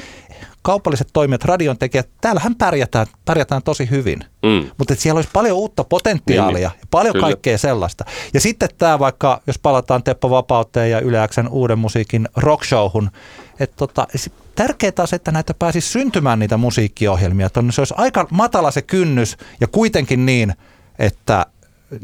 [0.66, 4.20] kaupalliset toimijat, radion tekijät, täällähän pärjätään, pärjätään tosi hyvin.
[4.20, 4.70] Mm.
[4.78, 6.88] Mutta siellä olisi paljon uutta potentiaalia niin, niin.
[6.92, 7.28] paljon Kyllä.
[7.28, 8.06] kaikkea sellaista.
[8.34, 13.12] Ja sitten tämä vaikka, jos palataan Teppo Vapauteen ja Yleäksen uuden musiikin rockshowhun,
[13.60, 14.08] että tota,
[14.56, 17.50] tärkeää on se, että näitä pääsisi syntymään niitä musiikkiohjelmia.
[17.50, 20.54] Tonne se olisi aika matala se kynnys ja kuitenkin niin,
[21.00, 21.46] että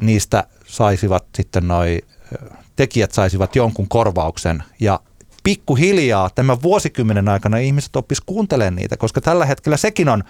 [0.02, 2.02] niistä saisivat sitten noi
[2.76, 5.00] tekijät saisivat jonkun korvauksen ja
[5.44, 10.24] pikkuhiljaa tämän vuosikymmenen aikana ihmiset oppis kuuntelemaan niitä, koska tällä hetkellä sekin on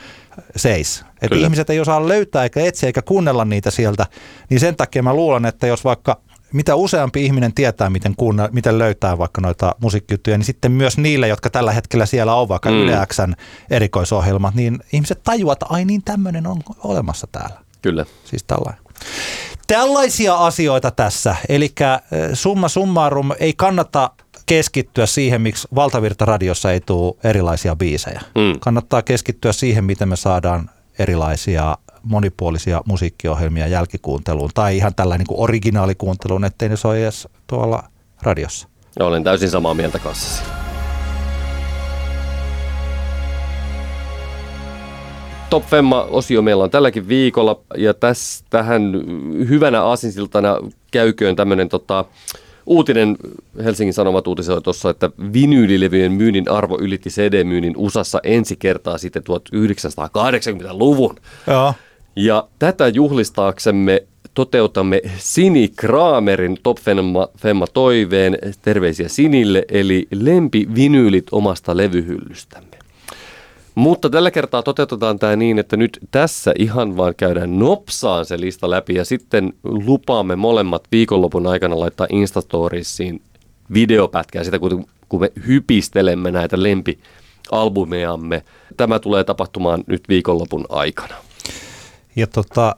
[0.55, 1.05] seis.
[1.21, 4.05] Että ihmiset ei osaa löytää eikä etsiä eikä kuunnella niitä sieltä,
[4.49, 6.21] niin sen takia mä luulen, että jos vaikka
[6.53, 11.27] mitä useampi ihminen tietää, miten, kuunna, miten löytää vaikka noita musiikkijuttuja, niin sitten myös niille,
[11.27, 12.75] jotka tällä hetkellä siellä on, vaikka mm.
[12.75, 13.33] Yle Xn
[13.69, 17.59] erikoisohjelmat, niin ihmiset tajuavat, että ai niin tämmöinen on olemassa täällä.
[17.81, 18.05] Kyllä.
[18.25, 18.81] Siis tällainen.
[19.67, 21.73] Tällaisia asioita tässä, eli
[22.33, 24.11] summa summarum ei kannata
[24.51, 28.21] keskittyä siihen, miksi valtavirtaradiossa ei tule erilaisia biisejä.
[28.35, 28.59] Mm.
[28.59, 36.45] Kannattaa keskittyä siihen, miten me saadaan erilaisia monipuolisia musiikkiohjelmia jälkikuunteluun tai ihan tällainen niin originaalikuunteluun,
[36.45, 37.83] ettei ne soi edes tuolla
[38.21, 38.67] radiossa.
[38.99, 40.43] Ja olen täysin samaa mieltä kanssasi.
[45.49, 48.93] Top Femma-osio meillä on tälläkin viikolla ja tässä, tähän
[49.49, 50.57] hyvänä aasinsiltana
[50.91, 52.05] käyköön tämmöinen tota,
[52.65, 53.17] uutinen,
[53.63, 61.15] Helsingin Sanomat uutisoi tuossa, että vinyylilevyjen myynnin arvo ylitti CD-myynnin USAssa ensi kertaa sitten 1980-luvun.
[61.47, 61.73] Joo.
[62.15, 64.03] Ja tätä juhlistaaksemme
[64.33, 72.70] toteutamme Sini Kramerin Top Femma, Femma toiveen, terveisiä Sinille, eli lempi vinyylit omasta levyhyllystämme.
[73.75, 78.69] Mutta tällä kertaa toteutetaan tämä niin, että nyt tässä ihan vaan käydään nopsaan se lista
[78.69, 83.21] läpi ja sitten lupaamme molemmat viikonlopun aikana laittaa Instastoriesiin
[83.73, 88.43] videopätkää sitä, kun, kun me hypistelemme näitä lempialbumeamme.
[88.77, 91.15] Tämä tulee tapahtumaan nyt viikonlopun aikana.
[92.15, 92.75] Ja tota,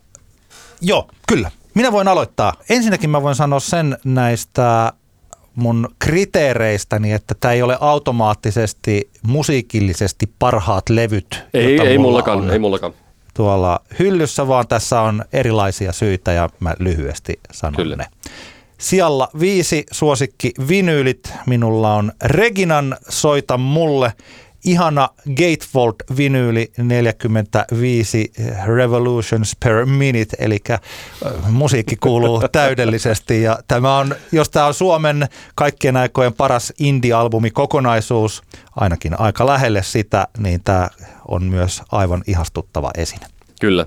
[0.82, 1.52] joo, kyllä.
[1.74, 2.54] Minä voin aloittaa.
[2.70, 4.94] Ensinnäkin mä voin sanoa sen näistä
[5.56, 11.44] mun kriteereistäni, että tämä ei ole automaattisesti musiikillisesti parhaat levyt.
[11.54, 12.94] Ei, ei mullakaan, ei mullakaan.
[13.34, 17.96] Tuolla hyllyssä, vaan tässä on erilaisia syitä ja mä lyhyesti sanon Kyllä.
[17.96, 18.06] ne.
[18.78, 21.34] Sijalla viisi suosikki vinyylit.
[21.46, 24.14] Minulla on Reginan Soita mulle
[24.64, 28.32] ihana Gatefold-vinyyli 45
[28.66, 30.80] revolutions per minute, eli äh,
[31.50, 33.42] musiikki kuuluu täydellisesti.
[33.42, 38.42] Ja tämä on, jos tämä on Suomen kaikkien aikojen paras indie-albumi kokonaisuus,
[38.76, 40.90] ainakin aika lähelle sitä, niin tämä
[41.28, 43.26] on myös aivan ihastuttava esine.
[43.62, 43.86] Kyllä.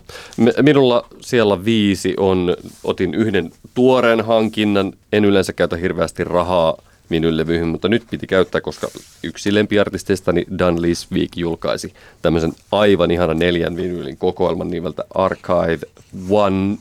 [0.62, 6.76] Minulla siellä viisi on, otin yhden tuoreen hankinnan, en yleensä käytä hirveästi rahaa
[7.10, 8.88] vinylevyihin, mutta nyt piti käyttää, koska
[9.22, 15.78] yksi lempiartisteistani Dan Lisvik julkaisi tämmöisen aivan ihana neljän vinylin kokoelman nimeltä Archive
[16.30, 16.76] One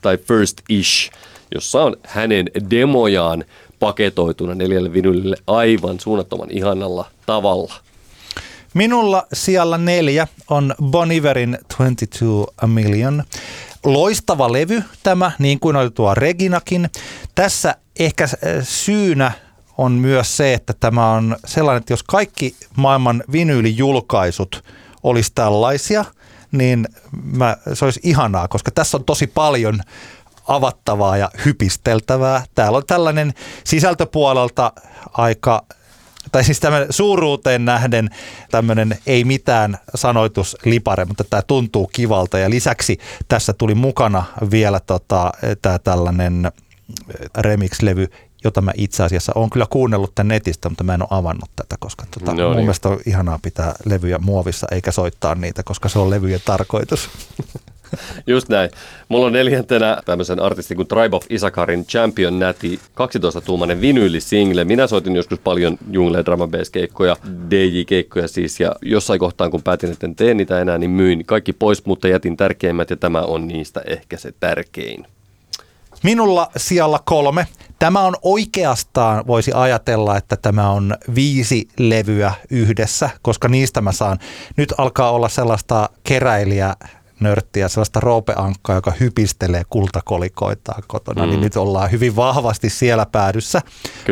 [0.00, 1.10] tai First Ish,
[1.54, 3.44] jossa on hänen demojaan
[3.78, 7.74] paketoituna neljälle vinylille aivan suunnattoman ihanalla tavalla.
[8.74, 13.24] Minulla siellä neljä on Bon Iverin 22 A Million.
[13.84, 16.90] Loistava levy tämä, niin kuin oli tuo Reginakin.
[17.34, 18.28] Tässä ehkä
[18.62, 19.32] syynä
[19.78, 24.64] on myös se, että tämä on sellainen, että jos kaikki maailman vinyylijulkaisut
[25.02, 26.04] olisi tällaisia,
[26.52, 26.88] niin
[27.22, 29.80] mä, se olisi ihanaa, koska tässä on tosi paljon
[30.48, 32.44] avattavaa ja hypisteltävää.
[32.54, 34.72] Täällä on tällainen sisältöpuolelta
[35.12, 35.62] aika
[36.32, 38.10] tai siis tämän suuruuteen nähden
[38.50, 42.38] tämmöinen ei mitään sanoituslipare, mutta tämä tuntuu kivalta.
[42.38, 42.98] Ja lisäksi
[43.28, 46.52] tässä tuli mukana vielä tota, tämä tällainen
[47.38, 48.08] remix-levy,
[48.44, 51.76] jota mä itse asiassa olen kyllä kuunnellut tämän netistä, mutta mä en ole avannut tätä,
[51.78, 52.46] koska tota, no niin.
[52.46, 57.10] mun mielestä on ihanaa pitää levyjä muovissa eikä soittaa niitä, koska se on levyjen tarkoitus.
[58.26, 58.70] Just näin.
[59.08, 63.78] Mulla on neljäntenä tämmöisen artistin kuin Tribe of Isakarin Champion Näti 12-tuumainen
[64.20, 64.64] single.
[64.64, 66.40] Minä soitin joskus paljon Jungle Drum
[66.72, 67.16] keikkoja
[67.50, 71.52] DJ-keikkoja siis, ja jossain kohtaan kun päätin, että en tee niitä enää, niin myin kaikki
[71.52, 75.06] pois, mutta jätin tärkeimmät, ja tämä on niistä ehkä se tärkein.
[76.02, 77.46] Minulla sijalla kolme.
[77.78, 84.18] Tämä on oikeastaan, voisi ajatella, että tämä on viisi levyä yhdessä, koska niistä mä saan.
[84.56, 86.74] Nyt alkaa olla sellaista keräilijä
[87.22, 91.32] nörttiä, sellaista roopeankkaa, joka hypistelee kultakolikoitaan kotona, niin mm.
[91.32, 93.62] niin nyt ollaan hyvin vahvasti siellä päädyssä.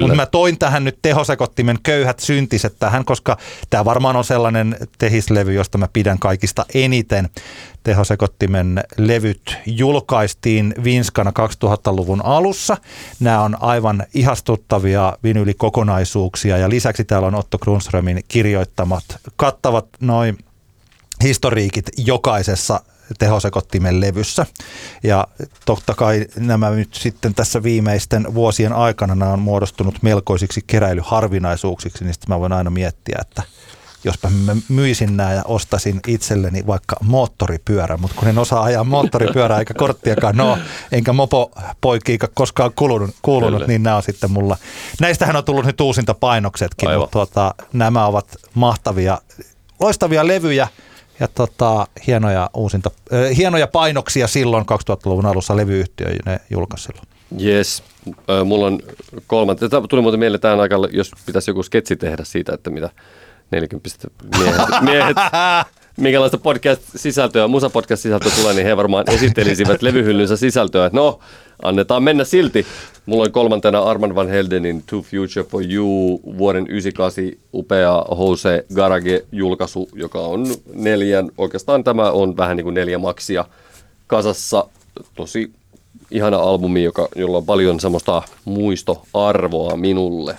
[0.01, 3.37] Mutta mä toin tähän nyt tehosekottimen köyhät syntiset tähän, koska
[3.71, 7.29] tämä varmaan on sellainen tehislevy, josta mä pidän kaikista eniten.
[7.83, 11.33] Tehosekottimen levyt julkaistiin Vinskana
[11.65, 12.77] 2000-luvun alussa.
[13.21, 19.05] Nämä on aivan ihastuttavia vinylikokonaisuuksia ja lisäksi täällä on Otto Grunströmin kirjoittamat
[19.37, 20.39] kattavat noin
[21.23, 22.81] historiikit jokaisessa
[23.19, 24.47] tehosekottimen levyssä.
[25.03, 25.27] Ja
[25.67, 32.15] totta kai nämä nyt sitten tässä viimeisten vuosien aikana nämä on muodostunut melkoisiksi keräilyharvinaisuuksiksi, niin
[32.15, 33.43] sitten mä voin aina miettiä, että
[34.05, 39.59] jospa mä myisin nämä ja ostasin itselleni vaikka moottoripyörä, mutta kun en osaa ajaa moottoripyörää
[39.59, 40.59] eikä korttiakaan, no,
[40.93, 44.57] enkä mopopoikiika koskaan kulunut, kuulunut, niin nämä on sitten mulla.
[45.01, 47.01] Näistähän on tullut nyt uusinta painoksetkin, Aivan.
[47.01, 49.19] mutta tuota, nämä ovat mahtavia,
[49.81, 50.69] loistavia levyjä,
[51.29, 57.09] tota, hienoja, uusinta, äh, hienoja painoksia silloin 2000-luvun alussa levyyhtiö ne julkaisi silloin.
[57.45, 57.83] Yes,
[58.45, 58.81] mulla on
[59.27, 59.57] kolmas.
[59.57, 62.91] Tämä tuli muuten mieleen tämän aikana, jos pitäisi joku sketsi tehdä siitä, että mitä
[63.51, 63.89] 40
[64.39, 64.61] miehet,
[64.91, 65.16] miehet
[65.97, 70.91] minkälaista podcast-sisältöä, musapodcast-sisältöä tulee, niin he varmaan esittelisivät levyhyllynsä sisältöä.
[70.93, 71.21] No,
[71.63, 72.67] annetaan mennä silti.
[73.07, 79.89] Mulla on kolmantena Arman Van Heldenin To Future for You vuoden 98 upea Jose Garage-julkaisu,
[79.95, 83.45] joka on neljän, oikeastaan tämä on vähän niin kuin neljä maksia
[84.07, 84.69] kasassa.
[85.15, 85.53] Tosi
[86.11, 90.39] ihana albumi, joka, jolla on paljon semmoista muistoarvoa minulle.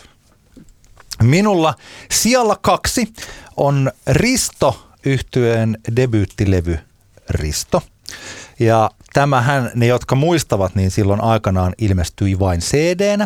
[1.23, 1.73] Minulla
[2.11, 3.13] siellä kaksi
[3.57, 6.79] on Risto yhtyeen debyyttilevy
[7.29, 7.81] Risto.
[8.59, 13.17] Ja tämähän, ne jotka muistavat, niin silloin aikanaan ilmestyi vain cd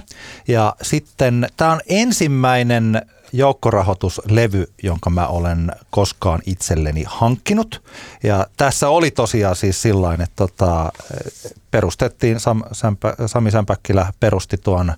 [0.48, 3.02] Ja sitten tämä on ensimmäinen
[3.34, 7.84] joukkorahoituslevy, jonka mä olen koskaan itselleni hankkinut.
[8.24, 10.92] Ja tässä oli tosiaan siis sillain, että tota,
[11.72, 14.94] perustettiin, Sam, Sämpä, Sami Sämpäkkilä perusti tuon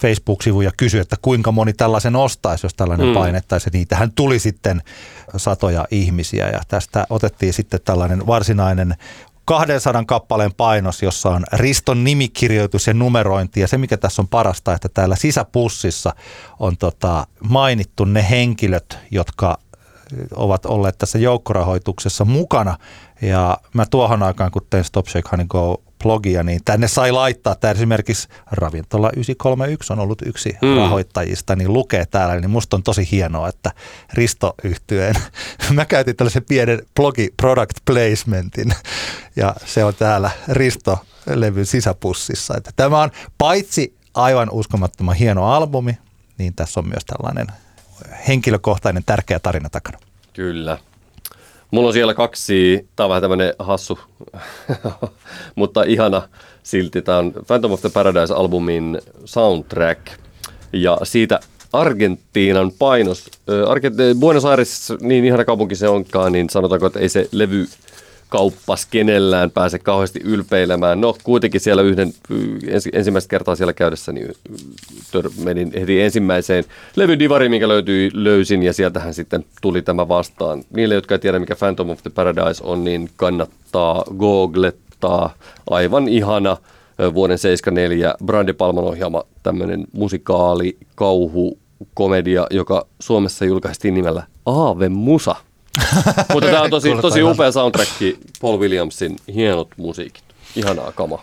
[0.00, 3.14] Facebook-sivu ja kysyi, että kuinka moni tällaisen ostaisi, jos tällainen mm.
[3.14, 3.70] painettaisi.
[3.72, 4.82] Niitähän tuli sitten
[5.36, 8.96] satoja ihmisiä ja tästä otettiin sitten tällainen varsinainen
[9.44, 13.60] 200 kappaleen painos, jossa on Riston nimikirjoitus ja numerointi.
[13.60, 16.14] Ja se, mikä tässä on parasta, että täällä sisäpussissa
[16.58, 19.58] on tota mainittu ne henkilöt, jotka
[20.36, 22.78] ovat olleet tässä joukkorahoituksessa mukana.
[23.22, 27.54] Ja mä tuohon aikaan, kun tein Stop Shake Honey Go blogia, niin tänne sai laittaa,
[27.54, 30.76] tämä esimerkiksi Ravintola 931 on ollut yksi mm.
[30.76, 33.70] rahoittajista, niin lukee täällä, niin musta on tosi hienoa, että
[34.14, 35.14] Risto yhtyeen,
[35.74, 38.74] mä käytin tällaisen pienen blogi product placementin,
[39.36, 42.54] ja se on täällä Risto-levyn sisäpussissa.
[42.56, 45.98] Että tämä on paitsi aivan uskomattoman hieno albumi,
[46.38, 47.46] niin tässä on myös tällainen
[48.28, 49.98] henkilökohtainen tärkeä tarina takana.
[50.32, 50.78] Kyllä.
[51.70, 53.98] Mulla on siellä kaksi, tää on vähän tämmönen hassu,
[55.54, 56.22] mutta ihana
[56.62, 57.02] silti.
[57.02, 60.00] Tää on Phantom of the Paradise-albumin soundtrack.
[60.72, 61.40] Ja siitä
[61.72, 63.30] Argentiinan painos.
[63.66, 67.66] Argent- Buenos Aires, niin ihana kaupunki se onkaan, niin sanotaanko, että ei se levy
[68.30, 71.00] kauppas kenellään pääse kauheasti ylpeilemään.
[71.00, 72.12] No kuitenkin siellä yhden
[72.66, 74.34] ensi, ensimmäistä kertaa siellä käydessä niin
[75.12, 76.64] tör, menin heti ensimmäiseen
[76.96, 80.62] levyn divari, minkä löytyi, löysin ja sieltähän sitten tuli tämä vastaan.
[80.70, 85.34] Niille, jotka ei tiedä mikä Phantom of the Paradise on, niin kannattaa googlettaa.
[85.70, 86.56] Aivan ihana
[87.14, 91.58] vuoden 74 Brandi Palman ohjaama tämmöinen musikaali, kauhu,
[91.94, 95.36] komedia, joka Suomessa julkaistiin nimellä Aave Musa.
[96.32, 97.90] Mutta tämä on tosi, tosi upea soundtrack,
[98.40, 100.24] Paul Williamsin hienot musiikit.
[100.56, 101.22] Ihanaa kama.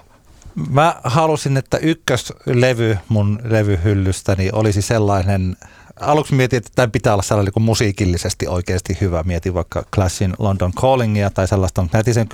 [0.70, 5.58] Mä halusin, että ykköslevy mun levyhyllystäni olisi sellainen,
[6.00, 9.24] aluksi mietin, että tämä pitää olla sellainen niin musiikillisesti oikeasti hyvä.
[9.24, 12.28] Mietin vaikka Clashin London Callingia tai sellaista, mutta jätin sen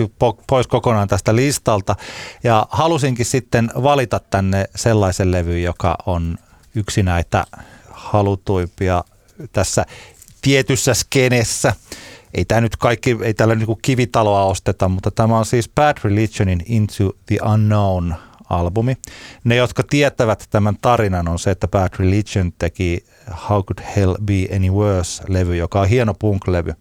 [0.47, 1.95] pois kokonaan tästä listalta.
[2.43, 6.37] Ja halusinkin sitten valita tänne sellaisen levyn, joka on
[6.75, 7.45] yksi näitä
[7.91, 9.03] halutuimpia
[9.53, 9.85] tässä
[10.41, 11.73] tietyssä skenessä.
[12.33, 16.63] Ei tämä nyt kaikki, ei tällä niin kivitaloa osteta, mutta tämä on siis Bad Religionin
[16.65, 18.13] Into the Unknown
[18.49, 18.97] albumi.
[19.43, 23.05] Ne, jotka tietävät tämän tarinan, on se, että Bad Religion teki
[23.49, 26.73] How Could Hell Be Any Worse-levy, joka on hieno punk-levy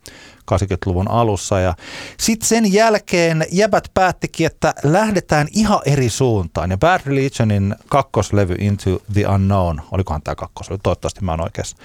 [0.52, 1.60] 80-luvun alussa.
[1.60, 1.74] Ja
[2.20, 6.70] sitten sen jälkeen jäbät päättikin, että lähdetään ihan eri suuntaan.
[6.70, 11.76] Ja Bad Religionin kakkoslevy Into the Unknown, olikohan tämä kakkoslevy, toivottavasti mä oon oikeassa,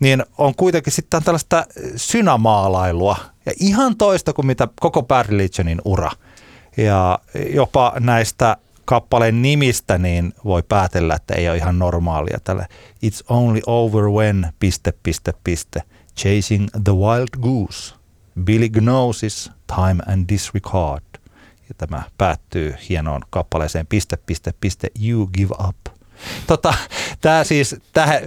[0.00, 6.10] niin on kuitenkin sitten tällaista synämaalailua ja ihan toista kuin mitä koko Bad Religionin ura.
[6.76, 7.18] Ja
[7.50, 12.38] jopa näistä kappaleen nimistä niin voi päätellä, että ei ole ihan normaalia.
[12.44, 12.66] Tällä
[13.06, 15.82] It's only over when, piste, piste, piste,
[16.16, 17.94] chasing the wild goose,
[18.44, 21.04] Billy Gnosis, time and disregard.
[21.68, 25.76] Ja tämä päättyy hienoon kappaleeseen piste, piste, piste, you give up.
[26.46, 26.74] Tota,
[27.20, 28.22] tämä siis, tähän,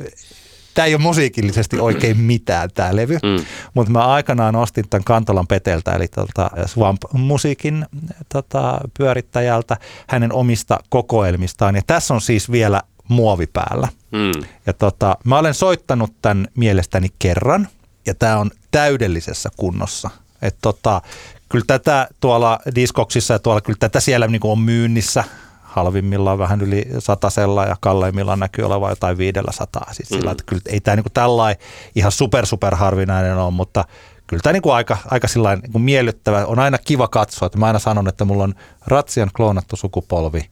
[0.73, 3.45] tämä ei ole musiikillisesti oikein mitään tämä levy, mm.
[3.73, 7.85] mutta mä aikanaan ostin tämän Kantolan Peteltä, eli tota Swamp-musiikin
[8.29, 9.77] tota, pyörittäjältä,
[10.07, 11.75] hänen omista kokoelmistaan.
[11.75, 13.87] Ja tässä on siis vielä muovi päällä.
[14.11, 14.43] Mm.
[14.65, 17.67] Ja tota, mä olen soittanut tämän mielestäni kerran,
[18.05, 20.09] ja tämä on täydellisessä kunnossa.
[20.41, 21.01] Et tota,
[21.49, 25.23] kyllä tätä tuolla diskoksissa ja tuolla kyllä tätä siellä niin on myynnissä–
[25.71, 29.93] halvimmillaan vähän yli satasella ja kalleimmillaan näkyy olevan jotain viidellä sataa.
[29.93, 30.17] Siis mm.
[30.17, 31.63] sillä, että kyllä ei tämä niin tällainen
[31.95, 33.85] ihan super super harvinainen ole, mutta
[34.27, 36.45] kyllä tämä niin kuin aika, aika niin kuin miellyttävä.
[36.45, 38.55] On aina kiva katsoa, että mä aina sanon, että mulla on
[38.87, 40.49] Ratsian kloonattu sukupolvi,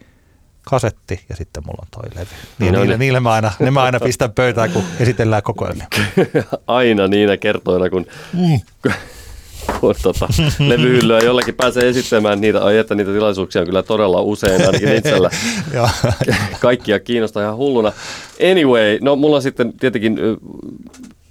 [0.61, 2.29] kasetti ja sitten mulla on toi levy.
[2.59, 2.99] Niin, no, niille, niin.
[2.99, 5.87] niille mä aina, ne mä aina pistän pöytään, kun esitellään kokoelmia.
[6.67, 8.59] aina niinä kertoina, kun, mm.
[9.79, 10.27] Kun tota,
[10.59, 15.29] levyhyllyä jollakin pääsee esittämään niitä, ai että niitä tilaisuuksia on kyllä todella usein, ainakin itsellä.
[16.59, 17.91] Kaikkia kiinnostaa ihan hulluna.
[18.51, 20.19] Anyway, no mulla sitten tietenkin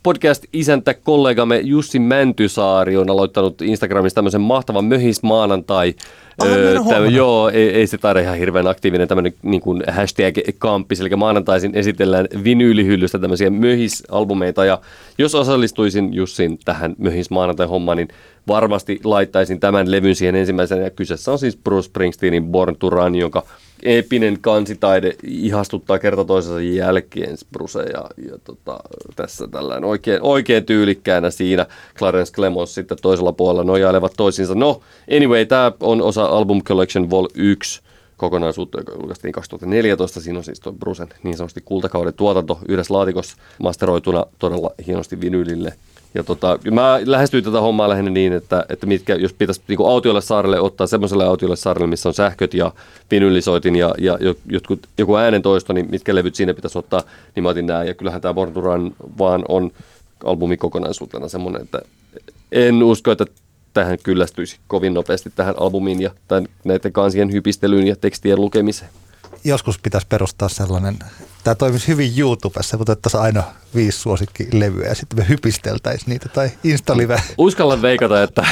[0.09, 5.95] podcast-isäntä kollegamme Jussi Mäntysaari on aloittanut Instagramissa tämmöisen mahtavan möhismaanantai.
[6.45, 11.17] Öö, tämä, joo, ei, ei se taida ihan hirveän aktiivinen tämmöinen niin kuin hashtag-kamppis, eli
[11.17, 14.81] maanantaisin esitellään vinyylihyllystä tämmöisiä möhisalbumeita, ja
[15.19, 18.09] jos osallistuisin Jussin tähän möhis maanantai-hommaan, niin
[18.47, 23.15] varmasti laittaisin tämän levyn siihen ensimmäisenä, ja kyseessä on siis Bruce Springsteenin Born to Run,
[23.15, 23.43] jonka
[23.83, 28.81] eeppinen kansitaide ihastuttaa kerta toisensa jälkeen Bruce ja, ja tota,
[29.17, 31.67] tässä tällainen oikein, oikein tyylikkäänä siinä
[31.99, 34.55] Clarence Clemons sitten toisella puolella nojailevat toisiinsa.
[34.55, 34.81] No,
[35.17, 37.81] anyway, tämä on osa Album Collection Vol 1
[38.17, 40.21] kokonaisuutta, joka julkaistiin 2014.
[40.21, 45.73] Siinä on siis tuo Brucen niin sanotusti kultakauden tuotanto yhdessä laatikossa masteroituna todella hienosti vinylille
[46.15, 50.21] ja tota, mä lähestyin tätä hommaa lähinnä niin, että, että mitkä, jos pitäisi niin autiolle
[50.21, 52.73] saarelle ottaa semmoiselle autiolle saarelle, missä on sähköt ja
[53.11, 57.03] vinylisoitin ja, ja jotkut, joku äänentoisto, niin mitkä levyt siinä pitäisi ottaa,
[57.35, 57.85] niin mä otin nämä.
[57.85, 59.71] Ja kyllähän tämä Born Run vaan on
[60.25, 61.83] albumi kokonaisuutena semmoinen, että
[62.53, 63.25] en usko, että
[63.75, 68.91] tähän kyllästyisi kovin nopeasti tähän albumiin ja tämän, näiden kansien hypistelyyn ja tekstien lukemiseen
[69.45, 70.99] joskus pitäisi perustaa sellainen,
[71.45, 73.43] tämä toimisi hyvin YouTubessa, mutta otettaisiin aina
[73.75, 77.23] viisi suosikkilevyä ja sitten me hypisteltäisiin niitä tai Instalive.
[77.39, 78.47] Uskallan veikata, että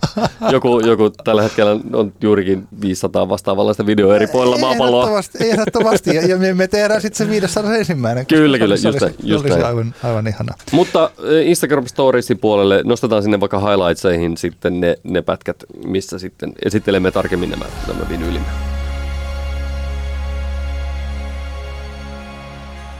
[0.52, 5.02] joku, joku tällä hetkellä on juurikin 500 vastaavallaista videoa eri puolilla maapalloa.
[5.02, 6.16] Ehdottomasti, ehdottomasti.
[6.16, 8.26] Ja, ja me, tehdään sitten se 500 ensimmäinen.
[8.26, 10.54] Kyllä, kyllä, just, olisi, just olisi aivan, aivan ihana.
[10.72, 16.52] Mutta eh, Instagram Storiesin puolelle nostetaan sinne vaikka highlightseihin sitten ne, ne pätkät, missä sitten
[16.64, 18.71] esittelemme tarkemmin nämä, nämä vinyylimme.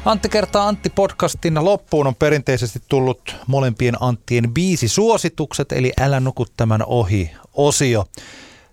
[0.05, 6.47] Antti kertaa Antti podcastin loppuun on perinteisesti tullut molempien Anttien biisi suositukset, eli älä nuku
[6.57, 8.05] tämän ohi osio.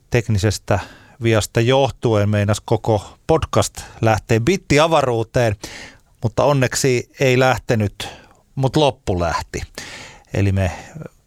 [0.10, 0.80] Teknisestä
[1.24, 4.42] viasta johtuen meinas koko podcast lähtee
[4.84, 5.56] avaruuteen,
[6.24, 8.08] mutta onneksi ei lähtenyt,
[8.56, 9.62] mutta loppu lähti.
[10.34, 10.72] Eli me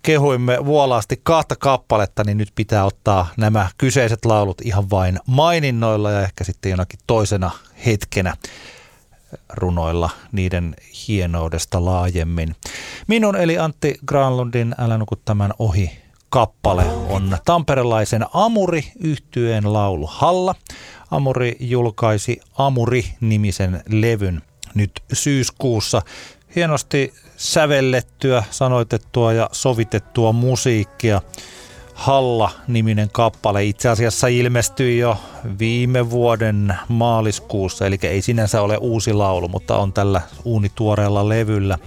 [0.03, 6.23] kehuimme vuolaasti kahta kappaletta, niin nyt pitää ottaa nämä kyseiset laulut ihan vain maininnoilla ja
[6.23, 7.51] ehkä sitten jonakin toisena
[7.87, 8.37] hetkenä
[9.51, 10.77] runoilla niiden
[11.09, 12.57] hienoudesta laajemmin.
[13.07, 15.91] Minun eli Antti Granlundin Älä nuku tämän ohi
[16.29, 20.55] kappale on tamperelaisen Amuri yhtyeen laulu Halla.
[21.11, 24.43] Amuri julkaisi Amuri-nimisen levyn
[24.75, 26.03] nyt syyskuussa.
[26.57, 31.23] Hienosti sävellettyä, sanoitettua ja sovitettua musiikkia.
[31.95, 35.17] Halla-niminen kappale itse asiassa ilmestyi jo
[35.59, 41.79] viime vuoden maaliskuussa, eli ei sinänsä ole uusi laulu, mutta on tällä uunituoreella levyllä.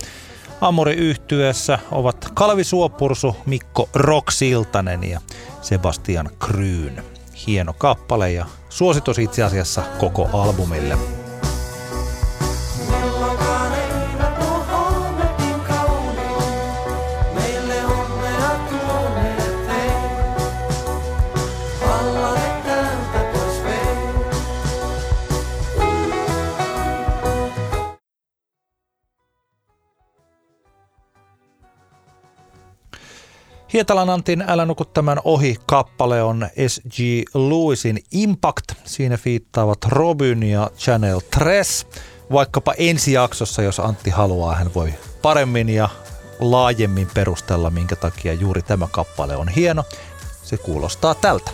[0.61, 5.22] Amori yhtyessä ovat Kalvi Suopursu, Mikko Roksiltanen ja
[5.61, 7.03] Sebastian Kryyn.
[7.48, 11.24] Hieno kappale ja suositus itse asiassa koko albumille.
[33.76, 36.99] Hietalan Antin Älä nuku tämän ohi kappale on S.G.
[37.34, 38.72] Lewisin Impact.
[38.84, 41.88] Siinä fiittaavat Robin ja Channel Tres.
[42.31, 45.89] Vaikkapa ensi jaksossa, jos Antti haluaa, hän voi paremmin ja
[46.39, 49.84] laajemmin perustella, minkä takia juuri tämä kappale on hieno.
[50.43, 51.52] Se kuulostaa tältä.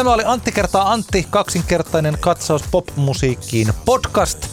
[0.00, 4.48] Tämä oli Antti kertaa Antti, kaksinkertainen katsaus popmusiikkiin podcast.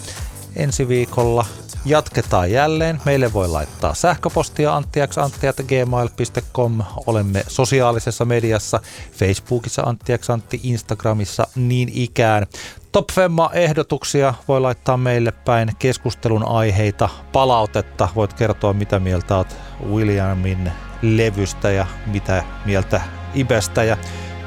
[0.56, 1.46] Ensi viikolla
[1.86, 3.02] jatketaan jälleen.
[3.06, 6.84] Meille voi laittaa sähköpostia anttiaksantti.gmail.com.
[7.06, 8.80] Olemme sosiaalisessa mediassa,
[9.12, 12.48] Facebookissa anttiaksantti, Instagramissa niin ikään.
[12.92, 18.10] Top Femma-ehdotuksia voi laittaa meille päin, keskustelun aiheita, palautetta.
[18.16, 19.58] Voit kertoa, mitä mieltä olet
[19.90, 20.72] Williamin
[21.02, 23.02] levystä ja mitä mieltä
[23.34, 23.98] Ibestä ja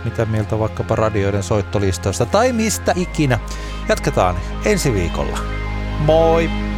[0.04, 3.38] mitä mieltä vaikkapa radioiden soittolistoista tai mistä ikinä.
[3.88, 5.38] Jatketaan ensi viikolla.
[5.98, 6.69] Moi!